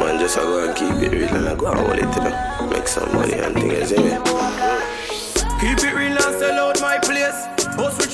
Man, 0.00 0.18
just 0.18 0.38
a 0.38 0.40
go 0.40 0.66
and 0.66 0.74
keep 0.74 1.12
it 1.12 1.12
real 1.12 1.28
and 1.28 1.46
I 1.46 1.54
go 1.56 1.66
and 1.66 1.78
hold 1.78 1.98
it, 1.98 2.16
you 2.16 2.22
know. 2.24 2.70
Make 2.70 2.88
some 2.88 3.12
money 3.12 3.34
and 3.34 3.54
things, 3.54 3.88
see? 3.90 3.96
Keep 5.60 5.84
it 5.84 5.94
real 5.94 6.16
and 6.16 6.38
sell 6.40 6.70
out 6.70 6.80
my 6.80 6.98
place. 7.02 7.59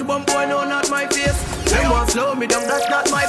Bum 0.06 0.24
boy, 0.24 0.46
no, 0.46 0.62
not 0.64 0.88
my 0.88 1.06
face. 1.08 1.34
Want 1.90 2.10
slow 2.10 2.34
me 2.34 2.46
down, 2.46 2.62
that's 2.66 2.88
not 2.88 3.10
my 3.10 3.26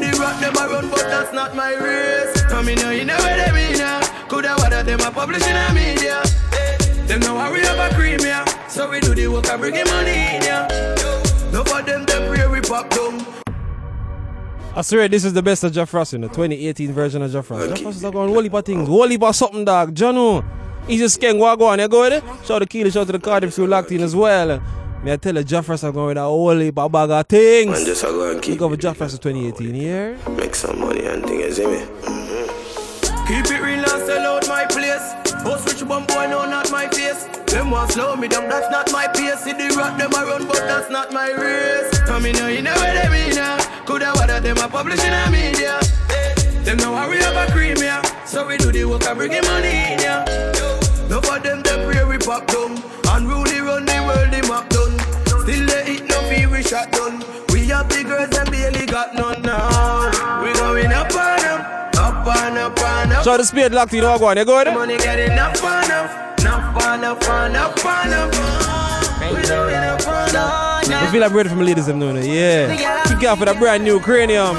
the 0.00 0.16
rock 0.20 0.38
them 0.40 0.54
run, 0.54 0.88
but 0.90 1.00
that's 1.00 1.32
not 1.32 1.56
my 1.56 1.74
race. 1.74 2.42
Come 2.44 2.68
in 2.68 2.78
you 2.90 3.04
know 3.04 3.16
where 3.18 3.36
they 3.36 3.78
now. 3.78 4.00
Coulda 4.28 4.54
water 4.58 4.82
them 4.82 5.00
media. 5.74 6.22
Them 7.06 7.20
know 7.20 7.36
how 7.36 7.52
we 7.52 7.60
have 7.60 7.78
a 7.78 7.94
cream, 7.94 8.20
yeah. 8.20 8.44
So 8.68 8.88
we 8.88 9.00
do 9.00 9.14
the 9.14 9.26
work 9.26 9.46
bring 9.58 9.74
money 9.74 10.10
in, 10.10 10.42
yeah. 10.42 10.68
No 11.52 11.64
for 11.64 11.82
them, 11.82 12.04
them 12.04 12.52
we 12.52 12.60
pop 12.60 12.88
down. 12.90 13.26
I 14.76 14.82
swear 14.82 15.08
this 15.08 15.24
is 15.24 15.32
the 15.32 15.42
best 15.42 15.64
of 15.64 15.72
Jafrass 15.72 16.14
in 16.14 16.20
the 16.20 16.28
2018 16.28 16.92
version 16.92 17.22
of 17.22 17.30
Jafrass. 17.32 17.68
Jeff 17.68 17.84
Ross 17.84 17.96
is 17.96 18.04
like 18.04 18.14
of 18.14 18.64
things. 18.64 18.88
Heap 18.88 19.22
of 19.22 19.34
something, 19.34 19.64
dog. 19.64 19.94
Jano. 19.94 20.44
He's 20.86 21.00
just 21.00 21.20
skank 21.20 21.38
what 21.38 21.58
go 21.58 21.66
on. 21.66 21.80
You 21.80 21.88
go 21.88 22.02
with 22.02 22.12
it? 22.12 22.24
Shout 22.46 22.50
out 22.50 22.58
to 22.60 22.66
Keely, 22.66 22.90
shout 22.90 23.02
out 23.02 23.06
to 23.08 23.12
the 23.12 23.18
Cardiff 23.18 23.56
who 23.56 23.66
locked 23.66 23.90
in 23.90 24.00
as 24.00 24.14
well. 24.14 24.62
Me 25.02 25.12
I 25.12 25.16
tell 25.16 25.34
you, 25.34 25.42
Jafrass 25.42 25.82
are 25.82 25.92
going 25.92 26.08
with 26.08 26.18
a 26.18 26.22
whole 26.22 26.58
heap 26.58 26.78
of 26.78 26.92
bag 26.92 27.26
things. 27.26 27.70
Man, 27.70 27.86
just 27.86 28.04
a 28.04 28.08
go 28.08 28.32
and 28.32 28.42
keep 28.42 28.60
Look 28.60 28.62
over 28.62 28.76
Jafrass 28.76 29.18
2018 29.18 29.72
here. 29.72 30.18
Make 30.36 30.54
some 30.54 30.78
money 30.78 31.06
and 31.06 31.24
things, 31.24 31.58
you 31.58 31.64
see 31.64 31.66
me? 31.66 31.78
Mm-hmm. 32.02 33.26
Keep 33.26 33.46
it 33.46 33.62
real 33.62 33.78
and 33.78 33.88
sell 34.04 34.36
out 34.36 34.46
my 34.46 34.66
place. 34.66 35.00
Oh, 35.40 35.44
Boss 35.44 35.64
rich 35.66 35.88
bum 35.88 36.04
boy, 36.04 36.26
no, 36.28 36.44
not 36.44 36.70
my 36.70 36.86
face. 36.88 37.24
Them 37.46 37.70
want 37.70 37.92
slow 37.92 38.14
me 38.14 38.28
down, 38.28 38.50
that's 38.50 38.70
not 38.70 38.92
my 38.92 39.08
pace. 39.08 39.40
See 39.40 39.54
the 39.54 39.74
rock 39.74 39.96
them 39.96 40.12
a 40.12 40.26
run, 40.26 40.46
but 40.46 40.60
that's 40.68 40.90
not 40.90 41.14
my 41.14 41.32
race. 41.32 41.98
Come 42.00 42.26
in 42.26 42.34
here, 42.34 42.50
you 42.50 42.60
know 42.60 42.74
where 42.74 42.92
they 42.92 43.08
be 43.08 43.34
now. 43.34 43.56
Coulda 43.86 44.12
water 44.16 44.38
them 44.38 44.58
a 44.58 44.68
publishing 44.68 45.14
a 45.14 45.30
media. 45.30 45.80
Them 46.64 46.76
know 46.76 46.94
how 46.94 47.08
we 47.08 47.16
have 47.16 47.48
a 47.48 47.50
cream, 47.50 47.78
yeah. 47.78 48.02
So 48.26 48.46
we 48.46 48.58
do 48.58 48.70
the 48.70 48.84
work 48.84 49.04
and 49.04 49.16
bring 49.16 49.32
the 49.32 49.40
money 49.48 49.94
in, 49.94 49.98
yeah. 49.98 50.24
No 51.08 51.22
for 51.22 51.40
them, 51.40 51.62
them 51.62 51.90
pray 51.90 52.04
we 52.04 52.18
pop 52.18 52.46
down. 52.46 52.76
Unruly 53.08 53.58
run 53.60 53.84
the 53.86 53.98
world, 54.06 54.30
the 54.30 54.46
map 54.46 54.69
done. 55.50 55.68
Still 55.68 55.84
they 55.84 55.92
eat 55.92 56.04
no 56.08 56.20
fee, 56.28 56.46
we 56.46 56.62
shot 56.62 56.90
done. 56.92 57.24
We 57.52 57.66
have 57.68 57.88
the 57.88 58.04
girls 58.04 58.36
and 58.36 58.50
barely 58.50 58.86
got 58.86 59.14
none 59.14 59.42
now. 59.42 60.42
We 60.42 60.52
going 60.54 60.92
up 60.92 61.12
and 61.12 61.44
up, 61.44 61.96
up 61.96 62.26
and 62.26 62.58
up 62.58 62.78
and 62.78 63.12
up. 63.12 63.24
Shout 63.24 63.34
out 63.34 63.36
to 63.38 63.44
Spade 63.44 63.72
locked 63.72 63.92
in. 63.92 64.04
What 64.04 64.20
go 64.20 64.26
on? 64.26 64.36
You 64.36 64.44
go 64.44 64.58
with 64.58 64.68
it? 64.68 64.74
Money 64.74 64.98
getting 64.98 65.38
up 65.38 65.56
and 65.62 65.92
up, 65.92 66.10
up 66.40 66.82
and 66.82 67.04
up 67.04 67.22
and 67.28 67.56
up 67.56 67.84
and 67.84 68.14
up. 68.14 68.32
We 69.20 69.42
going 69.48 69.74
up 69.74 70.00
and 70.06 70.36
up. 70.36 70.70
I 70.92 71.12
feel 71.12 71.24
I'm 71.24 71.32
ready 71.32 71.48
for 71.48 71.56
my 71.56 71.62
ladies 71.62 71.86
them 71.86 71.98
now, 71.98 72.12
yeah. 72.20 73.04
Kick 73.04 73.22
off 73.28 73.40
with 73.40 73.48
a 73.48 73.54
brand 73.54 73.84
new 73.84 74.00
cranium. 74.00 74.56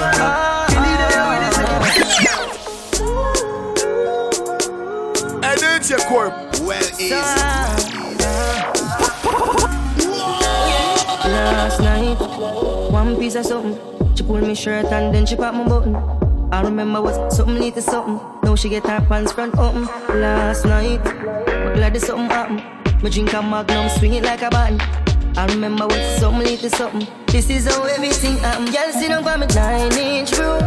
And 5.43 5.59
it's 5.61 6.05
corp. 6.05 6.33
Well, 6.61 6.83
easy. 6.99 7.90
Night, 12.11 12.91
one 12.91 13.15
piece 13.17 13.35
of 13.35 13.45
something. 13.45 14.15
She 14.15 14.23
pulled 14.23 14.43
me 14.43 14.53
shirt 14.53 14.85
and 14.85 15.15
then 15.15 15.25
she 15.25 15.35
popped 15.35 15.55
my 15.55 15.67
button. 15.67 15.95
I 16.51 16.61
remember 16.61 17.01
was 17.01 17.35
something 17.35 17.55
lead 17.55 17.75
to 17.75 17.81
something. 17.81 18.19
Now 18.43 18.55
she 18.55 18.67
get 18.67 18.85
her 18.85 18.99
pants 19.07 19.31
front 19.31 19.57
open. 19.57 19.85
Last 20.19 20.65
night, 20.65 21.01
but 21.03 21.75
glad 21.75 21.93
there's 21.93 22.05
something 22.05 22.29
happen. 22.29 22.57
Me 23.01 23.09
drink 23.09 23.33
a 23.33 23.41
magnum, 23.41 23.87
swing 23.89 24.15
it 24.15 24.23
like 24.23 24.41
a 24.41 24.49
button. 24.49 24.81
I 25.37 25.45
remember 25.47 25.87
was 25.87 26.19
something 26.19 26.43
lead 26.43 26.59
to 26.59 26.69
something. 26.71 27.07
This 27.27 27.49
is 27.49 27.65
how 27.67 27.83
everything 27.83 28.37
happen. 28.39 28.65
Girl, 28.65 28.91
sit 28.91 29.09
down 29.09 29.23
for 29.23 29.37
me 29.37 29.47
nine 29.55 29.93
inch 29.93 30.37
room. 30.37 30.61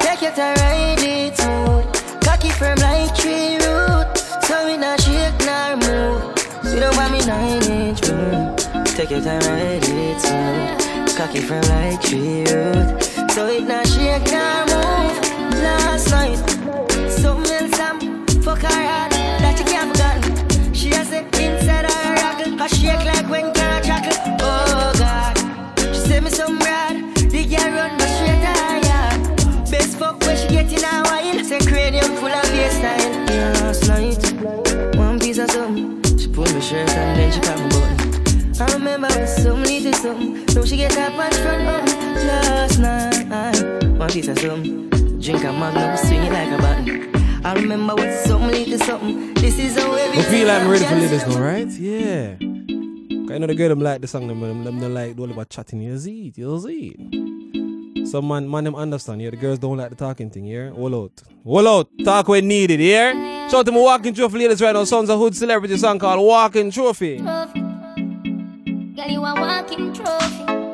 Take 0.00 0.22
your 0.22 0.32
time, 0.32 0.56
ride 0.56 0.96
it 0.98 1.36
smooth. 1.36 2.24
Cocky 2.24 2.48
firm 2.50 2.78
like 2.78 3.14
tree 3.14 3.56
root. 3.56 4.16
So 4.44 4.64
we 4.64 4.78
not 4.78 5.00
shake 5.00 5.36
nor 5.44 5.76
move. 5.76 6.38
Sit 6.64 6.80
down 6.80 6.94
for 6.94 7.12
me 7.12 7.20
nine 7.26 7.62
inch 7.64 8.08
room. 8.08 8.56
Take 8.96 9.10
your 9.10 9.20
time, 9.20 9.40
ride 9.40 9.84
it 9.84 10.20
smooth. 10.20 10.85
Cocky 11.16 11.40
firm 11.40 11.62
like 11.62 12.02
tree 12.02 12.44
root. 12.44 13.02
So 13.30 13.46
it 13.46 13.64
not 13.66 13.86
shake 13.86 14.30
nor 14.30 14.66
move. 14.66 15.16
Last 15.62 16.10
night, 16.10 16.36
something 17.08 17.52
else 17.52 17.80
I'm 17.80 18.26
fuck 18.42 18.58
her 18.58 18.68
hard 18.68 19.15
she 40.76 40.82
get 40.82 40.98
up 40.98 41.12
and 41.14 41.34
front 41.36 41.68
up 41.68 41.86
just 41.86 42.78
night. 42.80 43.98
One 43.98 44.10
piece 44.10 44.28
of 44.28 44.38
something. 44.38 44.90
Drink 45.20 45.44
a 45.44 45.52
magnum, 45.52 45.96
swing 45.96 46.22
it 46.22 46.32
like 46.32 46.52
a 46.52 46.58
button. 46.58 47.46
I 47.46 47.54
remember 47.54 47.94
when 47.94 48.26
something 48.26 48.50
lead 48.50 48.66
to 48.66 48.78
something. 48.84 49.34
This 49.34 49.58
is 49.58 49.78
how 49.78 49.92
I 49.92 50.00
everything. 50.00 50.30
feel 50.30 50.48
like 50.48 50.62
I'm 50.62 50.70
ready 50.70 50.84
for 50.84 50.94
ladies 50.94 51.26
now, 51.26 51.40
right? 51.40 51.68
Yeah. 51.68 52.36
I 53.34 53.38
know 53.38 53.46
the 53.46 53.54
girl 53.54 53.70
them 53.70 53.80
like 53.80 54.00
the 54.02 54.06
song 54.06 54.28
them, 54.28 54.40
but 54.40 54.48
them, 54.48 54.64
them 54.64 54.80
don't 54.80 54.94
like 54.94 55.18
all 55.18 55.30
about 55.30 55.48
chatting. 55.48 55.80
You 55.80 55.98
see 55.98 56.28
it, 56.28 56.38
you 56.38 56.60
see 56.60 56.94
it. 56.98 58.08
Some 58.08 58.28
man, 58.28 58.48
man 58.48 58.64
them 58.64 58.74
understand. 58.74 59.22
Yeah, 59.22 59.30
the 59.30 59.36
girls 59.36 59.58
don't 59.58 59.78
like 59.78 59.90
the 59.90 59.96
talking 59.96 60.30
thing. 60.30 60.44
Yeah, 60.44 60.70
all 60.70 60.94
out, 60.94 61.22
all 61.44 61.68
out. 61.68 61.88
Talk 62.04 62.28
when 62.28 62.46
needed. 62.46 62.80
Yeah. 62.80 63.48
Shout 63.48 63.60
out 63.60 63.66
to 63.66 63.72
my 63.72 63.78
walking 63.78 64.14
trophy 64.14 64.38
ladies 64.38 64.60
right 64.60 64.72
now. 64.72 64.84
Sons 64.84 65.08
of 65.08 65.18
Hood 65.18 65.34
celebrity 65.34 65.76
song 65.78 65.98
called 65.98 66.24
Walking 66.24 66.70
Trophy. 66.70 67.18
Girl, 67.18 69.08
you 69.08 69.24
a 69.24 69.34
walking 69.34 69.92
trophy. 69.94 70.65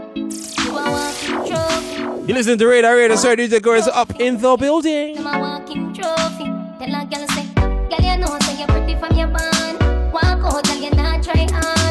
You 2.32 2.38
listen 2.38 2.56
to 2.56 2.66
Radar 2.66 2.96
Radio, 2.96 3.14
sir. 3.14 3.36
DJ 3.36 3.60
Girls 3.60 3.86
up 3.88 4.18
in 4.18 4.40
the 4.40 4.56
building. 4.56 5.18
I'm 5.18 5.26
a. 5.26 5.62
Tell 5.68 6.94
a 6.94 7.04
girl 7.04 7.28
say, 7.28 7.44
girl 7.52 8.00
you 8.00 8.16
know 8.16 8.38
say 8.40 8.56
you're 8.58 8.68
pretty 8.68 8.94
from 8.94 9.14
your. 9.18 9.28
Walk 9.28 10.40
out, 10.42 10.64
girl 10.64 10.78
you 10.78 10.90
not 10.92 11.22
try 11.22 11.46
hard. 11.52 11.81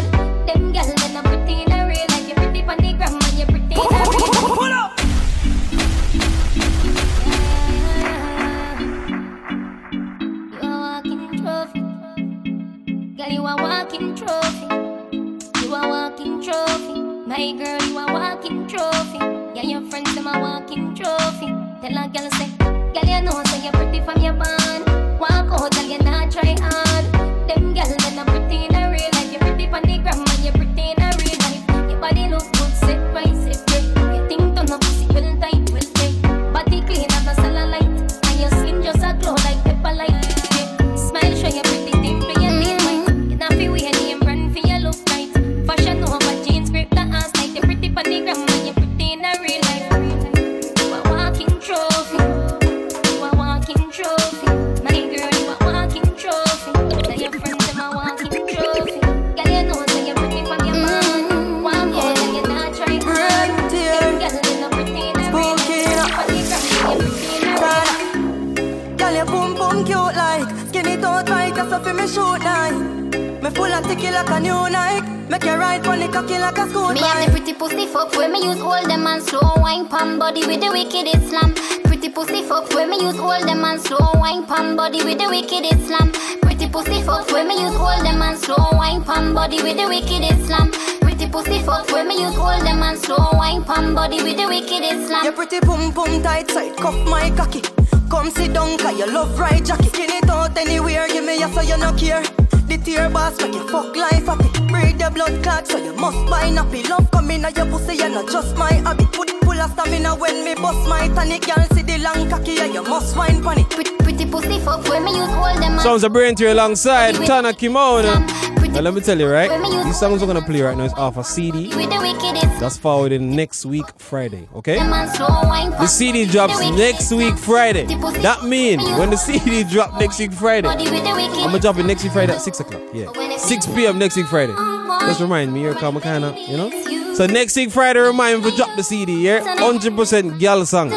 All 115.86 115.98
them 115.98 116.02
and 116.02 116.02
Sounds 116.02 116.04
a 116.04 116.10
brain 116.10 116.36
to 116.36 116.44
you 116.44 116.54
alongside 116.54 117.16
Tana 117.16 117.54
Kimono. 117.54 118.26
Now 118.72 118.80
let 118.80 118.94
me 118.94 119.02
tell 119.02 119.20
you, 119.20 119.28
right? 119.28 119.50
These 119.84 120.00
songs 120.00 120.22
we're 120.22 120.28
gonna 120.28 120.42
play 120.42 120.62
right 120.62 120.78
now 120.78 120.86
is 120.86 120.94
off 120.94 121.18
a 121.18 121.24
CD. 121.24 121.68
with 121.76 121.90
the 121.90 121.98
wicked 122.00 122.38
Islam. 122.38 122.60
That's 122.60 122.78
forward 122.78 123.12
in 123.12 123.36
next 123.36 123.66
week 123.66 123.86
Friday, 123.98 124.48
okay? 124.56 124.76
Them 124.76 124.94
and 124.94 125.10
slow 125.12 125.28
wine 125.28 125.72
The 125.72 125.88
CD 125.88 126.26
drops 126.26 126.60
next 126.78 127.12
week 127.12 127.38
Friday. 127.38 127.86
That 128.22 128.44
means 128.44 128.84
when 128.98 129.10
the 129.10 129.18
CD 129.18 129.64
drop 129.66 130.00
next 130.00 130.20
week 130.20 130.32
Friday, 130.32 130.68
body 130.68 130.90
with 130.90 131.04
the 131.04 131.12
wicked 131.14 131.38
I'm 131.40 131.48
gonna 131.48 131.60
drop 131.60 131.78
it 131.80 131.84
next 131.86 132.04
week 132.04 132.14
Friday 132.14 132.34
at 132.34 132.42
6 132.42 132.60
o'clock. 132.62 132.82
Yeah. 132.94 133.38
6 133.38 133.66
p.m. 133.68 134.00
next 134.00 134.16
week 134.16 134.28
Friday. 134.28 134.54
Just 135.02 135.20
remind 135.20 135.52
me, 135.54 135.62
you're 135.64 135.74
kind 135.76 135.98
of, 135.98 136.04
kind 136.04 136.24
of, 136.24 136.38
you 136.38 136.56
know? 136.56 136.70
So 137.16 137.26
next 137.26 137.56
week 137.58 137.72
Friday, 137.72 138.00
remind 138.00 138.44
me 138.44 138.52
to 138.52 138.56
drop 138.56 138.76
the 138.78 138.84
CD, 138.84 139.26
yeah? 139.26 139.42
100% 139.58 140.40
gal 140.40 140.66
song. 140.66 140.90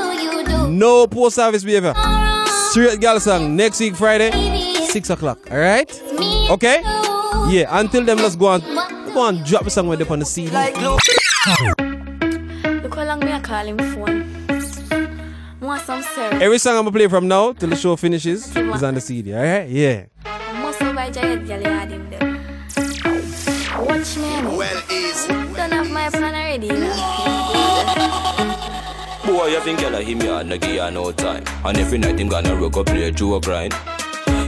No 0.79 1.07
post 1.09 1.35
service 1.37 1.65
behavior. 1.65 1.95
Straight 2.71 3.01
gal 3.01 3.19
song. 3.19 3.57
Next 3.57 3.81
week 3.81 3.97
Friday, 3.97 4.31
6 4.95 5.11
o'clock. 5.11 5.39
Alright? 5.51 5.91
Okay? 6.51 6.81
Yeah, 7.51 7.67
until 7.81 8.05
then, 8.05 8.19
let's 8.19 8.37
go 8.37 8.47
on. 8.47 8.61
Go 8.61 9.23
on, 9.23 9.43
drop 9.43 9.65
the 9.65 9.71
song 9.71 9.89
with 9.89 9.99
them 9.99 10.07
on 10.13 10.21
the 10.21 10.25
CD. 10.25 10.53
Like 10.53 10.75
glue 10.75 10.97
Look 12.81 12.95
how 12.95 13.05
long 13.05 13.19
me 13.19 13.33
I 13.33 13.41
call 13.41 13.67
him 13.67 13.77
phone. 13.77 14.23
Want 15.59 15.83
some 15.83 16.01
syrup? 16.01 16.35
Every 16.35 16.59
song 16.59 16.77
I'm 16.77 16.85
gonna 16.85 16.93
play 16.93 17.09
from 17.09 17.27
now 17.27 17.53
till 17.55 17.71
the 17.71 17.75
show 17.75 17.97
finishes 17.97 18.57
is 18.57 18.83
on 18.85 18.95
the 18.95 19.01
CD, 19.01 19.35
alright? 19.35 19.69
Yeah. 19.69 20.05
Must 20.63 20.79
have 20.79 20.95
by 20.95 21.11
Giant 21.11 21.49
Girl, 21.49 21.61
you 21.61 21.71
had 21.71 21.91
him 21.91 22.09
there. 22.11 22.39
Watch 23.83 24.17
me. 24.17 24.57
Well, 24.57 24.83
easy. 24.93 25.27
Don't 25.27 25.73
have 25.73 25.91
my 25.91 26.09
plan 26.09 26.35
already. 26.37 26.69
You 26.69 26.75
know. 26.75 26.95
Boy, 29.27 29.47
you 29.49 29.61
think 29.61 29.81
girl 29.81 29.97
him 29.97 30.21
yard, 30.21 30.47
no 30.47 30.57
give 30.57 30.81
her 30.81 30.91
no 30.93 31.11
time. 31.11 31.43
And 31.65 31.79
every 31.79 31.99
night 31.99 32.21
him 32.21 32.29
gonna 32.29 32.55
rock 32.55 32.77
up, 32.77 32.87
play 32.87 33.09
a 33.09 33.11
joke 33.11 33.43
grind. 33.43 33.75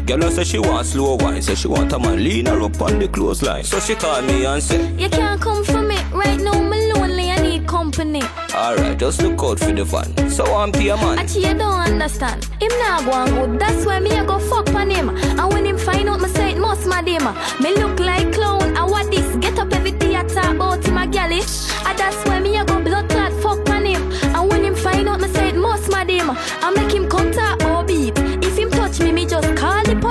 Girl 0.07 0.25
I 0.25 0.31
say 0.31 0.45
she 0.45 0.59
want 0.61 0.87
slow 0.87 1.17
wine, 1.17 1.43
say 1.43 1.57
she 1.57 1.67
want 1.67 1.93
a 1.93 1.99
man 1.99 2.23
lean 2.23 2.47
her 2.47 2.63
up 2.63 2.81
on 2.81 3.01
the 3.01 3.09
clothesline. 3.09 3.65
So 3.65 3.81
she 3.81 3.97
call 3.97 4.23
me 4.23 4.45
and 4.45 4.63
say, 4.63 4.93
You 4.93 5.09
can't 5.09 5.41
come 5.41 5.65
for 5.65 5.83
me 5.83 5.97
right 6.13 6.41
now. 6.41 6.61
Me 6.61 6.93
lonely. 6.93 7.29
I 7.29 7.43
need 7.43 7.67
company. 7.67 8.23
Alright, 8.55 8.99
just 8.99 9.21
look 9.21 9.43
out 9.43 9.59
for 9.59 9.73
the 9.73 9.85
van. 9.85 10.31
So 10.31 10.45
I'm 10.45 10.73
your 10.81 10.97
man. 10.97 11.19
Actually, 11.19 11.49
you 11.49 11.55
don't 11.55 11.81
understand. 11.81 12.45
Him 12.61 12.71
not 12.79 13.05
go 13.05 13.11
on 13.11 13.29
good. 13.35 13.59
That's 13.59 13.85
why 13.85 13.99
me 13.99 14.13
I 14.13 14.25
go 14.25 14.39
fuck 14.39 14.73
on 14.75 14.91
him. 14.91 15.09
And 15.09 15.53
when 15.53 15.67
him 15.67 15.77
find 15.77 16.09
out, 16.09 16.21
me 16.21 16.29
say 16.29 16.53
it 16.53 16.59
must 16.59 16.87
mad 16.87 17.09
him. 17.09 17.25
Me 17.61 17.75
look 17.75 17.99
like 17.99 18.33
clown. 18.33 18.77
I 18.77 18.85
what 18.85 19.11
this? 19.11 19.35
Get 19.37 19.59
up 19.59 19.73
every 19.75 19.91
theater 19.91 20.39
about 20.39 20.87
him 20.87 20.99
a 20.99 21.07
galley. 21.09 21.41
And 21.85 21.99
that's 21.99 22.25
why 22.29 22.39
me 22.39 22.57
I 22.57 22.65
go 22.65 22.81
blood 22.81 23.11
clot 23.11 23.33
fuck 23.43 23.69
on 23.71 23.85
him. 23.85 24.03
And 24.23 24.49
when 24.49 24.65
him 24.65 24.77
find 24.77 25.09
out, 25.09 25.21
me 25.21 25.27
say 25.29 25.49
it 25.49 25.57
must 25.57 25.91
mad 25.91 26.09
him. 26.09 26.31
I 26.31 26.71
make 26.71 26.93
him 26.93 27.09
come 27.09 27.33
talk 27.33 27.61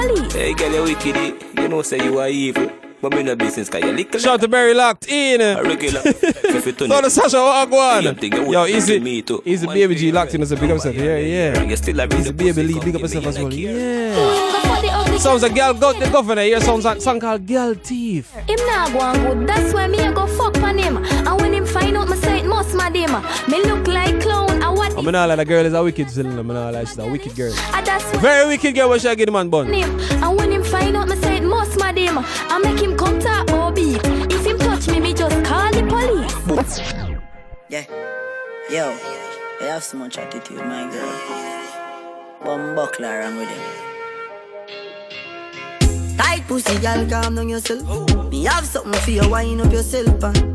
police. 0.08 0.34
Hey, 0.34 0.54
girl, 0.54 0.74
you 0.74 0.84
wicked. 0.96 1.60
You 1.60 1.68
know, 1.68 1.82
say 1.82 2.04
you 2.04 2.20
are 2.20 2.28
evil. 2.30 2.70
But 3.02 3.14
me 3.14 3.24
no 3.24 3.36
business, 3.36 3.70
cause 3.70 3.84
you 3.84 3.92
little. 3.92 4.20
Shout 4.20 4.42
to 4.42 4.48
Barry 4.48 4.74
Locked 4.74 5.08
in. 5.10 5.42
A 5.42 5.62
regular. 5.62 6.02
If 6.56 6.66
you 6.66 6.72
turn 6.72 6.90
So 6.90 7.02
the 7.02 7.10
Sasha 7.10 7.36
Wagwan. 7.38 8.04
You 8.04 8.14
think 8.14 8.34
you 8.34 8.52
Yo, 8.52 8.62
would 8.62 8.70
easy. 8.70 9.00
me 9.00 9.22
too. 9.22 9.44
Easy 9.46 9.68
baby 9.68 9.94
G 9.94 10.12
locked 10.12 10.34
in 10.34 10.42
as 10.42 10.52
a 10.52 10.56
big 10.56 10.72
up 10.72 10.78
yourself. 10.78 10.96
Yeah, 10.96 11.18
yeah. 11.18 11.62
You 11.62 11.76
still 11.76 11.98
have 12.00 12.12
Easy 12.14 12.32
the 12.32 12.34
baby 12.34 12.64
Lee, 12.64 12.80
big 12.80 12.96
up 12.96 13.02
yourself 13.02 13.26
as 13.28 13.38
well. 13.38 13.54
Yeah. 13.54 14.16
Go 14.16 14.60
for 14.62 14.82
the 14.82 14.88
ugly 14.92 15.20
Sounds 15.20 15.44
like 15.44 15.54
girl 15.54 15.74
got 15.74 16.00
the 16.00 16.10
governor 16.10 16.42
here. 16.44 16.62
Sounds 16.62 16.86
like 16.86 17.02
song 17.02 17.20
called 17.20 17.46
Girl 17.46 17.74
Thief. 17.76 18.32
Him 18.48 18.56
not 18.68 18.92
go 18.94 19.00
on 19.00 19.16
good, 19.40 19.48
that's 19.48 19.74
why 19.74 19.86
me 19.88 20.00
I 20.00 20.14
go 20.14 20.26
fuck 20.26 20.58
on 20.64 20.78
him. 20.78 20.98
And 20.98 21.42
when 21.42 21.54
him 21.54 21.66
find 21.66 21.98
out, 21.98 22.10
me 22.10 22.16
say 22.56 22.76
it 22.76 22.76
must 22.76 22.76
mad 22.76 22.96
him. 22.96 23.12
Me 23.50 23.64
look 23.64 23.88
like 23.88 24.22
clown, 24.22 24.62
I 24.62 24.70
what 24.70 24.94
ah, 24.94 24.98
I'm 24.98 25.06
not 25.06 25.30
like 25.30 25.38
the 25.38 25.46
girl 25.46 25.66
is 25.66 25.74
a 25.74 25.84
wicked 25.84 26.10
villain. 26.10 26.38
I'm 26.38 26.48
not 26.48 26.74
like 26.74 26.88
she's 26.88 26.98
a 26.98 27.08
wicked 27.08 27.36
girl. 27.36 27.54
I 27.74 27.82
that's 27.82 28.04
why 28.14 28.20
Very 28.22 28.48
wicked 28.48 28.76
girl. 28.76 28.90
What 28.90 29.02
should 29.02 29.12
I 29.12 29.16
get 29.16 29.26
the 29.26 29.32
man 29.32 29.50
bun? 29.50 29.72
him. 29.74 30.00
And 30.00 30.38
when 30.38 30.52
him 30.52 30.64
find 30.64 30.96
out, 30.98 31.08
me 31.08 31.16
say 31.18 31.38
it 31.38 31.44
must 31.44 31.78
mad 31.80 31.98
him. 31.98 32.18
I 32.20 32.60
make 32.60 32.80
him 32.80 32.98
come 32.98 33.20
talk 33.20 33.52
or 33.52 33.72
beat. 33.72 34.02
If 34.32 34.46
him 34.46 34.58
touch 34.60 34.88
me, 34.88 35.00
me 35.00 35.14
just 35.14 35.44
call 35.46 35.72
the 35.72 35.84
police. 35.84 36.80
Yeah. 37.70 37.86
Yo, 38.70 38.98
I 39.62 39.66
have 39.66 39.84
so 39.84 39.98
much 39.98 40.18
attitude, 40.18 40.58
my 40.58 40.90
girl. 40.90 41.12
One 42.42 42.76
buckler 42.76 43.20
wrong 43.20 43.38
with 43.38 43.50
him. 43.50 43.62
Tight 46.18 46.44
pussy, 46.48 46.78
girl, 46.80 47.06
calm 47.10 47.36
down 47.36 47.50
yourself. 47.50 48.30
Me 48.32 48.44
have 48.46 48.66
something 48.66 49.00
for 49.02 49.12
you, 49.12 49.30
wind 49.30 49.62
up 49.62 49.72
yourself. 49.72 50.24
And 50.24 50.55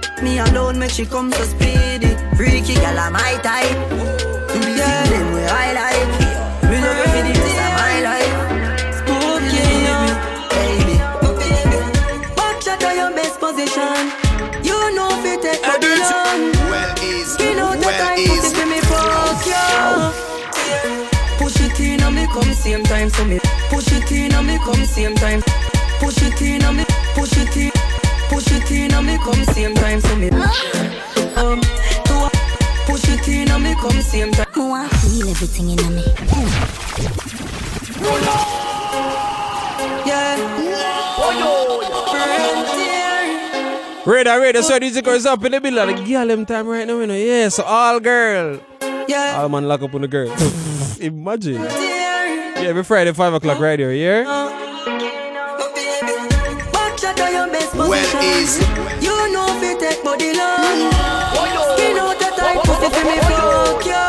Me 0.21 0.37
alone 0.37 0.77
make 0.77 0.91
she 0.91 1.05
come 1.05 1.31
so 1.31 1.43
speedy. 1.43 2.15
Freaky 2.35 2.75
girl, 2.75 2.99
I'm 2.99 3.13
my 3.13 3.39
type. 3.41 3.89
Do 4.53 4.59
Yeah, 4.77 5.03
them 5.09 5.33
way 5.33 5.47
I 5.47 5.73
like. 5.73 6.11
Me 6.69 6.77
love 6.79 6.97
you 6.97 7.07
for 7.13 7.21
the 7.25 7.33
rest 7.41 7.57
of 7.65 7.71
my 7.81 7.95
life. 8.05 8.35
Spooky, 8.97 9.65
baby. 10.53 10.95
Back 12.35 12.61
shot 12.61 12.83
on 12.83 12.95
your 12.95 13.11
best 13.17 13.39
position. 13.39 13.97
You 14.61 14.77
know 14.95 15.09
if 15.17 15.25
you 15.25 15.37
take 15.41 15.65
you 15.65 15.95
long. 16.05 16.39
Well 16.69 16.93
is, 17.01 17.33
Skin 17.33 17.57
out 17.57 17.77
the 17.77 17.89
tight 17.89 18.19
is. 18.19 18.29
pussy 18.29 18.55
for 18.55 18.67
me 18.67 18.79
fuck 18.81 19.45
you. 19.45 19.65
Push 21.39 21.59
it 21.61 21.79
in 21.79 22.01
and 22.03 22.15
me 22.15 22.27
come 22.27 22.53
same 22.53 22.83
time 22.83 23.09
so 23.09 23.25
me 23.25 23.39
Push 23.69 23.91
it 23.91 24.11
in 24.11 24.31
and 24.31 24.45
me 24.45 24.57
come 24.59 24.85
same 24.85 25.15
time 25.15 25.41
Push 25.99 26.21
it 26.21 26.39
in 26.43 26.61
and 26.61 26.77
me 26.77 26.85
Push 27.15 27.35
it 27.37 27.57
in 27.57 27.90
Push 28.31 28.47
it 28.53 28.71
in 28.71 28.93
and 28.93 29.05
me 29.05 29.17
come 29.17 29.43
same 29.53 29.75
time 29.75 29.99
so 29.99 30.15
me 30.15 30.29
Um 31.35 31.59
to 32.07 32.13
a- 32.25 32.31
Push 32.87 33.09
it 33.09 33.27
in 33.27 33.51
and 33.51 33.63
me 33.63 33.75
come 33.75 34.01
same 34.01 34.31
time 34.31 34.47
Me 34.55 34.63
want 34.69 34.91
feel 34.93 35.29
everything 35.29 35.69
in 35.71 35.95
me. 35.95 36.03
Yeah 40.07 40.37
Radar, 44.03 44.41
radar, 44.41 44.63
so 44.63 44.79
DJ 44.79 45.03
girls 45.03 45.25
up 45.27 45.45
in 45.45 45.51
the 45.51 45.61
middle 45.61 45.77
of 45.79 45.87
the 45.95 46.03
girl 46.03 46.25
them 46.25 46.45
time 46.45 46.67
right 46.67 46.87
now, 46.87 46.99
you 46.99 47.05
know. 47.05 47.13
Yeah, 47.13 47.49
so 47.49 47.61
all 47.63 47.99
girl. 47.99 48.59
Yeah. 49.07 49.37
All 49.39 49.47
man 49.47 49.67
lock 49.67 49.83
up 49.83 49.93
on 49.93 50.01
the 50.01 50.07
girl. 50.07 50.27
Imagine. 50.99 51.61
Yeah, 51.61 52.65
every 52.65 52.83
Friday, 52.83 53.13
5 53.13 53.33
o'clock 53.35 53.59
right 53.59 53.77
here, 53.77 53.91
yeah? 53.91 54.60
Well 57.91 58.23
is. 58.23 58.55
You 59.03 59.11
know 59.35 59.51
if 59.51 59.59
you 59.59 59.75
take 59.75 60.01
body 60.01 60.31
long. 60.31 60.87
Skin 61.75 61.99
out 61.99 62.15
the 62.23 62.31
tight 62.39 62.63
pussy 62.63 62.87
for 62.87 63.03
me 63.03 63.19
fuck 63.27 63.83
you 63.83 64.07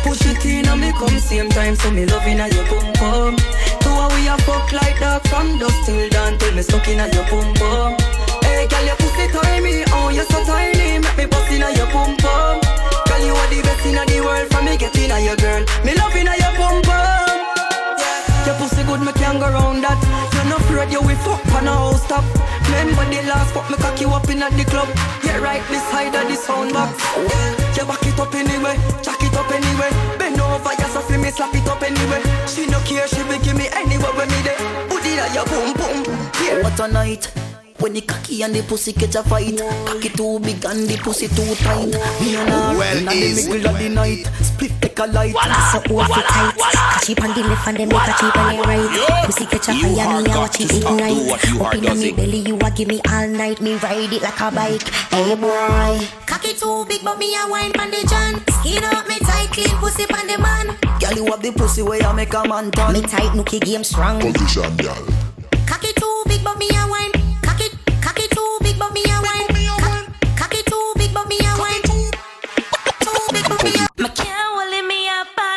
Push 0.00 0.24
it 0.24 0.40
in 0.46 0.64
and 0.66 0.80
me 0.80 0.92
come 0.92 1.18
same 1.20 1.50
time 1.50 1.76
So 1.76 1.90
me 1.90 2.06
loving 2.06 2.40
at 2.40 2.54
your 2.54 2.64
boom 2.72 2.88
boom. 2.96 3.36
Two 3.84 3.92
a 3.92 4.08
we 4.16 4.28
a 4.32 4.38
fuck 4.48 4.72
like 4.72 4.98
dog 4.98 5.28
From 5.28 5.58
dusk 5.58 5.84
till 5.84 6.08
dawn 6.08 6.38
Till 6.38 6.54
me 6.54 6.62
stuck 6.62 6.88
in 6.88 7.00
at 7.00 7.12
your 7.12 7.28
boom 7.28 7.52
boom. 7.60 8.00
Hey 8.48 8.66
girl 8.66 8.84
your 8.88 8.96
pussy 8.96 9.28
tiny 9.36 9.84
Oh 9.92 10.08
you 10.08 10.24
so 10.24 10.42
tiny 10.48 10.96
Make 10.96 11.18
me 11.18 11.26
bust 11.26 11.52
in 11.52 11.62
at 11.68 11.76
your 11.76 11.84
boom 11.92 12.16
boom. 12.16 12.64
Girl 13.12 13.22
you 13.28 13.36
are 13.36 13.50
the 13.52 13.60
best 13.60 13.84
in 13.84 13.92
the 13.92 14.24
world 14.24 14.48
For 14.48 14.62
me 14.64 14.78
get 14.78 14.96
in 14.96 15.10
at 15.10 15.20
your 15.20 15.36
girl. 15.36 15.60
Me 15.84 15.92
loving 15.92 16.28
at 16.28 16.40
your 16.40 16.56
boom 16.56 16.80
boom 16.80 17.25
your 18.46 18.54
pussy 18.56 18.82
good, 18.84 19.02
me 19.02 19.12
can 19.12 19.38
go 19.38 19.50
round 19.50 19.82
that. 19.82 19.98
You're 20.32 20.46
not 20.46 20.60
afraid 20.62 20.92
you 20.92 21.02
will 21.02 21.18
fuck 21.26 21.42
on 21.58 21.66
a 21.66 21.74
house 21.74 22.06
top. 22.06 22.24
Remember 22.70 23.04
the 23.10 23.26
last 23.26 23.52
fuck 23.52 23.68
me 23.68 23.76
cock 23.76 24.00
you 24.00 24.08
up 24.14 24.28
in 24.30 24.42
at 24.42 24.52
the 24.54 24.64
club. 24.64 24.88
Get 25.22 25.42
right 25.42 25.62
beside 25.68 26.14
of 26.14 26.24
the 26.30 26.36
sound 26.36 26.72
box. 26.72 26.94
You 27.76 27.84
back 27.84 28.06
it 28.06 28.18
up 28.18 28.34
anyway, 28.34 28.78
jack 29.02 29.20
it 29.20 29.34
up 29.34 29.50
anyway. 29.50 29.90
Bend 30.16 30.40
over, 30.40 30.72
you 30.78 30.88
so 30.88 31.02
me 31.18 31.30
slap 31.30 31.54
it 31.54 31.66
up 31.66 31.82
anyway. 31.82 32.22
She 32.46 32.66
no 32.66 32.78
care, 32.86 33.08
she 33.08 33.22
will 33.26 33.42
give 33.42 33.56
me 33.58 33.66
anywhere 33.74 34.14
when 34.14 34.28
me 34.30 34.40
there. 34.46 34.58
Booty 34.88 35.18
that 35.18 35.34
your 35.34 35.46
boom 35.50 35.74
boom. 35.74 36.06
Yeah. 36.40 36.62
What 36.62 36.78
a 36.80 36.88
night. 36.88 37.45
When 37.78 37.92
the 37.92 38.00
cocky 38.00 38.42
and 38.42 38.54
the 38.54 38.62
pussy 38.62 38.92
catch 38.92 39.14
a 39.14 39.22
fight 39.22 39.58
Cocky 39.84 40.08
too 40.08 40.40
big 40.40 40.64
and 40.64 40.88
the 40.88 40.96
pussy 41.02 41.28
too 41.28 41.54
tight 41.56 41.86
Me 42.20 42.34
and 42.36 42.48
her 42.48 42.78
Well 42.78 42.98
in 42.98 43.04
the 43.04 43.12
is. 43.12 43.48
middle 43.48 43.68
of 43.68 43.78
the 43.78 43.88
night 43.88 44.26
Split 44.42 44.72
take 44.80 44.98
a 44.98 45.06
light 45.06 45.34
So 45.72 45.78
off 45.94 46.10
it 46.10 46.24
tight. 46.26 46.56
Catch 46.56 47.10
it 47.10 47.20
on 47.22 47.34
the 47.34 47.42
left 47.48 47.68
and 47.68 47.76
then 47.76 47.88
make 47.88 48.08
a 48.08 48.12
cheap 48.18 48.36
on 48.36 48.56
the 48.56 48.62
right. 48.64 49.26
Pussy 49.26 49.46
catch 49.46 49.68
a 49.68 49.74
You 49.74 49.94
fire, 49.94 50.06
hard 50.08 50.24
me 50.24 50.30
a 50.30 50.34
got 50.34 50.38
watch 50.40 50.56
to 50.56 50.62
it 50.64 50.68
stop, 50.72 50.98
do 50.98 51.04
ignite. 51.04 51.30
what 51.30 51.44
you 51.44 51.56
Up 51.56 51.62
hard 51.62 51.76
inna 51.76 51.86
does 51.86 52.00
me 52.00 52.08
it. 52.08 52.16
belly, 52.16 52.38
you 52.48 52.56
a 52.56 52.70
give 52.70 52.88
me 52.88 53.00
all 53.12 53.28
night. 53.28 53.60
Me 53.60 53.74
ride 53.76 54.12
it 54.12 54.22
like 54.22 54.40
a 54.40 54.50
bike. 54.50 54.88
Hey 55.12 55.34
boy, 55.36 56.08
cocky 56.26 56.52
too 56.54 56.84
big, 56.88 57.04
but 57.04 57.18
me 57.18 57.36
a 57.36 57.46
wine 57.48 57.72
pon 57.72 57.90
the 57.90 58.00
john. 58.08 58.40
Skin 58.60 58.82
up 58.84 59.06
me 59.06 59.18
tight, 59.20 59.48
clean 59.52 59.68
pussy 59.78 60.06
pon 60.06 60.26
the 60.26 60.38
man. 60.38 60.66
Girl, 60.98 61.12
you 61.12 61.26
have 61.30 61.42
the 61.42 61.52
pussy 61.52 61.82
where 61.82 62.00
you 62.02 62.12
make 62.14 62.32
a 62.34 62.42
man 62.48 62.70
turn 62.72 62.92
Me 62.94 63.02
tight, 63.02 63.30
nookie 63.36 63.60
game 63.60 63.84
strong. 63.84 64.18
Position, 64.20 64.74
girl. 64.78 65.06
Cocky 65.66 65.92
too 65.92 66.22
big, 66.26 66.42
but 66.42 66.56
me 66.58 66.68
a 66.72 66.86
wine. 66.88 67.12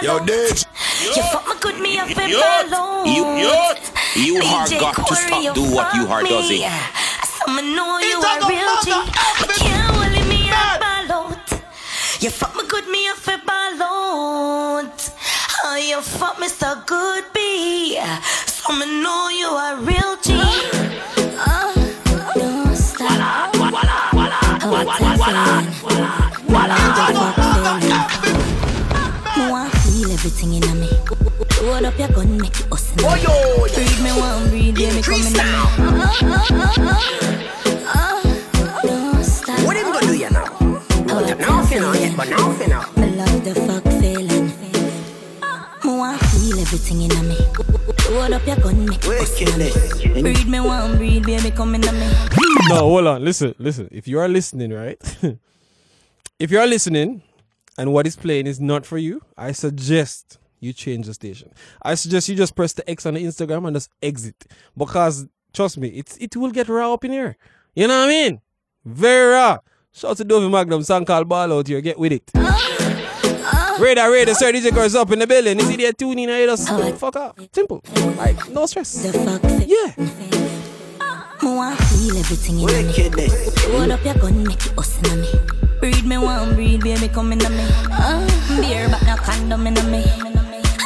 Yo. 0.09 0.17
You 0.25 1.21
fuck 1.29 1.45
me 1.47 1.53
good, 1.61 1.79
me 1.79 1.99
a 1.99 2.05
fi 2.07 2.25
Youth, 2.25 2.71
ball. 2.71 3.05
you, 3.05 3.23
youth, 3.45 3.93
you 4.15 4.41
hard 4.41 4.71
got 4.71 4.95
to 4.95 5.15
stop. 5.15 5.53
Do 5.53 5.61
what 5.71 5.93
you 5.93 6.07
hard 6.07 6.25
does 6.25 6.49
it. 6.49 6.65
So 7.29 7.53
me 7.53 7.61
know 7.75 7.99
you 7.99 8.17
a 8.17 8.41
real 8.49 8.75
G. 8.81 8.89
Can't 9.61 10.17
it, 10.17 10.25
me 10.27 10.49
a 10.49 10.79
ball 10.81 11.11
out. 11.29 11.51
You 12.19 12.31
fuck 12.31 12.55
me 12.55 12.63
good, 12.67 12.87
me 12.87 13.07
a 13.07 13.13
fi 13.13 13.37
ball 13.37 13.83
out. 13.83 15.11
Oh, 15.65 15.75
you 15.75 16.01
fuck 16.01 16.39
me 16.39 16.47
so 16.47 16.81
good, 16.87 17.25
B. 17.31 17.99
So 18.47 18.73
me 18.73 18.87
know 19.03 19.29
you 19.29 19.45
are 19.45 19.75
real 19.77 20.17
G. 20.23 20.33
Oh, 21.45 21.73
don't 22.33 22.75
stop. 22.75 23.51
Oh, 23.53 24.71
what 24.71 24.99
a 24.99 25.17
feeling. 25.23 25.69
What 26.49 26.69
a 26.71 26.75
feeling. 27.05 27.49
Me 27.53 27.61
want 27.61 27.83
feel 27.83 27.98
everything 30.19 30.53
in 30.55 30.79
me. 30.81 30.89
Load 31.63 31.85
up 31.85 31.97
your 31.97 32.09
gun, 32.09 32.37
make 32.37 32.59
it 32.59 32.71
us. 32.73 32.91
Oh 32.99 33.15
yo, 33.15 33.31
breathe 33.73 34.03
me 34.03 34.11
breathe 34.51 34.95
me 34.95 35.01
coming 35.01 35.27
in 35.27 35.33
me. 35.33 35.39
What 39.65 39.77
him 39.77 39.91
gonna 39.93 40.07
do 40.07 40.17
you 40.17 40.29
now? 40.29 40.43
Now 41.07 41.63
finna 41.63 41.95
yet, 42.01 42.17
but 42.17 42.27
now. 42.27 42.83
I 42.97 43.05
love 43.15 43.43
the 43.45 43.55
fuck 43.63 43.83
feeling. 44.01 44.51
Me 45.85 45.97
want 45.97 46.19
feel 46.19 46.59
everything 46.59 47.01
in 47.03 47.15
me. 47.29 47.37
Load 48.11 48.33
up 48.33 48.45
your 48.45 48.57
gun, 48.57 48.85
make 48.85 48.99
it 49.05 49.21
us. 49.21 50.21
Breathe 50.21 50.47
me 50.47 50.59
one, 50.59 50.97
breathe, 50.97 51.25
baby, 51.25 51.51
coming 51.51 51.83
in 51.83 51.95
me. 51.97 52.07
No, 52.67 52.79
hold 52.79 53.07
on. 53.07 53.23
Listen, 53.23 53.55
listen. 53.57 53.87
If 53.89 54.05
you 54.05 54.19
are 54.19 54.27
listening, 54.27 54.73
right? 54.73 54.99
if 56.39 56.51
you 56.51 56.59
are 56.59 56.67
listening 56.67 57.21
and 57.79 57.93
what 57.93 58.05
is 58.05 58.17
playing 58.17 58.45
is 58.45 58.59
not 58.59 58.85
for 58.85 58.97
you, 58.97 59.21
I 59.37 59.53
suggest 59.53 60.37
you 60.59 60.73
change 60.73 61.05
the 61.05 61.13
station. 61.13 61.53
I 61.81 61.95
suggest 61.95 62.27
you 62.27 62.35
just 62.35 62.53
press 62.53 62.73
the 62.73 62.87
X 62.89 63.05
on 63.05 63.13
the 63.13 63.23
Instagram 63.23 63.65
and 63.67 63.75
just 63.77 63.89
exit. 64.01 64.35
Because 64.75 65.27
trust 65.53 65.77
me, 65.77 65.87
it's 65.87 66.17
it 66.17 66.35
will 66.35 66.51
get 66.51 66.67
raw 66.67 66.93
up 66.93 67.05
in 67.05 67.13
here. 67.13 67.37
You 67.75 67.87
know 67.87 67.97
what 68.01 68.09
I 68.09 68.11
mean? 68.11 68.41
Very 68.83 69.31
raw. 69.31 69.59
Shout 69.93 70.11
out 70.11 70.17
to 70.17 70.25
Dovey 70.25 70.49
Magnum, 70.49 70.83
song 70.83 71.05
called 71.05 71.29
Ball 71.29 71.53
Out 71.53 71.67
here. 71.67 71.79
Get 71.79 71.97
with 71.97 72.11
it. 72.11 72.29
Radar, 73.79 74.11
radar, 74.11 74.35
sir, 74.35 74.51
DJ 74.51 74.73
girls 74.73 74.93
up 74.93 75.09
in 75.11 75.19
the 75.19 75.27
building. 75.27 75.57
You 75.57 75.65
see 75.65 75.77
they 75.77 75.89
tuning 75.93 76.27
in, 76.27 76.37
you 76.37 76.47
just 76.47 76.67
fuck 76.99 77.15
up. 77.15 77.39
Simple. 77.53 77.81
Like, 78.17 78.49
no 78.49 78.65
stress. 78.65 78.91
The 79.03 79.13
fuck 79.13 79.41
Yeah. 79.65 79.95
Me 81.41 81.55
want 81.55 81.79
feel 81.79 82.17
everything 82.17 82.59
in 82.59 83.15
me. 83.15 83.29
Load 83.71 83.91
up 83.91 84.03
your 84.03 84.15
gun, 84.15 84.43
make 84.43 84.65
it 84.65 84.77
us 84.77 85.01
in 85.09 85.21
me. 85.21 85.58
Breathe 85.79 86.05
me 86.05 86.17
one, 86.17 86.55
breathe, 86.55 86.83
baby, 86.83 87.07
come 87.07 87.31
in 87.31 87.37
me. 87.37 87.65
Uh, 87.89 88.27
beer, 88.59 88.89
but 88.89 89.01
no 89.05 89.15
condom 89.15 89.65
in 89.65 89.75
me. 89.89 90.03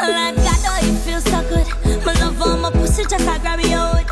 Like 0.01 0.35
God, 0.35 0.59
oh, 0.69 0.79
it 0.83 0.97
feels 0.99 1.23
so 1.23 1.41
good. 1.49 2.05
My 2.05 2.13
love 2.19 2.39
on 2.43 2.61
my 2.61 2.69
pussy, 2.69 3.03
just 3.09 3.27
I 3.27 3.39
grab 3.39 3.59
it 3.59 3.71
out. 3.71 4.05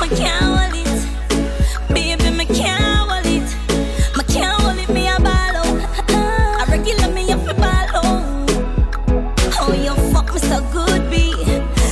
Me 0.00 0.08
can't 0.16 0.44
hold 0.44 0.74
it, 0.76 1.88
baby, 1.88 2.30
me 2.30 2.44
can't 2.44 3.10
hold 3.10 3.26
it. 3.26 3.48
Me 4.16 4.24
can't 4.32 4.60
hold 4.62 4.78
it, 4.78 4.88
me 4.90 5.08
a 5.08 5.18
ball 5.18 5.56
out. 5.56 5.80
I 6.10 6.66
regular 6.70 7.12
me 7.12 7.32
up 7.32 7.40
a 7.48 7.54
ball. 7.54 7.82
Oh, 9.58 9.72
you 9.74 9.94
fuck 10.12 10.32
me 10.32 10.38
so 10.38 10.60
good, 10.72 11.10
B. 11.10 11.34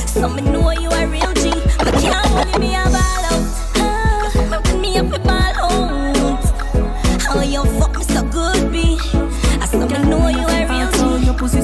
So 0.07 0.29
me 0.29 0.41
know 0.41 0.71
you 0.71 0.89
a 0.89 1.05
real 1.05 1.33
G. 1.33 1.49
Me 1.49 1.91
can't 1.99 2.25
hold 2.27 2.47
it, 2.47 2.59
me 2.59 2.75
a 2.75 2.83
ball 2.85 3.00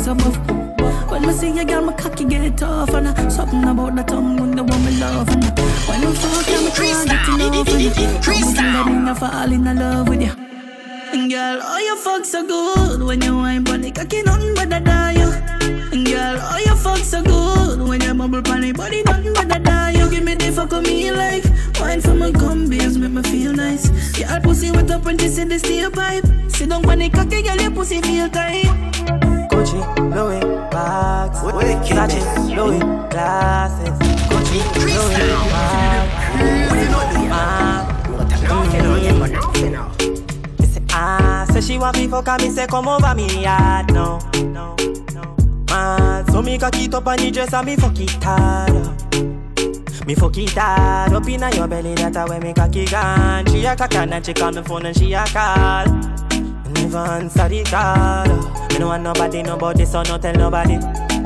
When 0.08 1.28
me 1.28 1.34
see 1.34 1.60
a 1.60 1.66
girl, 1.66 1.82
my 1.82 1.91
cocky 1.91 2.24
get 2.24 2.64
off, 2.64 2.93
and 2.93 3.08
uh, 3.08 3.30
something 3.30 3.62
about 3.66 3.93
that 3.97 4.08
tongue 4.08 4.38
when 4.38 4.51
the 4.51 4.64
woman 4.64 4.99
love. 5.01 5.28
And, 5.28 5.43
uh, 5.43 5.62
when 5.84 6.01
I'm 6.01 6.16
talking, 6.16 6.66
I 6.66 6.72
can't 6.72 7.10
get 7.10 7.43
enough. 7.43 7.68
And, 7.68 9.10
uh, 9.10 9.10
I'm 9.10 9.16
fall 9.18 9.51
in 9.51 9.66
love 9.66 10.08
with 10.08 10.22
you. 10.22 10.32
And 11.14 11.30
girl, 11.30 11.60
oh 11.62 11.78
your 11.80 11.97
fuck 11.97 12.24
so 12.24 12.45
good 12.47 13.03
when 13.03 13.22
you 13.22 13.45
ain't 13.45 13.68
pon 13.68 13.84
cocky, 13.91 14.22
nothing 14.22 14.55
but 14.55 14.72
a 14.72 14.80
die 14.80 15.12
you. 15.12 15.30
And 15.91 16.05
girl, 16.08 16.39
oh 16.41 16.62
your 16.66 16.76
fuck 16.78 16.99
so 16.99 17.22
good 17.22 17.86
when 17.86 17.99
you 17.99 18.14
mumble, 18.14 18.41
pon 18.41 18.62
the 18.62 18.72
body, 18.72 19.03
nothing 19.03 19.34
but 19.34 19.58
a 19.58 19.60
die 19.60 19.91
you. 19.91 20.10
Give 20.10 20.24
me 20.24 20.36
the 20.36 20.53
fuck 20.53 20.72
on 20.72 20.84
me 20.84 21.12
like 21.12 21.43
wine 21.82 21.99
for 21.99 22.14
my 22.14 22.32
gumbies, 22.32 22.97
make 22.97 23.12
me 23.12 23.24
feel 23.24 23.51
nice. 23.51 23.89
Girl, 24.18 24.39
pussy 24.39 24.72
wet 24.72 24.89
up 24.89 25.05
and 25.05 25.20
she 25.20 25.28
the 25.28 25.60
steel 25.60 25.91
pipe. 25.91 26.24
Sit 26.47 26.70
down 26.70 26.84
when 26.84 26.99
the 26.99 27.10
cocky, 27.10 27.41
girl, 27.41 27.58
your 27.58 27.72
pussy 27.72 28.01
feel 28.01 28.30
tight. 28.30 29.26
Gucci, 29.58 29.82
Louis, 30.14 30.39
box, 30.70 31.39
Versace, 31.39 32.22
Louis, 32.55 32.80
glasses, 33.10 33.89
Gucci, 34.30 34.62
Louis, 34.86 35.34
box. 35.49 35.97
Ah, 40.91 41.45
say 41.51 41.62
she 41.62 41.78
want 41.80 41.97
me 41.97 42.08
fuck 42.08 42.28
and 42.28 42.43
me 42.43 42.49
say 42.49 42.68
come 42.68 42.88
over 42.88 43.16
me 43.16 43.41
yard 43.41 43.91
no, 43.93 44.20
no, 44.36 44.76
no. 45.14 45.36
Man, 45.70 46.28
so 46.28 46.41
me 46.43 46.60
cock 46.60 46.76
it 46.78 46.93
up 46.93 47.08
on 47.08 47.18
the 47.18 47.32
dress 47.32 47.51
and 47.51 47.66
me 47.66 47.76
fuck 47.76 47.99
it 47.99 48.12
hard 48.24 48.70
up. 48.70 50.05
Me 50.05 50.14
fuck 50.14 50.38
it 50.38 50.51
hard 50.51 51.14
up 51.14 51.28
inna 51.28 51.49
your 51.55 51.68
belly 51.68 51.95
that 51.95 52.16
a 52.16 52.26
when 52.30 52.43
me 52.43 52.53
cocky 52.53 52.86
gone. 52.86 53.47
She 53.47 53.66
a 53.66 53.76
cock 53.76 53.95
and 53.95 54.24
she 54.24 54.34
call 54.36 54.51
me 54.51 54.62
phone 54.62 54.86
and 54.86 54.95
she 54.95 55.14
a 55.14 55.26
call. 55.26 56.16
Never 56.88 56.99
answer 56.99 57.49
the. 57.49 57.63
Me 58.71 58.79
no 58.79 58.88
want 58.88 59.03
nobody, 59.03 59.43
nobody, 59.43 59.83
so 59.83 60.03
no 60.03 60.17
tell 60.17 60.33
nobody. 60.35 60.77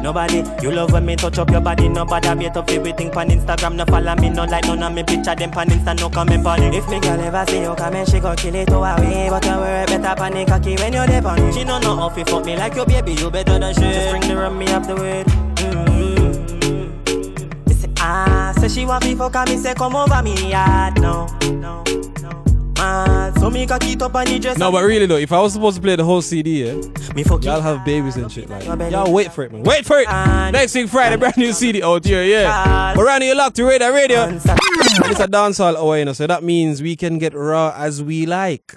Nobody, 0.01 0.43
you 0.59 0.72
love 0.72 0.91
when 0.91 1.05
me 1.05 1.16
touch 1.16 1.38
up 1.38 1.51
your 1.51 1.62
body. 1.62 1.88
Nobody 1.88 2.34
made 2.34 2.57
up 2.57 2.68
everything 2.72 3.12
pan 3.12 3.30
Instagram. 3.30 3.76
No 3.76 3.86
follow 3.86 4.16
me, 4.16 4.32
no 4.32 4.45
like 4.45 4.66
none 4.66 4.82
of 4.82 4.91
me 4.91 5.03
picture 5.03 5.36
them 5.36 5.51
pan 5.51 5.70
Insta. 5.70 5.99
No 5.99 6.09
comment 6.09 6.47
on 6.47 6.64
it. 6.64 6.74
If 6.74 6.89
me 6.89 6.99
girl 6.99 7.22
ever 7.22 7.45
see 7.47 7.62
you 7.62 7.76
come 7.76 7.93
and 7.93 8.09
she 8.09 8.20
go 8.20 8.34
kill 8.34 8.55
it 8.55 8.72
away. 8.72 9.28
But 9.30 9.45
you 9.45 9.51
worry 9.51 9.86
better 9.86 10.16
pan 10.16 10.34
the 10.34 10.45
cocky 10.45 10.78
when 10.78 10.93
you're 10.93 11.05
there 11.05 11.28
on 11.28 11.39
it. 11.39 11.53
She 11.53 11.64
don't 11.64 11.84
know 11.84 11.95
how 11.95 12.09
to 12.09 12.26
fuck 12.26 12.43
me 12.43 12.55
like 12.57 12.74
your 12.74 12.88
baby. 12.88 13.14
You 13.14 13.30
better 13.30 13.59
than 13.59 13.76
she. 13.76 13.82
Just 13.82 14.09
bring 14.09 14.22
the 14.28 14.36
rum 14.36 14.57
me 14.57 14.66
up 14.70 14.88
the 14.88 14.95
way. 14.95 15.24
Mm-hmm. 15.28 16.91
Me 17.68 17.74
say 17.76 17.89
ah, 17.99 18.51
say 18.57 18.68
she 18.68 18.84
want 18.88 19.03
me 19.05 19.14
fuck 19.14 19.36
me 19.47 19.57
say 19.57 19.76
come 19.76 19.95
over 19.95 20.24
me 20.24 20.49
yard 20.49 20.99
no, 20.99 21.28
no, 21.43 21.84
no. 21.84 22.01
Man, 22.82 23.36
so 23.36 23.52
me 23.52 23.68
cock 23.68 23.84
it 23.84 24.02
up 24.02 24.16
on 24.16 24.26
the 24.26 24.40
dress. 24.40 24.58
No, 24.58 24.72
but 24.72 24.84
really 24.84 25.06
though, 25.06 25.18
if 25.18 25.32
I 25.32 25.40
was 25.40 25.54
supposed 25.54 25.76
to 25.76 25.82
play 25.84 25.96
the 25.96 26.04
whole 26.04 26.22
CD, 26.24 26.66
yeah, 26.66 26.74
me 27.14 27.24
fuck 27.24 27.44
y'all 27.44 27.62
have 27.62 27.86
babies 27.86 28.18
and 28.18 28.32
shit 28.32 28.50
like. 28.50 28.66
Y'all 28.92 29.14
wait 29.14 29.32
for 29.32 29.44
it, 29.44 29.52
man. 29.52 29.62
Wait 29.62 29.86
for 29.86 30.00
it. 30.00 30.08
Next 30.08 30.74
week 30.74 30.90
Friday, 30.90 31.16
brand 31.18 31.38
new 31.38 31.54
CD 31.54 31.84
out 31.84 32.04
here, 32.04 32.24
yeah. 32.24 32.94
But 32.96 33.04
around 33.04 33.22
here, 33.22 33.36
locked 33.36 33.58
to 33.58 33.66
Radio 33.66 33.92
Radio. 33.92 34.30
It's 34.30 34.46
a 34.46 35.28
dancehall 35.28 35.76
hour, 35.76 36.00
you 36.00 36.06
know, 36.06 36.14
so 36.14 36.26
that 36.26 36.44
means 36.44 36.82
we 36.82 36.96
can 36.96 37.20
get 37.20 37.36
raw 37.36 37.72
as 37.78 38.02
we 38.02 38.26
like. 38.26 38.76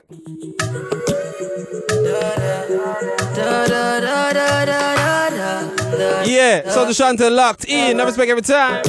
Yeah, 6.27 6.69
so 6.69 6.85
the 6.85 6.93
Shanta 6.95 7.31
locked 7.31 7.65
in. 7.65 7.97
Never 7.97 8.13
speak 8.13 8.29
every 8.29 8.43
time. 8.43 8.85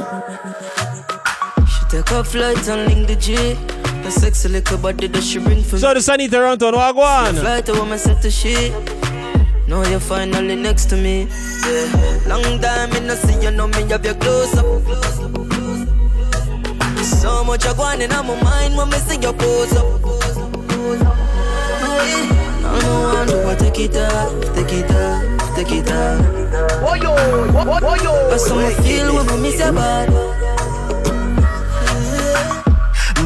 She 1.66 1.86
take 1.90 2.12
a 2.12 2.22
flight 2.22 2.68
and 2.68 2.94
link 2.94 3.08
the 3.08 3.16
G. 3.16 3.56
A 4.06 4.12
sexy 4.12 4.50
little 4.50 4.78
body 4.78 5.08
that 5.08 5.24
she 5.24 5.40
bring 5.40 5.64
for 5.64 5.80
So 5.80 5.92
the 5.92 6.00
Sunny 6.00 6.28
Toronto, 6.28 6.70
no 6.70 6.78
Wagwan. 6.78 7.40
Flight 7.40 7.66
to 7.66 7.74
woman 7.74 7.98
set 7.98 8.22
to 8.22 8.30
shit. 8.30 8.72
Now 9.68 9.84
you're 9.90 10.00
finally 10.00 10.56
next 10.56 10.86
to 10.92 10.96
me. 10.96 11.28
Yeah. 11.66 12.20
Long 12.28 12.62
time 12.62 12.94
in 12.94 13.08
the 13.08 13.16
see 13.16 13.42
you 13.44 13.50
know 13.50 13.68
me 13.68 13.82
have 13.90 14.06
your 14.06 14.14
close 14.14 14.56
up. 14.58 14.66
So 17.04 17.44
much 17.44 17.66
I 17.66 17.96
in 17.96 18.10
my 18.10 18.22
mind 18.44 18.78
when 18.78 18.90
me 18.90 18.98
see 19.00 19.20
your 19.20 19.34
pose 19.34 19.74
up. 19.74 19.86
Hey. 21.82 22.30
Now 22.62 22.80
no 22.80 23.02
one 23.10 23.28
do 23.28 23.50
I 23.50 23.56
take 23.56 23.80
it 23.80 23.98
off, 23.98 24.54
take 24.54 24.72
it 24.72 24.92
off, 24.92 25.56
take 25.56 25.72
it 25.72 25.92
off. 25.92 26.22
Oh 26.88 26.94
yo, 26.94 27.16
oh, 27.18 28.04
yo. 28.04 28.30
I 28.32 28.38
saw 28.38 28.84
feel 28.84 29.16
when 29.16 29.28
I 29.28 29.38
miss 29.38 29.58
your 29.58 29.74
body. 29.74 30.45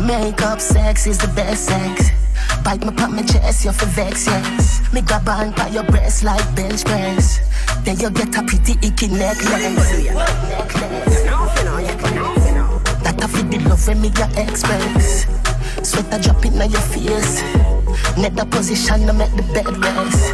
Makeup 0.10 0.60
sex 0.60 1.06
is 1.06 1.20
the 1.20 1.28
best 1.36 1.66
sex. 1.66 2.10
Bite 2.64 2.84
me 2.84 2.90
pop 2.90 3.12
my 3.12 3.22
chest, 3.22 3.64
you 3.64 3.72
for 3.72 3.86
vex, 3.86 4.26
yes. 4.26 4.82
Me 4.92 5.02
grab 5.02 5.30
on 5.30 5.52
by 5.52 5.68
your 5.68 5.84
breast 5.84 6.24
like 6.24 6.44
bench 6.56 6.84
press. 6.84 7.38
Then 7.84 8.00
you 8.00 8.10
get 8.10 8.36
a 8.36 8.42
pretty 8.42 8.74
icky 8.82 9.08
necklace. 9.08 10.10
That 13.04 13.20
I 13.22 13.28
feel 13.28 13.46
the 13.50 13.60
love 13.70 13.88
when 13.88 14.02
me 14.02 14.10
your 14.18 14.30
express. 14.34 15.28
Sweat 15.88 16.12
a 16.12 16.20
drop 16.20 16.44
in 16.44 16.54
your 16.58 16.82
face. 16.90 17.44
Net 18.18 18.36
the 18.36 18.48
position 18.50 19.06
to 19.06 19.14
make 19.14 19.30
the 19.36 19.44
bed 19.54 19.78
rest. 19.78 20.34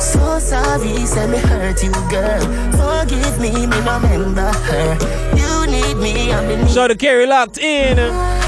So 0.00 0.38
sorry, 0.38 1.04
say 1.04 1.26
me 1.28 1.36
hurt 1.36 1.82
you, 1.82 1.92
girl. 2.08 2.40
Forgive 2.80 3.38
me, 3.40 3.66
me 3.66 3.78
no 3.84 4.00
remember 4.00 4.50
her. 4.50 4.96
You 5.36 5.66
need 5.70 5.98
me, 5.98 6.32
I'm 6.32 6.48
in 6.48 6.66
So 6.66 6.88
the 6.88 6.96
carry 6.96 7.26
locked 7.26 7.58
in. 7.58 8.39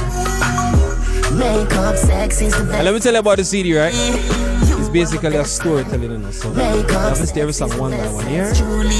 Makeup 1.39 1.97
sex 1.97 2.43
is 2.43 2.53
the 2.57 2.64
best. 2.64 2.74
And 2.74 2.85
let 2.85 2.95
me 2.95 3.01
tell 3.01 3.12
you 3.14 3.20
about 3.20 3.39
the 3.39 3.45
CD, 3.45 3.76
right? 3.76 3.93
It's 3.95 4.89
basically 4.89 5.37
a 5.37 5.45
storytelling 5.45 6.12
in 6.12 6.24
a 6.24 6.33
song. 6.33 6.55
You 6.55 6.61
have 6.61 7.16
to 7.16 7.26
stay 7.26 7.41
every 7.41 7.55
song 7.55 7.70
one 7.78 7.93
by 7.93 8.12
one 8.12 8.26
here. 8.26 8.53
Julie, 8.53 8.93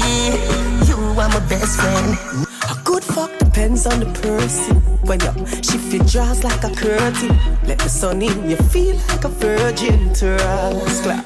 you 0.87 0.95
are 0.95 1.29
my 1.29 1.39
best 1.47 1.79
friend. 1.79 2.17
A 2.69 2.83
good 2.83 3.03
fuck 3.03 3.37
depends 3.37 3.85
on 3.85 3.99
the 3.99 4.07
person. 4.21 4.77
When 5.05 5.19
you 5.19 5.45
shift 5.61 5.93
your 5.93 6.03
jaws 6.05 6.43
like 6.43 6.63
a 6.63 6.73
curtain, 6.73 7.37
let 7.67 7.77
the 7.79 7.89
sun 7.89 8.21
in, 8.21 8.49
you 8.49 8.55
feel 8.55 8.95
like 9.09 9.25
a 9.25 9.29
virgin. 9.29 10.13
Trust 10.13 11.03
clap. 11.03 11.25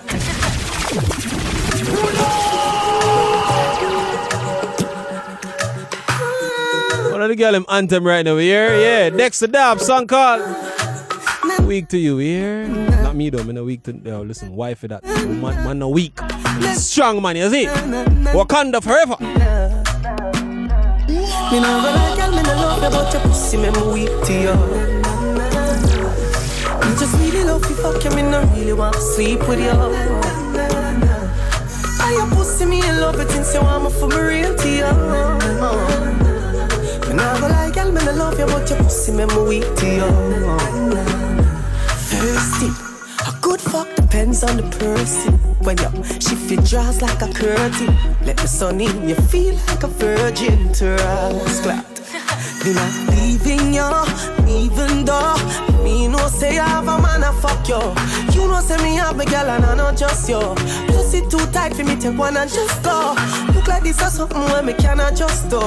One 7.12 7.22
of 7.22 7.30
the 7.30 7.36
girl 7.36 7.56
him 7.56 7.66
anthem 7.70 8.06
right 8.06 8.24
now, 8.26 8.38
here. 8.38 8.76
Yeah, 8.80 9.10
next 9.10 9.40
to 9.40 9.48
Dab, 9.48 9.80
song 9.80 10.08
called 10.08 10.42
Weak 11.68 11.90
to 11.90 11.98
You, 11.98 12.18
here. 12.18 12.66
Not 12.66 13.18
me 13.18 13.30
though, 13.30 13.44
man, 13.44 13.58
a 13.58 13.64
weak 13.64 13.84
to 13.84 13.92
yo, 13.92 14.22
listen, 14.22 14.56
wife 14.56 14.80
that. 14.82 15.04
Man, 15.04 15.42
man 15.42 15.82
a 15.82 15.90
weak. 15.90 16.18
Strong 16.74 17.22
man, 17.22 17.36
you 17.36 17.50
see? 17.50 17.66
Wakanda 17.66 18.82
forever. 18.82 19.18
Me 19.20 19.28
no 21.60 21.82
go 21.84 21.92
like 21.92 22.32
me 22.32 22.42
no 22.42 22.54
love 22.56 22.80
but 22.80 23.12
your 23.12 23.22
pussy 23.22 23.58
me 23.58 23.70
weak 23.92 24.10
to 24.24 24.34
you. 24.34 24.56
Just 26.98 27.14
really 27.20 27.44
love 27.44 27.70
you, 27.70 27.76
fuck 27.76 28.02
you, 28.02 28.12
me 28.12 28.22
no 28.22 28.42
really 28.56 28.72
want 28.72 28.96
to 28.96 29.02
sleep 29.02 29.46
with 29.50 29.60
you. 29.60 29.72
I 32.00 32.14
your 32.14 32.28
pussy, 32.34 32.66
me 32.66 32.80
in 32.88 33.02
love 33.02 33.20
it 33.20 33.30
since 33.30 33.54
you 33.54 33.62
want 33.62 33.84
me 33.84 33.90
for 33.92 34.08
me 34.08 34.16
real 34.16 34.56
to 34.56 34.70
you. 34.70 34.94
Me 37.10 37.14
no 37.14 37.38
go 37.42 37.48
like 37.50 37.76
me 37.76 38.06
no 38.06 38.12
love 38.14 38.40
you, 38.40 38.48
your 38.48 38.84
pussy 38.84 39.12
me 39.12 39.26
weak 39.26 39.76
to 39.76 39.86
you. 39.86 41.17
A 42.28 43.40
good 43.42 43.62
fuck 43.62 43.88
depends 43.96 44.44
on 44.44 44.58
the 44.58 44.64
person. 44.80 45.34
When 45.64 45.78
you 45.78 46.04
shift 46.20 46.52
your 46.52 46.62
jaws 46.62 47.02
like 47.02 47.22
a 47.22 47.32
curtain, 47.32 47.96
let 48.26 48.36
the 48.36 48.48
sun 48.48 48.82
in, 48.82 49.08
you 49.08 49.16
feel 49.16 49.56
like 49.68 49.84
a 49.84 49.88
virgin. 49.88 50.74
to 50.74 50.98
Trust 50.98 51.64
clap. 51.64 51.86
Me 52.66 52.74
not 52.74 52.94
leaving 53.16 53.74
you, 53.74 53.90
even 54.46 55.06
though 55.06 55.77
me 55.88 56.08
no 56.08 56.28
say 56.28 56.58
I 56.60 56.68
have 56.68 56.88
a 56.88 57.02
man 57.02 57.24
a 57.24 57.32
fuck 57.42 57.68
you. 57.68 57.80
You 58.34 58.48
know 58.48 58.60
say 58.60 58.78
me 58.84 58.96
have 58.96 59.16
me 59.16 59.26
girl 59.26 59.50
and 59.50 59.66
I 59.66 59.76
not 59.76 59.98
just 59.98 60.28
you. 60.30 60.40
Pussy 60.88 61.22
too 61.22 61.46
tight 61.52 61.74
for 61.76 61.84
me 61.84 61.96
take 61.96 62.18
one 62.18 62.36
and 62.38 62.50
just 62.52 62.84
go. 62.84 63.16
Look 63.54 63.68
like 63.68 63.84
this 63.84 64.02
or 64.02 64.10
something 64.10 64.40
where 64.52 64.64
me 64.64 64.74
can 64.74 65.00
adjust 65.00 65.50
to. 65.52 65.62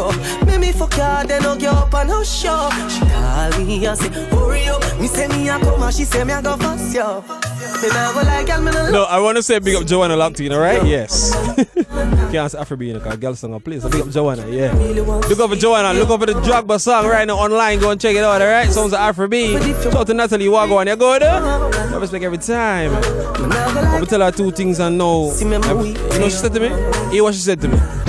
Make 0.47 0.61
me 0.61 0.73
fuck 0.73 0.93
you, 0.93 1.29
then 1.29 1.45
I'll 1.47 1.57
get 1.57 1.73
up 1.73 1.95
and 1.95 2.11
I'll 2.11 2.25
show. 2.25 2.69
She 2.89 3.01
call 3.01 3.51
me 3.59 3.87
and 3.87 3.99
say 3.99 4.11
hurry 4.31 4.69
up. 4.69 4.83
Me 5.01 5.07
say 5.07 5.29
me 5.29 5.49
I 5.51 5.59
come 5.61 5.83
and 5.83 5.95
she 5.95 6.05
say 6.05 6.25
me 6.25 6.33
I 6.33 6.43
go 6.43 6.57
fast 6.57 6.95
you. 6.95 7.50
Me 7.61 7.89
nah 7.89 8.13
go 8.13 8.23
like 8.23 8.47
girl, 8.47 8.63
me 8.63 8.71
no 8.91 9.05
I 9.05 9.21
want 9.21 9.37
to 9.37 9.43
say 9.43 9.59
big 9.59 9.77
up 9.77 9.87
Joanna 9.87 10.17
Lockton, 10.17 10.53
alright? 10.53 10.85
Yes. 10.87 11.35
Can't 12.33 12.51
say 12.51 12.59
Afrobeat 12.59 12.95
because 12.95 13.17
girl 13.19 13.35
song 13.35 13.61
please. 13.61 13.83
So 13.83 13.91
big 13.91 14.01
up 14.01 14.09
Joanna, 14.09 14.49
yeah. 14.49 14.73
Look 14.73 15.39
over 15.41 15.57
Joanna, 15.57 15.93
look 15.99 16.09
over 16.09 16.25
the 16.25 16.33
Drogba 16.35 16.81
song 16.81 17.07
right 17.07 17.27
now 17.27 17.37
online. 17.37 17.79
Go 17.79 17.91
and 17.91 18.01
check 18.01 18.17
it 18.17 18.25
out, 18.25 18.41
alright? 18.41 18.71
Sounds 18.71 18.93
like 18.93 19.15
Afrobeat. 19.15 19.83
Shout 19.83 19.95
out 19.95 20.07
to 20.07 20.15
Natalie 20.15 20.47
Wagwan, 20.47 20.87
you 20.87 20.97
good? 20.97 21.23
Love 21.23 22.01
respect 22.01 22.25
every 22.25 22.39
time. 22.39 22.95
I'm 22.95 23.51
gonna 23.51 24.07
tell 24.07 24.21
her 24.21 24.31
two 24.33 24.51
things 24.53 24.79
and 24.79 24.97
know. 24.97 25.35
You 25.39 25.45
know 25.47 25.61
what 25.61 26.23
she 26.25 26.31
said 26.31 26.55
to 26.55 26.61
me? 26.61 26.69
Hear 27.13 27.23
what 27.25 27.35
she 27.35 27.41
said 27.41 27.61
to 27.61 27.69
me. 27.69 28.00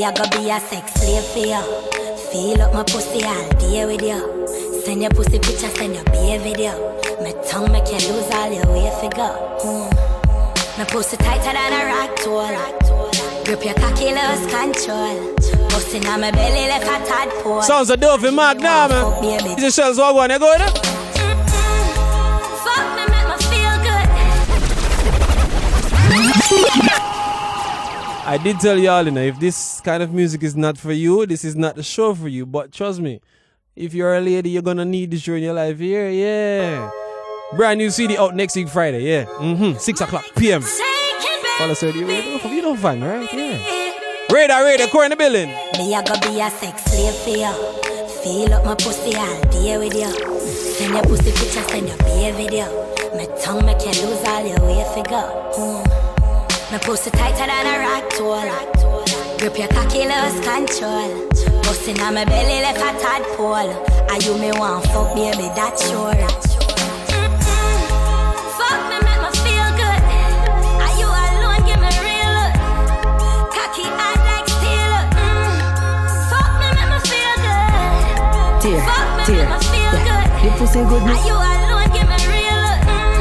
Me 0.00 0.06
a 0.06 0.12
go 0.12 0.24
be 0.30 0.48
a 0.48 0.58
sex 0.58 0.94
slave 0.94 1.22
for 1.24 1.40
you. 1.40 1.60
Feel 2.32 2.62
up 2.62 2.72
my 2.72 2.82
pussy 2.84 3.22
all 3.22 3.50
day 3.58 3.84
with 3.84 4.00
you. 4.00 4.80
Send 4.80 5.02
your 5.02 5.10
pussy 5.10 5.38
picture, 5.38 5.68
send 5.76 5.94
your 5.94 6.04
beer 6.04 6.38
video. 6.38 6.72
My 7.20 7.32
tongue 7.46 7.70
make 7.70 7.86
you 7.88 8.00
lose 8.08 8.30
all 8.32 8.50
your 8.50 8.64
way 8.72 8.88
figure. 9.02 9.36
Mm. 9.60 10.78
My 10.78 10.86
pussy 10.86 11.18
tighter 11.18 11.52
than 11.52 11.72
a 11.74 11.84
rock 11.84 12.16
tool. 12.16 13.44
Grip 13.44 13.62
your 13.62 13.74
cocky, 13.74 14.14
lose 14.16 14.46
control. 14.50 15.36
Busting 15.68 16.06
on 16.06 16.22
my 16.22 16.30
belly, 16.30 16.66
left 16.66 16.86
a 16.86 17.06
tadpole. 17.06 17.60
Sounds 17.60 17.90
a 17.90 17.96
dopey 17.98 18.30
Mark 18.30 18.56
now, 18.56 18.88
man. 18.88 19.58
Is 19.58 19.62
the 19.62 19.70
shells 19.70 19.98
what 19.98 20.14
one? 20.14 20.30
You 20.30 20.38
go 20.38 20.56
there? 20.56 20.89
I 28.30 28.38
did 28.38 28.60
tell 28.60 28.78
y'all, 28.78 29.04
you 29.04 29.10
know, 29.10 29.22
if 29.22 29.40
this 29.40 29.80
kind 29.80 30.04
of 30.04 30.14
music 30.14 30.44
is 30.44 30.54
not 30.54 30.78
for 30.78 30.92
you, 30.92 31.26
this 31.26 31.44
is 31.44 31.56
not 31.56 31.74
the 31.74 31.82
show 31.82 32.14
for 32.14 32.28
you. 32.28 32.46
But 32.46 32.70
trust 32.70 33.00
me, 33.00 33.20
if 33.74 33.92
you're 33.92 34.14
a 34.14 34.20
lady, 34.20 34.50
you're 34.50 34.62
gonna 34.62 34.84
need 34.84 35.10
this 35.10 35.26
in 35.26 35.42
your 35.42 35.52
life 35.52 35.80
here, 35.80 36.08
yeah. 36.10 36.92
Brand 37.56 37.78
new 37.78 37.90
CD 37.90 38.16
out 38.16 38.36
next 38.36 38.54
week 38.54 38.68
Friday, 38.68 39.02
yeah. 39.02 39.24
Mm-hmm. 39.24 39.78
Six 39.78 40.00
o'clock 40.00 40.24
PM. 40.36 40.62
Follow 40.62 41.72
us 41.72 41.82
radio. 41.82 42.06
You 42.06 42.62
know, 42.62 42.76
fun, 42.76 43.02
right? 43.02 43.26
Yeah. 43.32 43.58
Radar, 44.30 44.62
radar, 44.62 44.86
core 44.86 45.02
in 45.06 45.10
the 45.10 45.16
building. 45.16 45.48
Me 45.76 45.92
a 45.96 46.00
go 46.00 46.14
be 46.20 46.40
a 46.40 46.48
sex 46.50 46.84
slave 46.84 47.14
for 47.26 47.30
you. 47.30 47.50
Feel 48.22 48.54
up 48.54 48.64
my 48.64 48.76
pussy 48.76 49.12
all 49.16 49.42
day 49.50 49.76
with 49.76 49.92
you. 49.92 50.06
Send 50.38 50.94
your 50.94 51.02
pussy 51.02 51.32
picture, 51.32 51.66
send 51.66 51.88
your 51.88 51.98
be 51.98 52.30
video. 52.30 52.70
My 53.12 53.26
tongue 53.42 53.66
make 53.66 53.82
you 53.82 54.06
lose 54.06 54.22
all 54.22 54.46
your 54.46 54.60
way 54.60 54.86
figure. 54.94 55.18
Mm. 55.58 55.89
My 56.70 56.78
pussy 56.78 57.10
tighter 57.10 57.46
than 57.46 57.66
a 57.66 57.78
rock 57.80 58.10
tool. 58.10 58.46
Grip 59.38 59.58
your 59.58 59.68
cocky, 59.68 60.06
lose 60.06 60.38
control. 60.46 61.26
Busting 61.64 62.00
on 62.00 62.14
my 62.14 62.24
belly 62.24 62.60
left 62.62 62.78
a 62.78 62.92
tadpole. 63.02 63.70
Are 64.10 64.20
you 64.22 64.38
me 64.38 64.52
want 64.58 64.84
fuck, 64.86 65.14
baby? 65.14 65.48
That's 65.56 65.88
sure. 65.88 66.14
Fuck 68.58 68.80
me, 68.90 68.96
make 69.02 69.20
me 69.24 69.30
feel 69.42 69.68
good. 69.80 70.02
Are 70.84 70.94
you 71.00 71.08
alone? 71.10 71.62
Give 71.66 71.80
me 71.82 71.90
real 72.06 72.30
look. 72.38 72.54
Cocky 73.50 73.86
hot 73.98 74.18
like 74.28 74.46
steel. 74.46 74.98
Fuck 76.30 76.50
me, 76.60 76.68
make 76.76 76.90
me 76.92 76.98
feel 77.10 77.34
good. 77.46 78.62
Tear, 78.62 78.80
Fuck 78.86 79.06
me, 79.16 79.22
tear. 79.26 79.46
make 79.48 79.58
me 79.58 79.66
feel 79.74 79.90
Yeah. 79.90 80.06
good. 80.06 80.26
The 80.42 80.50
pussy 80.58 80.80
good, 80.86 81.02
me. 81.02 81.10
Are 81.10 81.22
you 81.26 81.34
alone? 81.34 81.88
Give 81.94 82.06
me 82.06 82.18
real 82.30 82.58
look. 82.62 82.80
Mm. 82.86 83.18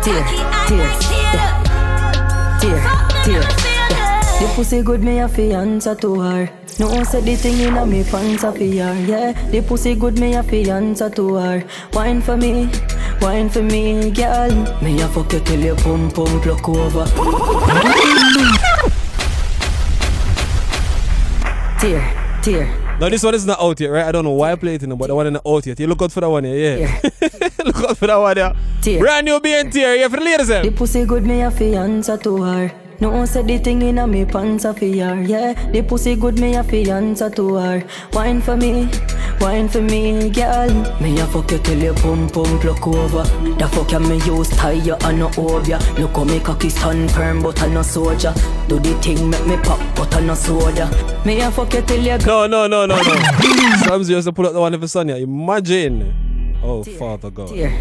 Cocky 0.00 0.40
hot 0.40 1.15
tear. 2.66 2.76
like 2.76 3.22
steel. 3.22 3.42
Tear, 3.42 3.42
Fuck 3.42 3.64
me, 3.64 3.64
tear. 3.64 3.64
make 3.64 3.64
me 3.64 3.64
feel 3.64 3.88
Yeah. 3.90 4.38
The 4.40 4.46
pussy 4.54 4.82
good, 4.82 5.02
me 5.02 5.18
a 5.20 5.28
fi 5.28 5.52
answer 5.52 5.94
to 5.94 6.20
her. 6.20 6.50
No 6.78 6.88
one 6.88 7.04
said 7.06 7.24
the 7.24 7.36
thing 7.36 7.58
inna 7.60 7.86
me 7.86 8.04
pants 8.04 8.44
a 8.44 8.52
fi 8.52 8.76
her. 8.78 8.94
Yeah, 9.06 9.32
the 9.50 9.62
pussy 9.62 9.94
good, 9.94 10.18
me 10.18 10.34
a 10.34 10.42
fi 10.42 10.68
answer 10.70 11.08
to 11.10 11.34
her. 11.34 11.64
Wine 11.94 12.20
for 12.20 12.36
me, 12.36 12.68
wine 13.20 13.48
for 13.48 13.62
me, 13.62 14.10
girl. 14.10 14.54
Me 14.82 15.00
a 15.00 15.08
fuck 15.08 15.32
you 15.32 15.40
till 15.40 15.60
your 15.60 15.76
pum 15.76 16.10
pum 16.10 16.40
pluck 16.40 16.68
over. 16.68 17.06
tear, 21.80 22.02
tear. 22.42 22.85
Now 22.98 23.10
this 23.10 23.22
one 23.22 23.34
is 23.34 23.44
not 23.44 23.60
out 23.60 23.78
yet, 23.78 23.88
right? 23.88 24.06
I 24.06 24.12
don't 24.12 24.24
know 24.24 24.30
why 24.30 24.52
I 24.52 24.56
play 24.56 24.76
it 24.76 24.82
in, 24.82 24.96
but 24.96 25.08
the 25.08 25.14
one 25.14 25.26
is 25.26 25.32
not 25.34 25.42
out 25.46 25.66
yet. 25.66 25.78
You 25.78 25.86
look 25.86 26.00
out 26.00 26.10
for 26.12 26.20
that 26.22 26.30
one, 26.30 26.44
yeah. 26.44 26.76
yeah. 26.76 27.00
look 27.64 27.76
out 27.84 27.98
for 27.98 28.06
that 28.06 28.16
one, 28.16 28.36
yeah. 28.36 28.54
Tear. 28.80 29.00
Brand 29.00 29.26
new 29.26 29.38
BNT 29.38 29.74
here, 29.74 29.94
yeah, 29.96 30.08
for 30.08 30.16
the 30.16 30.24
ladies, 30.24 30.48
The 30.48 30.66
eh? 30.66 30.70
pussy 30.74 31.04
good, 31.04 31.22
me 31.24 31.42
a 31.42 31.50
fiance 31.50 32.16
to 32.16 32.42
her. 32.42 32.85
No 32.98 33.10
one 33.10 33.26
said 33.26 33.46
the 33.46 33.58
thing 33.58 33.82
inna 33.82 34.06
me 34.06 34.24
pants 34.24 34.64
a 34.64 34.72
fi 34.72 34.98
her. 34.98 35.22
Yeah, 35.22 35.52
the 35.70 35.82
pussy 35.82 36.16
good, 36.16 36.38
me 36.40 36.54
a 36.54 36.64
fi 36.64 36.88
answer 36.90 37.28
to 37.30 37.54
her. 37.56 37.84
Wine 38.12 38.40
for 38.40 38.56
me, 38.56 38.88
wine 39.40 39.68
for 39.68 39.82
me, 39.82 40.30
girl. 40.30 40.70
Me 41.00 41.18
a 41.20 41.26
fuck 41.26 41.50
you 41.50 41.58
till 41.58 41.82
your 41.82 41.94
pum 41.94 42.28
pum 42.30 42.58
pluck 42.58 42.86
over. 42.86 43.22
The 43.58 43.68
fuck 43.68 43.92
you 43.92 44.00
me 44.00 44.16
use 44.24 44.48
tie 44.50 44.72
you 44.72 44.94
and 44.94 45.18
no 45.18 45.28
hold 45.28 45.68
ya. 45.68 45.78
Look 45.98 46.16
how 46.16 46.24
me 46.24 46.40
cocky 46.40 46.70
stand 46.70 47.10
firm, 47.10 47.42
but 47.42 47.60
I 47.62 47.68
no 47.68 47.82
soldier. 47.82 48.32
Do 48.68 48.78
the 48.78 48.94
thing 49.02 49.28
make 49.28 49.46
me 49.46 49.56
pop, 49.58 49.78
but 49.94 50.14
I 50.14 50.20
no 50.20 50.34
soda. 50.34 50.88
Me 51.26 51.40
a 51.40 51.50
fuck 51.50 51.74
you 51.74 51.82
till 51.82 52.02
you 52.02 52.18
No, 52.18 52.46
no, 52.46 52.66
no, 52.66 52.86
no, 52.86 52.96
no. 52.96 53.02
Sometimes 53.02 54.08
you 54.08 54.16
have 54.16 54.24
to 54.24 54.32
pull 54.32 54.46
up 54.46 54.54
the 54.54 54.60
one 54.60 54.72
of 54.72 54.80
the 54.80 54.88
sun, 54.88 55.08
yeah. 55.08 55.16
Imagine. 55.16 56.14
Oh, 56.62 56.82
Father 56.82 57.30
God. 57.30 57.48
Tear. 57.48 57.78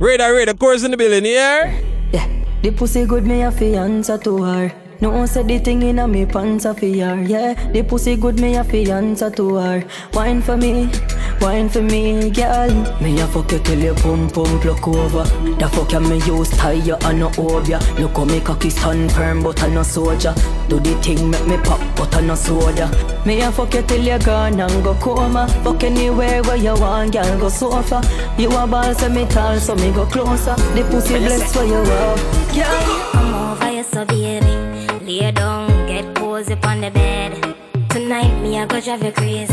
Radar, 0.00 0.34
radar, 0.34 0.54
chorus 0.54 0.82
in 0.82 0.90
the 0.90 0.96
building, 0.96 1.24
yeah? 1.26 1.78
Yeah, 2.12 2.39
the 2.62 2.70
pussy 2.70 3.06
good, 3.06 3.26
me 3.26 3.42
a 3.42 3.50
fi 3.50 3.74
answer 3.74 4.18
to 4.18 4.42
her. 4.42 4.72
No 5.00 5.10
one 5.10 5.26
said 5.26 5.48
the 5.48 5.58
thing 5.58 5.80
inna 5.82 6.06
me 6.06 6.26
pants 6.26 6.66
a 6.66 6.74
fi 6.74 6.98
her. 6.98 7.22
Yeah, 7.22 7.54
the 7.72 7.82
pussy 7.82 8.16
good, 8.16 8.38
me 8.38 8.56
a 8.56 8.64
fi 8.64 8.90
answer 8.90 9.30
to 9.30 9.54
her. 9.54 9.84
Wine 10.12 10.42
for 10.42 10.56
me, 10.56 10.90
wine 11.40 11.68
for 11.68 11.82
me, 11.82 12.30
girl. 12.30 12.70
Me 13.00 13.20
a 13.20 13.26
fuck 13.26 13.50
you 13.52 13.58
till 13.60 13.78
your 13.78 13.94
pum 13.96 14.28
pum 14.28 14.60
pluck 14.60 14.86
over. 14.86 15.24
The 15.58 15.68
fuck 15.72 15.92
you 15.92 16.00
me 16.00 16.16
use 16.24 16.50
tie 16.50 16.72
you 16.72 16.96
and 17.02 17.20
no 17.20 17.28
hold 17.30 17.68
ya. 17.68 17.78
Look 17.98 18.16
how 18.16 18.24
me 18.24 18.40
cocky 18.40 18.70
stand 18.70 19.12
firm, 19.12 19.42
but 19.42 19.62
I 19.62 19.68
no 19.68 19.82
soldier. 19.82 20.34
Do 20.68 20.78
the 20.80 20.94
thing 21.02 21.30
make 21.30 21.46
me 21.46 21.56
pop, 21.58 21.80
but 21.96 22.14
I 22.14 22.20
no 22.20 22.34
soda. 22.34 22.88
Me 23.26 23.40
a 23.40 23.50
fuck 23.50 23.74
you 23.74 23.82
till 23.82 24.02
you 24.02 24.18
gone 24.18 24.60
and 24.60 24.84
go 24.84 24.94
coma. 24.94 25.48
Fuck 25.64 25.84
anywhere 25.84 26.42
where 26.42 26.56
you 26.56 26.74
want, 26.74 27.12
girl, 27.12 27.38
go 27.38 27.48
sofa. 27.48 28.00
You 28.38 28.48
a 28.50 28.66
ball, 28.66 28.94
so 28.94 29.08
me 29.08 29.26
tall, 29.26 29.58
so 29.58 29.74
me 29.74 29.92
go 29.92 30.06
closer. 30.06 30.54
The 30.74 30.86
pussy 30.90 31.18
blessed 31.18 31.54
for 31.54 31.64
you, 31.64 31.82
wow. 31.82 32.16
Girl. 32.54 33.10
I'm 33.14 33.34
over 33.34 33.72
you, 33.72 33.82
so 33.82 34.04
baby. 34.04 34.56
Lay 35.04 35.32
down, 35.32 35.86
get 35.86 36.14
cozy 36.14 36.54
on 36.62 36.80
the 36.80 36.90
bed. 36.90 37.59
Tonight, 37.90 38.32
me, 38.40 38.56
I 38.56 38.66
go 38.66 38.80
drive 38.80 39.02
you 39.02 39.10
crazy. 39.10 39.52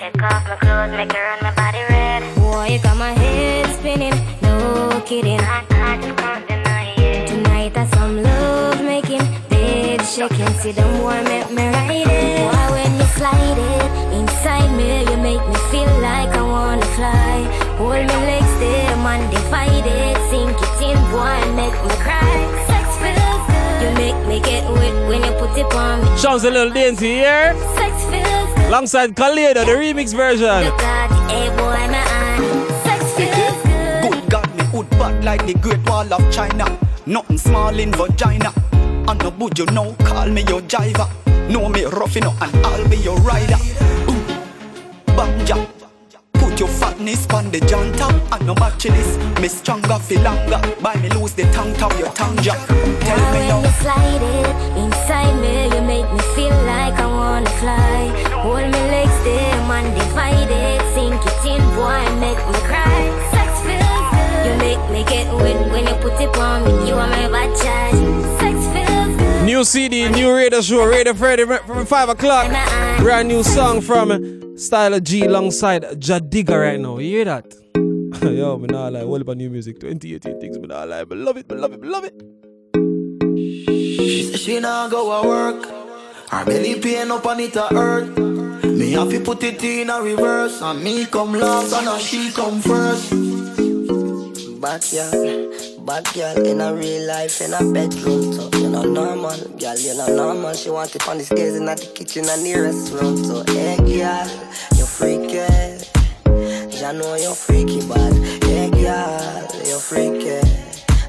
Take 0.00 0.22
off 0.22 0.48
my 0.48 0.56
clothes, 0.56 0.92
make 0.92 1.12
her 1.12 1.22
run 1.22 1.42
my 1.42 1.54
body 1.54 1.84
red. 1.90 2.22
Boy, 2.36 2.68
you 2.72 2.78
got 2.82 2.96
my 2.96 3.12
head 3.12 3.66
spinning, 3.78 4.16
no 4.40 5.02
kidding. 5.04 5.38
I, 5.40 5.62
I 5.68 6.00
just 6.00 6.16
can't 6.16 6.48
deny 6.48 6.94
it. 6.96 7.28
Tonight, 7.28 7.76
I 7.76 7.84
some 7.88 8.22
love 8.22 8.82
making, 8.82 9.20
bed 9.50 10.00
shaking. 10.00 10.48
See 10.60 10.72
them 10.72 10.88
boy, 11.02 11.22
make 11.24 11.50
me 11.50 11.68
ride 11.68 12.08
it. 12.08 12.48
Boy, 12.48 12.66
when 12.72 12.96
you 12.96 13.06
slide 13.12 13.58
it 13.60 13.90
inside 14.16 14.72
me, 14.74 15.04
you 15.10 15.16
make 15.20 15.44
me 15.46 15.56
feel 15.68 15.92
like 16.00 16.32
I 16.32 16.42
wanna 16.42 16.86
fly. 16.96 17.44
Hold 17.76 18.06
me 18.08 18.16
legs 18.24 18.54
there, 18.58 18.96
man, 19.04 19.20
divide 19.30 19.84
it. 19.84 20.16
Sink 20.30 20.56
it 20.56 20.80
in, 20.80 20.98
boy, 21.12 21.38
make 21.52 21.76
me 21.84 21.92
cry. 22.00 22.40
Sex 22.68 22.86
feels 23.04 23.44
good. 23.52 23.82
You 23.82 23.90
make 24.00 24.20
me 24.26 24.40
get 24.40 24.64
wet 25.56 25.74
when 25.74 26.00
you 26.00 26.06
put 26.06 26.18
it 26.18 26.26
on 26.26 26.40
a 26.40 26.50
little 26.50 26.70
dainty 26.72 27.06
here. 27.06 27.54
Sex 27.74 28.04
feels 28.04 28.54
good. 28.54 28.66
Alongside 28.68 29.14
Khaleda, 29.14 29.64
the 29.64 29.72
remix 29.72 30.14
version. 30.14 30.46
God, 30.78 31.30
hey 31.30 31.48
boy, 31.50 31.92
my 31.92 31.96
hand. 31.96 32.72
Sex 32.84 33.04
feels 33.14 33.62
good. 33.62 34.10
Good 34.10 34.30
God, 34.30 34.56
me 34.56 34.64
hood 34.64 34.90
bad 34.90 35.24
like 35.24 35.46
the 35.46 35.54
Great 35.54 35.88
Wall 35.88 36.12
of 36.12 36.32
China. 36.32 36.78
Nothing 37.06 37.38
small 37.38 37.78
in 37.78 37.92
vagina. 37.92 38.52
And 39.08 39.22
no 39.22 39.30
would 39.38 39.58
you 39.58 39.66
know, 39.66 39.94
call 40.00 40.28
me 40.28 40.42
your 40.48 40.60
jiver. 40.62 41.08
Know 41.48 41.68
me 41.68 41.84
rough 41.84 42.16
enough 42.16 42.40
and 42.42 42.66
I'll 42.66 42.88
be 42.88 42.96
your 42.96 43.16
rider. 43.18 43.56
Ooh, 44.08 45.14
banja. 45.14 45.75
Put 46.56 46.60
your 46.60 46.78
fatness 46.80 47.26
on 47.34 47.50
the 47.50 47.58
janta 47.60 48.08
and 48.32 48.46
no 48.46 48.54
matching 48.54 48.94
this. 48.94 49.18
Me 49.42 49.46
stronger, 49.46 49.98
feel 49.98 50.22
longer. 50.22 50.58
Buy 50.80 50.96
me 51.02 51.10
lose 51.10 51.34
the 51.34 51.42
tongue, 51.52 51.74
top 51.74 51.92
your 51.98 52.08
tongue 52.14 52.34
jack. 52.38 52.56
Tell 52.66 52.74
me 52.74 53.40
When 53.40 53.48
now. 53.48 53.60
you 53.60 53.68
slide 53.84 54.22
it 54.24 54.78
inside 54.80 55.36
me, 55.42 55.64
you 55.64 55.82
make 55.82 56.10
me 56.10 56.18
feel 56.34 56.56
like 56.64 56.96
I 56.96 57.04
wanna 57.04 57.50
fly. 57.60 58.08
Hold 58.40 58.72
me 58.72 58.80
legs 58.88 59.18
there, 59.22 59.68
man, 59.68 59.84
divide 59.98 60.48
it. 60.48 60.80
Sink 60.94 61.20
it 61.20 61.44
in, 61.44 61.60
boy, 61.76 62.00
make 62.24 62.40
me 62.48 62.58
cry. 62.64 63.04
Sex 63.36 63.52
feels 63.60 64.08
good. 64.16 64.46
You 64.46 64.56
make 64.56 64.84
me 64.88 65.04
get 65.12 65.28
wet 65.34 65.60
when 65.70 65.84
you 65.84 65.94
put 66.00 66.18
it 66.18 66.34
on 66.38 66.64
me. 66.64 66.88
You 66.88 66.94
are 66.94 67.06
my 67.06 67.28
bad 67.28 67.52
charge. 67.60 68.00
Sex 68.40 68.56
feels 68.72 69.14
good. 69.18 69.44
New 69.44 69.62
CD, 69.62 70.08
new 70.08 70.34
radio 70.34 70.62
show, 70.62 70.86
Radio 70.86 71.12
Friday 71.12 71.44
from 71.44 71.84
5 71.84 72.08
o'clock. 72.08 72.48
Brand 72.98 73.28
new 73.28 73.42
song 73.42 73.80
from 73.80 74.56
Stylo 74.58 75.00
G 75.00 75.24
alongside 75.24 75.82
Jadiga 76.00 76.60
right 76.60 76.80
now. 76.80 76.98
You 76.98 77.08
hear 77.08 77.24
that? 77.26 77.54
Yo, 78.22 78.58
me 78.58 78.66
not 78.66 78.92
lie. 78.92 79.04
What 79.04 79.20
about 79.20 79.36
new 79.36 79.50
music? 79.50 79.78
2018 79.80 80.40
things, 80.40 80.58
me 80.58 80.66
not 80.66 80.88
lie. 80.88 81.04
But 81.04 81.18
love 81.18 81.36
it, 81.36 81.46
but 81.46 81.58
love 81.58 81.72
it, 81.72 81.80
but 81.80 81.88
love 81.90 82.04
it. 82.04 82.14
She 83.36 84.22
say 84.24 84.36
she 84.36 84.60
nah 84.60 84.88
go 84.88 85.10
a 85.12 85.26
work. 85.26 85.64
Her 86.30 86.44
belly 86.44 86.80
pain 86.80 87.10
up 87.10 87.26
on 87.26 87.40
it 87.40 87.54
a 87.56 87.68
hurt. 87.68 88.18
Me 88.64 88.92
have 88.92 89.10
to 89.10 89.20
put 89.20 89.42
it 89.44 89.62
in 89.62 89.90
a 89.90 90.00
reverse. 90.02 90.60
And 90.62 90.82
me 90.82 91.06
come 91.06 91.34
last 91.34 91.72
and 91.72 91.84
now 91.86 91.98
she 91.98 92.30
come 92.32 92.60
first. 92.60 93.10
Bad 94.60 94.84
girl, 94.90 95.52
bad 95.84 96.04
girl 96.14 96.46
in 96.46 96.60
a 96.60 96.74
real 96.74 97.06
life 97.06 97.40
in 97.40 97.52
a 97.54 97.72
bedroom 97.72 98.32
so 98.32 98.55
you 98.82 98.92
normal, 98.92 99.36
girl 99.58 99.78
you 99.78 99.94
know 99.96 100.06
normal. 100.14 100.54
She 100.54 100.70
want 100.70 100.94
it 100.94 101.08
on 101.08 101.18
the 101.18 101.24
stairs 101.24 101.56
in 101.56 101.64
the 101.64 101.74
kitchen 101.94 102.24
and 102.28 102.44
the 102.44 102.52
restroom 102.52 103.24
so 103.24 103.44
hey 103.52 103.76
girl, 103.76 104.26
you're 104.76 104.86
freaky. 104.86 105.40
I 106.84 106.92
know 106.92 107.14
you're 107.16 107.34
freaky 107.34 107.86
bad. 107.88 108.12
Hey 108.44 108.70
girl, 108.70 109.48
you're 109.64 109.78
freaky. 109.78 110.40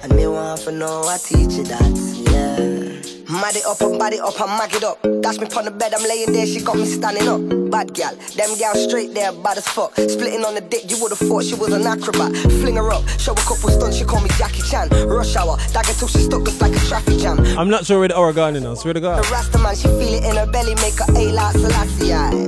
And 0.03 0.15
me 0.15 0.27
want 0.27 0.61
to 0.61 0.71
know 0.71 1.03
I 1.03 1.17
teach 1.17 1.53
you 1.53 1.63
that, 1.65 1.93
yeah. 2.31 2.96
Mad 3.29 3.55
it 3.57 3.65
up 3.65 3.81
and 3.81 3.99
body 3.99 4.19
up 4.19 4.39
and 4.39 4.49
mag 4.57 4.73
it 4.73 4.83
up. 4.83 5.01
Dash 5.21 5.37
me 5.37 5.47
on 5.47 5.65
the 5.65 5.71
bed, 5.71 5.93
I'm 5.93 6.03
laying 6.07 6.31
there, 6.31 6.45
she 6.45 6.61
got 6.61 6.77
me 6.77 6.85
standing 6.85 7.27
up. 7.27 7.41
bad 7.69 7.93
gal. 7.93 8.15
Them 8.35 8.57
gal 8.57 8.73
straight 8.75 9.13
there, 9.13 9.33
bad 9.33 9.57
as 9.57 9.67
fuck. 9.67 9.93
Splitting 9.95 10.45
on 10.45 10.55
the 10.55 10.61
dick, 10.61 10.89
you 10.89 10.97
would've 11.01 11.17
thought 11.19 11.43
she 11.43 11.55
was 11.55 11.73
an 11.73 11.85
acrobat. 11.85 12.31
Fling 12.63 12.75
her 12.77 12.89
up, 12.91 13.07
show 13.19 13.33
a 13.33 13.35
couple 13.35 13.69
stunts, 13.69 13.97
she 13.97 14.05
call 14.05 14.21
me 14.21 14.29
Jackie 14.37 14.61
Chan. 14.63 14.87
Rush 15.07 15.35
hour, 15.35 15.57
dagger 15.73 15.93
till 15.93 16.07
she 16.07 16.19
stuck 16.19 16.45
just 16.45 16.61
like 16.61 16.73
a 16.73 16.79
traffic 16.87 17.17
jam. 17.19 17.39
I'm 17.59 17.69
not 17.69 17.85
sure 17.85 17.99
where 17.99 18.07
the 18.07 18.15
Oregon 18.17 18.55
is 18.55 18.63
now. 18.63 18.75
Swear 18.75 18.93
to 18.93 19.01
God. 19.01 19.23
The 19.23 19.29
Rasta 19.29 19.57
man, 19.57 19.75
she 19.75 19.87
feel 19.87 20.13
it 20.15 20.23
in 20.23 20.35
her 20.37 20.47
belly, 20.47 20.75
make 20.75 20.95
her 20.95 21.11
A 21.11 21.31
like 21.31 21.53
Selassie. 21.55 22.13
aye. 22.13 22.47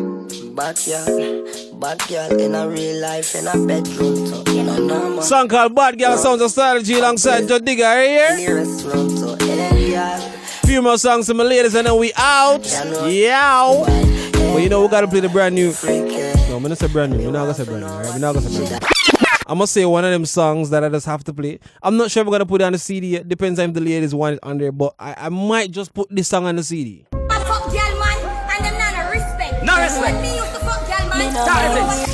Bad 0.56 0.80
gal, 0.86 1.80
bad 1.80 2.00
gal 2.08 2.40
in 2.40 2.56
a 2.56 2.68
real 2.70 3.02
life, 3.02 3.36
in 3.36 3.48
a 3.48 3.54
bedroom, 3.68 4.28
so 4.28 4.44
you 4.52 4.59
know 4.59 4.59
normal. 4.59 4.59
Song 4.80 5.50
called 5.50 5.76
Bad 5.76 6.00
Girl 6.00 6.16
Sounds 6.18 6.42
of 6.42 6.50
Strategy 6.52 6.94
alongside 6.98 7.48
Joe 7.48 7.60
Digger 7.60 7.84
right 7.84 8.08
here. 8.08 8.38
Nearest 8.38 8.86
room, 8.86 9.10
so 9.10 9.36
yeah. 9.46 10.18
Few 10.66 10.82
more 10.82 10.98
songs 10.98 11.28
to 11.28 11.34
my 11.34 11.44
ladies 11.44 11.76
and 11.76 11.86
then 11.86 11.98
we 11.98 12.14
out. 12.16 12.66
Yow. 13.06 13.84
But 14.32 14.64
you 14.64 14.70
know 14.70 14.82
we 14.82 14.88
gotta 14.88 15.08
play 15.08 15.20
the 15.20 15.28
brand 15.28 15.56
new. 15.56 15.74
No, 15.84 16.56
I'm 16.56 16.62
gonna 16.64 16.78
say 16.78 16.88
brand 16.88 17.12
new. 17.12 17.26
We're 17.26 17.32
not 17.32 17.42
gonna 17.42 17.54
say 17.56 17.66
brand 17.66 17.82
new, 17.82 17.88
alright? 17.90 18.08
We're 18.14 18.20
not 18.20 18.36
gonna 18.36 18.50
say 18.50 18.68
brand 18.68 18.82
new. 18.82 19.28
I 19.48 19.54
must 19.54 19.74
say 19.74 19.84
one 19.86 20.06
of 20.06 20.12
them 20.12 20.26
songs 20.26 20.70
that 20.70 20.84
I 20.84 20.90
just 20.90 21.06
have 21.08 21.26
to 21.26 21.34
play. 21.34 21.60
I'm 21.84 21.98
not 21.98 22.10
sure 22.10 22.22
if 22.22 22.28
we're 22.28 22.32
gonna 22.32 22.46
put 22.46 22.62
it 22.62 22.64
on 22.64 22.72
the 22.72 22.80
CD 22.80 23.10
yet. 23.10 23.28
Depends 23.28 23.60
on 23.60 23.70
if 23.70 23.76
the 23.76 23.82
ladies 23.82 24.16
want 24.16 24.36
it 24.36 24.40
on 24.44 24.60
there, 24.60 24.72
but 24.72 24.96
I, 24.98 25.14
I 25.18 25.30
might 25.30 25.72
just 25.72 25.94
put 25.94 26.08
this 26.10 26.30
song 26.30 26.46
on 26.46 26.56
the 26.56 26.64
CD. 26.64 27.06
I 27.12 27.18
fuck 27.44 27.66
girl 27.66 28.00
man, 28.00 28.50
and 28.56 28.66
them 28.66 28.78
not 28.78 28.94
no 28.94 29.12
respect. 29.12 29.64
No 29.66 29.78
respect. 29.78 30.22
Me 30.22 30.38
used 30.38 30.54
to 30.54 30.60
fuck 30.60 30.88
girl 30.88 31.10
man, 31.10 31.98
Me 31.98 32.04
it. 32.04 32.09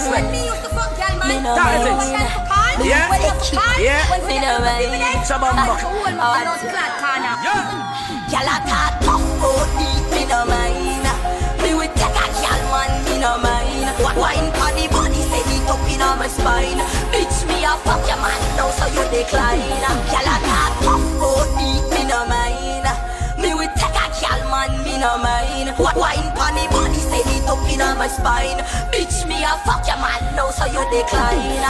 Respect. 0.00 0.24
No 0.24 0.24
respect. 0.24 0.24
When 0.24 0.32
me 0.32 0.40
used 0.48 0.62
to 0.64 0.70
fuck 0.72 0.90
girl 0.96 1.14
man, 1.20 1.28
Me 1.28 1.36
no 1.44 1.52
Start 1.54 1.70
mind. 1.70 1.84
it. 1.84 1.94
What 1.94 2.08
type 2.10 2.36
of 2.36 2.48
call? 2.48 2.86
Yeah. 2.86 3.08
What 3.10 3.20
type 3.20 3.36
of 3.36 3.52
call? 3.52 3.76
Yeah. 3.80 4.02
When 4.10 4.20
Me 4.20 4.32
we 4.32 4.36
no 4.40 4.50
get 4.50 4.60
mind. 4.64 4.80
dividend, 4.80 5.20
Chabamba. 5.28 5.64
that's 5.68 5.82
the 5.82 5.88
whole 5.88 6.14
man 6.16 6.46
out 6.48 6.60
flat 6.64 6.92
corner. 7.00 7.34
Gyal 8.30 8.46
a 8.46 8.56
talk 8.68 8.92
tough, 9.04 9.24
oh, 9.42 9.42
go 9.42 9.50
deep, 9.76 10.04
me 10.14 10.22
no 10.30 10.40
mind. 10.46 11.06
Me 11.62 11.70
with 11.74 11.92
take 11.98 12.14
a 12.14 12.24
gyal 12.40 12.62
man, 12.72 12.90
me 13.06 13.14
no 13.20 13.32
mind. 13.42 13.68
Wine 14.16 14.48
pon 14.56 14.72
the 14.78 14.86
body, 14.88 15.20
say 15.28 15.42
it 15.44 15.68
up 15.68 15.82
inna 15.90 16.14
my 16.16 16.28
spine. 16.28 16.78
Bitch, 17.12 17.36
me 17.48 17.64
a 17.66 17.74
fuck 17.84 18.00
your 18.06 18.16
man 18.22 18.38
now, 18.56 18.70
so 18.70 18.86
you 18.94 19.04
decline. 19.10 19.60
Gyal 20.08 20.30
a 20.30 20.36
talk 20.46 20.72
tough, 20.86 21.04
oh, 21.20 21.20
go 21.20 21.30
deep, 21.58 21.82
me 21.90 22.02
no 22.08 22.22
mind. 22.30 22.86
Me 23.42 23.50
with 23.54 23.74
take 23.74 23.98
a 23.98 24.06
gyal 24.14 24.40
man, 24.50 24.70
me 24.84 24.94
no 24.98 25.18
mind. 25.18 25.74
Wine 25.98 26.29
up 27.60 27.72
inna 27.72 27.94
my 27.94 28.08
spine. 28.08 28.58
Bitch, 28.92 29.26
me 29.28 29.42
a 29.42 29.48
fuck 29.64 29.86
your 29.86 29.96
man 29.96 30.34
now, 30.34 30.50
so 30.50 30.64
you 30.66 30.84
decline. 30.90 31.60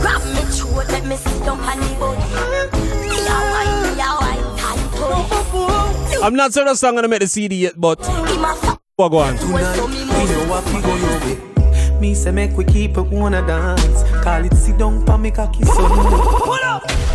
Grab 0.00 0.22
me 0.34 0.42
throat, 0.52 0.88
let 0.88 1.04
me 1.06 1.16
sit 1.16 1.44
down 1.44 1.60
on 1.60 1.78
the 1.78 1.94
body. 1.98 2.22
Me 3.08 3.18
a 3.18 3.38
wine, 3.52 3.82
me 3.82 4.00
a 4.00 4.10
wine, 4.20 4.56
tight 4.58 6.22
I'm 6.22 6.34
not 6.34 6.52
sure 6.52 6.64
the 6.64 6.74
song 6.74 6.94
gonna 6.94 7.08
make 7.08 7.20
the 7.20 7.26
CD 7.26 7.56
yet, 7.56 7.74
but 7.76 7.98
what 8.96 9.08
go 9.10 9.18
on? 9.18 9.36
Tonight, 9.36 9.76
we 9.86 10.04
know 10.04 10.46
what 10.48 10.64
we 10.66 10.80
go 10.82 10.96
your 10.96 11.20
way. 11.20 12.00
Me 12.00 12.14
say 12.14 12.30
make 12.30 12.56
we 12.56 12.64
keep 12.64 12.96
it 12.96 13.02
wanna 13.02 13.44
dance. 13.46 14.04
Call 14.22 14.44
it 14.44 14.54
sit 14.54 14.78
down 14.78 15.04
pa 15.04 15.16
me 15.16 15.30
cocky 15.30 15.64
Sunday. 15.64 15.88
Pull 15.88 16.54
up. 16.64 17.07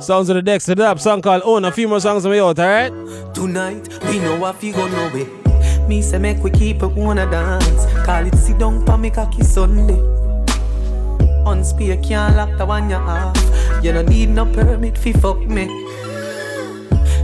Sounds 0.00 0.28
of 0.28 0.36
the 0.36 0.42
Dex, 0.42 0.66
the 0.66 0.74
dub 0.74 1.00
song 1.00 1.22
called 1.22 1.42
Own. 1.44 1.64
A 1.64 1.72
few 1.72 1.88
more 1.88 2.00
songs 2.00 2.26
on 2.26 2.32
me 2.32 2.38
out, 2.38 2.58
alright? 2.58 2.92
Tonight, 3.34 3.88
we 4.04 4.18
know 4.18 4.38
what 4.38 4.60
we 4.60 4.72
go 4.72 4.86
no 4.86 5.12
way. 5.14 5.26
Me 5.88 6.02
say 6.02 6.18
make 6.18 6.42
we 6.42 6.50
keep 6.50 6.82
it 6.82 6.92
wanna 6.92 7.30
dance. 7.30 7.86
Call 8.04 8.26
it 8.26 8.34
sit 8.36 8.58
down 8.58 8.84
pa 8.84 8.96
me 8.96 9.10
cocky 9.10 9.42
Sunday. 9.42 10.00
Unspear 11.46 11.96
can't 12.02 12.36
lock 12.36 12.56
the 12.56 12.64
one 12.66 12.88
you 12.88 12.96
have. 12.96 13.36
You 13.84 13.92
don't 13.92 14.08
need 14.08 14.30
no 14.30 14.46
permit 14.46 14.96
fi 14.96 15.12
fuck 15.12 15.38
me. 15.38 15.66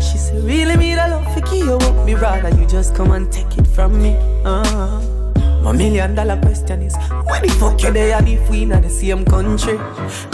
She 0.00 0.18
said, 0.18 0.44
really 0.44 0.76
me 0.76 0.94
the 0.94 1.08
love 1.08 1.34
for 1.34 1.40
give 1.40 1.66
you 1.66 1.74
up. 1.74 2.06
Me 2.06 2.14
rather 2.14 2.50
you 2.50 2.66
just 2.66 2.94
come 2.94 3.12
and 3.12 3.30
take 3.32 3.56
it 3.58 3.66
from 3.66 4.02
me. 4.02 4.16
Uh-huh. 4.44 5.19
My 5.62 5.72
million 5.72 6.14
dollar 6.14 6.40
question 6.40 6.82
is, 6.82 6.96
where 7.26 7.40
the 7.40 7.48
fuck 7.58 7.82
you 7.82 7.92
there 7.92 8.22
if 8.26 8.48
we 8.48 8.64
not 8.64 8.82
the 8.82 8.88
same 8.88 9.24
country? 9.24 9.76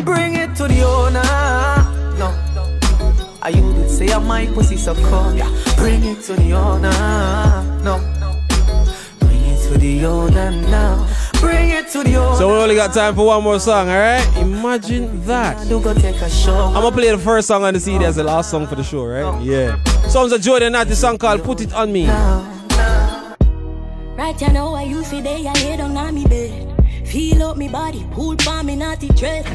Bring 0.05 0.37
it 0.37 0.55
to 0.57 0.69
the 0.69 0.83
owner. 0.83 1.23
No. 2.17 2.33
I 3.43 3.49
you 3.51 3.73
did 3.75 3.91
say 3.91 4.13
I 4.13 4.19
my 4.19 4.47
pussy 4.47 4.77
so 4.77 4.95
cold. 4.95 5.37
Yeah. 5.37 5.51
Bring 5.77 6.05
it 6.05 6.23
to 6.23 6.35
the 6.35 6.53
owner. 6.53 6.91
No. 7.83 7.99
Bring 9.19 9.43
it 9.45 9.69
to 9.69 9.79
the 9.79 10.07
owner 10.07 10.51
now. 10.51 11.09
Bring 11.41 11.71
it 11.71 11.89
to 11.91 12.05
the 12.05 12.17
owner. 12.17 12.37
So 12.37 12.49
we 12.49 12.55
only 12.55 12.75
got 12.77 12.95
time 12.95 13.15
for 13.17 13.27
one 13.27 13.43
more 13.43 13.59
song, 13.59 13.89
alright? 13.89 14.25
Imagine 14.37 15.25
that. 15.27 15.69
Do 15.69 15.81
go 15.81 15.93
take 15.93 16.17
a 16.17 16.31
show. 16.31 16.57
I'm 16.57 16.75
gonna 16.75 16.93
play 16.93 17.11
the 17.11 17.19
first 17.19 17.49
song 17.49 17.65
on 17.65 17.75
the 17.75 17.81
CD 17.81 18.05
as 18.05 18.15
the 18.17 18.25
last 18.25 18.51
song 18.51 18.67
for 18.69 18.77
the 18.77 18.85
show, 18.85 19.05
right? 19.05 19.43
Yeah. 19.43 19.83
Songs 20.09 20.31
of 20.33 20.41
Jordan 20.41 20.73
Knight, 20.73 20.89
the 20.89 20.97
song 20.97 21.19
called 21.19 21.43
Put 21.43 21.61
It 21.61 21.73
On 21.75 21.93
Me. 21.93 22.07
Right 22.09 22.56
you 24.41 24.53
know 24.53 24.75
I 24.75 24.83
you 24.83 25.03
see 25.03 25.21
they 25.21 25.47
I 25.47 25.53
lay 25.53 25.77
down 25.77 25.97
on 25.97 26.15
me 26.15 26.25
bed. 26.27 26.75
Feel 27.07 27.43
up 27.43 27.57
me 27.57 27.69
body, 27.69 28.07
pull 28.13 28.37
for 28.37 28.63
me 28.63 28.77
naughty 28.77 29.09
tread. 29.09 29.47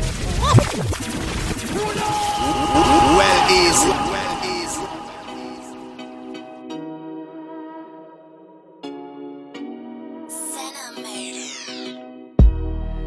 Well 3.17 3.51
easy. 3.51 3.91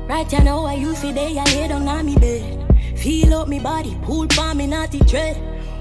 Right 0.06 0.32
you 0.32 0.44
know 0.44 0.66
I 0.66 0.74
you 0.74 0.94
see 0.94 1.12
they 1.12 1.38
I 1.38 1.44
lay 1.44 1.68
down 1.68 1.88
on 1.88 2.06
me 2.06 2.16
bed. 2.16 2.72
Feel 2.96 3.34
up 3.34 3.48
me 3.48 3.58
body, 3.58 3.96
pull 4.02 4.28
for 4.28 4.54
me 4.54 4.66
naughty 4.68 5.00
tread. 5.00 5.36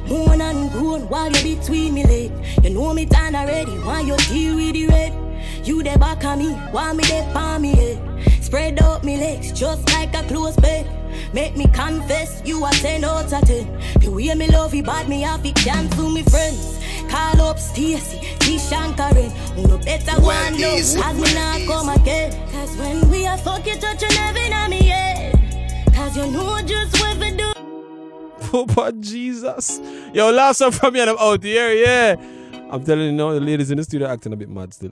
Moan 0.10 0.42
and 0.42 0.72
groan 0.72 1.08
while 1.08 1.32
you 1.32 1.56
between 1.56 1.94
me 1.94 2.04
leg. 2.06 2.32
You 2.64 2.72
know 2.72 2.94
me 2.94 3.06
done 3.06 3.36
already, 3.36 3.72
why 3.80 4.02
you 4.02 4.18
deal 4.18 4.56
with 4.56 4.74
the 4.74 4.88
red? 4.88 5.23
You 5.64 5.84
the 5.84 5.98
back 5.98 6.24
of 6.24 6.40
me, 6.40 6.52
why 6.72 6.94
me 6.94 7.04
the 7.04 7.30
palm 7.34 7.62
me 7.62 7.72
head? 7.72 8.44
Spread 8.44 8.82
out 8.82 9.04
me 9.04 9.18
legs 9.18 9.52
just 9.52 9.88
like 9.94 10.14
a 10.16 10.24
close 10.24 10.56
bed. 10.58 10.86
Make 11.34 11.56
me 11.58 11.66
confess, 11.68 12.42
you 12.46 12.64
are 12.64 12.72
10 12.72 13.04
out 13.04 13.32
of 13.32 13.48
10. 13.48 14.00
The 14.00 14.12
way 14.12 14.34
me 14.36 14.48
love 14.48 14.74
you, 14.74 14.84
bad 14.84 15.10
me 15.10 15.22
have 15.22 15.46
it 15.46 15.56
cancel 15.56 16.10
me 16.10 16.24
friends. 16.24 16.80
Call 17.10 17.42
up 17.42 17.60
Stacy, 17.60 18.18
Tisha 18.40 18.74
and 18.74 18.98
Karen. 18.98 19.32
Who 19.56 19.68
no 19.68 19.78
better 19.78 20.20
Well, 20.22 20.52
one 20.52 20.60
know, 20.60 20.76
easy, 20.76 21.00
as 21.00 21.16
me 21.16 21.34
not 21.34 21.62
come 21.68 21.90
again. 21.90 22.52
Cause 22.52 22.76
when 22.78 23.10
we 23.10 23.26
are 23.26 23.38
fuck 23.38 23.66
you 23.66 23.76
touch 23.76 24.02
you 24.02 24.10
never 24.10 24.54
on 24.56 24.70
me 24.70 24.84
head. 24.84 25.94
Cause 25.94 26.18
you 26.18 26.32
know 26.32 26.60
just 26.62 27.00
what 27.00 27.18
we 27.18 27.32
do. 27.38 27.54
Oh, 28.56 28.66
but 28.66 29.02
Jesus. 29.02 29.80
Yo, 30.14 30.30
last 30.30 30.62
one 30.62 30.72
from 30.72 30.94
me 30.94 31.00
and 31.02 31.10
I'm 31.10 31.18
out 31.18 31.42
here, 31.42 31.74
yeah. 31.74 32.16
I'm 32.70 32.84
telling 32.84 33.06
you 33.06 33.12
now, 33.12 33.34
the 33.34 33.40
ladies 33.40 33.72
in 33.72 33.78
the 33.78 33.84
studio 33.84 34.08
acting 34.08 34.34
a 34.34 34.36
bit 34.36 34.50
mad 34.50 34.74
still. 34.74 34.92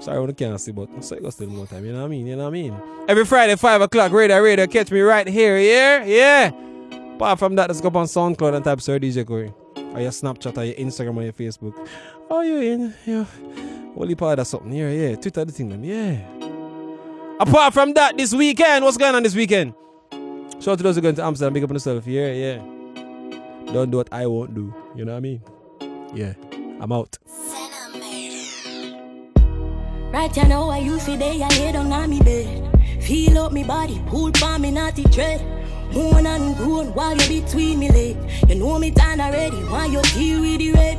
Sorry, 0.00 0.18
when 0.18 0.30
I 0.30 0.32
can't 0.32 0.58
see, 0.58 0.72
but 0.72 0.88
so 1.04 1.16
it 1.16 1.22
got 1.22 1.34
still 1.34 1.48
more 1.48 1.66
time, 1.66 1.84
you 1.84 1.92
know 1.92 1.98
what 1.98 2.06
I 2.06 2.08
mean? 2.08 2.26
You 2.26 2.36
know 2.36 2.44
what 2.44 2.50
I 2.50 2.52
mean? 2.52 2.74
Every 3.06 3.26
Friday, 3.26 3.54
5 3.56 3.82
o'clock, 3.82 4.12
radar, 4.12 4.42
radar, 4.42 4.66
catch 4.66 4.90
me 4.90 5.00
right 5.00 5.28
here, 5.28 5.58
yeah? 5.58 6.04
Yeah. 6.04 6.52
Apart 7.16 7.38
from 7.38 7.54
that, 7.56 7.68
let's 7.68 7.82
go 7.82 7.88
up 7.88 7.96
on 7.96 8.06
SoundCloud 8.06 8.54
and 8.54 8.64
type 8.64 8.80
Sir 8.80 8.98
DJ 8.98 9.26
Corey. 9.26 9.52
Or 9.76 10.00
your 10.00 10.10
Snapchat 10.10 10.56
or 10.56 10.64
your 10.64 10.74
Instagram 10.76 11.16
or 11.16 11.22
your 11.24 11.34
Facebook. 11.34 11.74
Oh, 12.30 12.40
you 12.40 12.60
in, 12.60 12.94
yeah. 13.04 13.24
Holy 13.94 14.14
part 14.14 14.38
of 14.38 14.46
something 14.46 14.72
here, 14.72 14.88
yeah. 14.90 15.16
Twitter, 15.16 15.44
the 15.44 15.52
thing, 15.52 15.68
them, 15.68 15.84
yeah. 15.84 16.18
Apart 17.38 17.74
from 17.74 17.92
that, 17.92 18.16
this 18.16 18.32
weekend, 18.32 18.84
what's 18.84 18.96
going 18.96 19.14
on 19.14 19.22
this 19.22 19.34
weekend? 19.34 19.74
Shout 20.60 20.68
out 20.68 20.78
to 20.78 20.82
those 20.84 20.94
who 20.94 21.00
are 21.00 21.02
going 21.02 21.14
to 21.16 21.24
Amsterdam, 21.24 21.52
big 21.52 21.64
up 21.64 21.70
on 21.70 21.76
yourself, 21.76 22.06
yeah, 22.06 22.32
yeah. 22.32 22.56
Don't 23.72 23.90
do 23.90 23.98
what 23.98 24.08
I 24.12 24.26
won't 24.26 24.54
do, 24.54 24.74
you 24.96 25.04
know 25.04 25.12
what 25.12 25.18
I 25.18 25.20
mean? 25.20 25.42
Yeah, 26.14 26.32
I'm 26.80 26.90
out. 26.92 27.18
Right 30.12 30.36
you 30.36 30.44
know 30.48 30.70
I 30.70 30.78
you 30.78 30.98
see 30.98 31.16
they 31.16 31.40
I 31.40 31.48
lay 31.58 31.70
down 31.70 31.92
on 31.92 32.10
me 32.10 32.20
bed. 32.20 32.68
Feel 33.00 33.38
up 33.38 33.52
me 33.52 33.62
body, 33.62 34.02
pull 34.08 34.32
for 34.32 34.58
me 34.58 34.72
naughty 34.72 35.04
tread. 35.04 35.40
Moan 35.94 36.26
and 36.26 36.56
groan 36.56 36.92
while 36.94 37.16
you 37.16 37.40
between 37.40 37.78
me 37.78 37.90
leg. 37.90 38.16
You 38.48 38.56
know 38.56 38.78
me 38.80 38.90
done 38.90 39.20
already, 39.20 39.58
why 39.64 39.86
you 39.86 40.02
deal 40.02 40.40
with 40.40 40.58
the 40.58 40.72
red? 40.72 40.98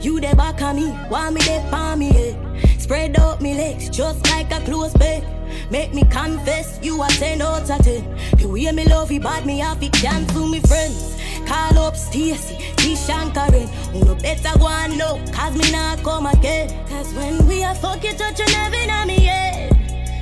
You 0.00 0.20
the 0.20 0.34
back 0.36 0.62
of 0.62 0.76
me, 0.76 0.86
why 1.08 1.30
me 1.30 1.40
the 1.40 1.66
palm 1.70 1.98
me 1.98 2.12
head? 2.12 2.80
Spread 2.80 3.18
out 3.18 3.40
me 3.40 3.54
legs 3.54 3.88
just 3.88 4.24
like 4.30 4.52
a 4.52 4.60
close 4.60 4.92
bed. 4.94 5.26
Make 5.70 5.94
me 5.94 6.02
confess, 6.04 6.78
you 6.82 7.00
are 7.02 7.08
10 7.08 7.42
out 7.42 7.70
of 7.70 7.84
10. 7.84 8.36
The 8.38 8.46
way 8.46 8.70
me 8.72 8.84
love 8.84 9.10
you, 9.10 9.20
bad 9.20 9.46
me 9.46 9.58
have 9.58 9.82
it 9.82 9.92
cancel 9.92 10.46
me 10.46 10.60
friends. 10.60 11.16
Call 11.46 11.78
up 11.78 11.96
Stacy, 11.96 12.56
Tisha 12.76 13.10
and 13.10 13.34
Karen. 13.34 13.68
No 14.06 14.14
better 14.14 14.58
go 14.58 14.68
and 14.68 14.96
know, 14.98 15.22
cause 15.32 15.56
me 15.56 15.70
not 15.72 16.02
come 16.02 16.26
again. 16.26 16.68
Cause 16.88 17.12
when 17.14 17.46
we 17.46 17.64
are 17.64 17.74
fuck 17.74 18.02
you 18.04 18.12
touch 18.12 18.38
you 18.38 18.46
never 18.46 18.92
on 18.92 19.06
me 19.06 19.24
head. 19.24 19.72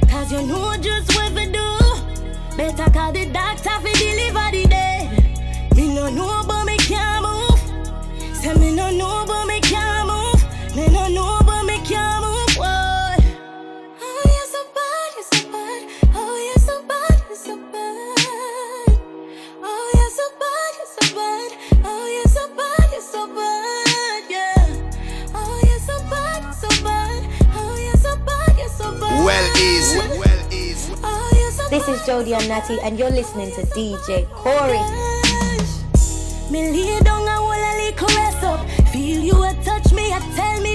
Cause 0.09 0.33
you 0.33 0.43
know 0.43 0.77
just 0.77 1.15
what 1.15 1.33
we 1.33 1.47
do. 1.47 1.81
Better 2.57 2.91
call 2.91 3.13
the 3.13 3.27
doctor 3.27 3.71
fi 3.71 3.93
deliver 3.93 4.51
the 4.51 4.67
dead. 4.69 5.77
Me 5.77 5.95
no 5.95 6.11
know 6.11 6.43
but 6.47 6.65
me 6.65 6.77
can't 6.79 7.23
move. 7.23 8.37
Say 8.37 8.55
me 8.55 8.75
no 8.75 8.91
know 8.91 9.25
but 9.27 9.47
me 9.47 9.61
is 31.87 32.05
Jody 32.05 32.35
and 32.35 32.49
Natty, 32.49 32.81
and 32.81 32.99
you're 32.99 33.11
listening 33.11 33.53
to 33.53 33.63
DJ 33.63 34.29
Corey. 34.31 34.83
Me 36.51 36.73
lay 36.73 36.99
down 37.05 37.21
and 37.21 37.29
hold 37.29 37.55
a 37.55 37.73
little 37.79 38.09
rest 38.17 38.43
up. 38.43 38.69
Feel 38.89 39.23
you 39.23 39.41
a 39.45 39.55
touch 39.63 39.93
me, 39.93 40.11
tell 40.35 40.61
me 40.63 40.75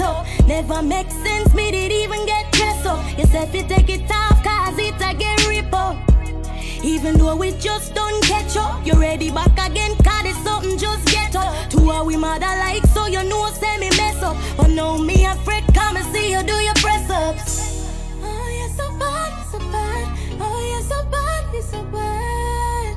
up. 0.00 0.24
Never 0.46 0.82
make 0.82 1.10
sense, 1.10 1.52
me 1.52 1.72
did 1.72 1.90
even 1.90 2.24
get 2.26 2.52
dressed 2.52 2.86
up. 2.86 3.04
You 3.18 3.26
said 3.26 3.50
take 3.50 3.90
it 3.90 4.08
off, 4.08 4.40
cause 4.44 4.78
it 4.78 4.96
get 5.18 5.74
up. 5.74 5.96
Even 6.84 7.18
though 7.18 7.34
we 7.34 7.50
just 7.58 7.96
don't 7.96 8.22
catch 8.22 8.56
up, 8.56 8.86
you 8.86 8.92
ready 8.92 9.32
back 9.32 9.58
again, 9.68 9.96
cause 9.96 10.26
it's 10.26 10.38
something 10.44 10.78
just 10.78 11.04
get 11.06 11.34
up. 11.34 11.74
We 12.06 12.16
mother 12.16 12.46
like, 12.46 12.86
so 12.94 13.06
you 13.06 13.24
know 13.24 13.50
me 13.80 13.90
mess 13.96 14.22
up. 14.22 14.36
But 14.56 14.68
me 14.98 15.26
afraid, 15.26 15.64
come 15.74 15.96
and 15.96 16.06
see 16.14 16.30
you 16.30 16.40
do 16.44 16.54
your 16.54 16.74
press 16.74 17.10
ups. 17.10 17.65
Bad, 21.56 21.62
you're 21.62 21.62
so 21.62 21.82
bad. 21.90 22.96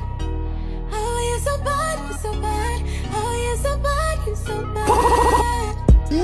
Oh, 0.92 1.18
you're 1.28 1.40
so 1.40 1.58
bad, 1.64 1.98
you're 2.08 2.18
so 2.18 2.32
bad. 2.40 2.82
Oh, 3.12 3.32
you're 3.44 3.56
so 3.56 3.78
bad, 3.78 4.26
you're 4.26 4.36
so 4.36 4.62
bad. 4.74 5.76
Oh, 6.10 6.18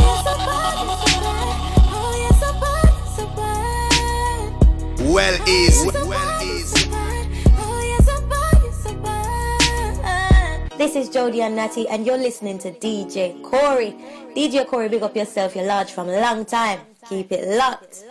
you're 0.00 0.22
so 0.24 0.34
bad, 0.44 0.74
you're 0.84 1.00
so 1.04 1.20
bad. 1.20 1.56
Oh, 1.96 2.12
you're 2.22 2.38
so 2.42 2.50
bad, 2.60 2.88
you're 2.98 3.16
so 3.16 3.24
bad. 4.98 5.12
Well 5.12 5.36
is. 5.48 5.76
This 10.76 10.96
is 10.96 11.08
Jody 11.08 11.40
and 11.40 11.56
Natty, 11.56 11.88
and 11.88 12.04
you're 12.04 12.18
listening 12.18 12.58
to 12.58 12.72
DJ 12.72 13.40
Corey. 13.42 13.94
DJ 14.36 14.66
Corey, 14.66 14.88
big 14.88 15.02
up 15.02 15.16
yourself, 15.16 15.54
you're 15.56 15.64
large 15.64 15.92
from 15.92 16.08
a 16.08 16.20
long 16.20 16.44
time. 16.44 16.80
Keep 17.08 17.32
it 17.32 17.56
locked. 17.56 18.04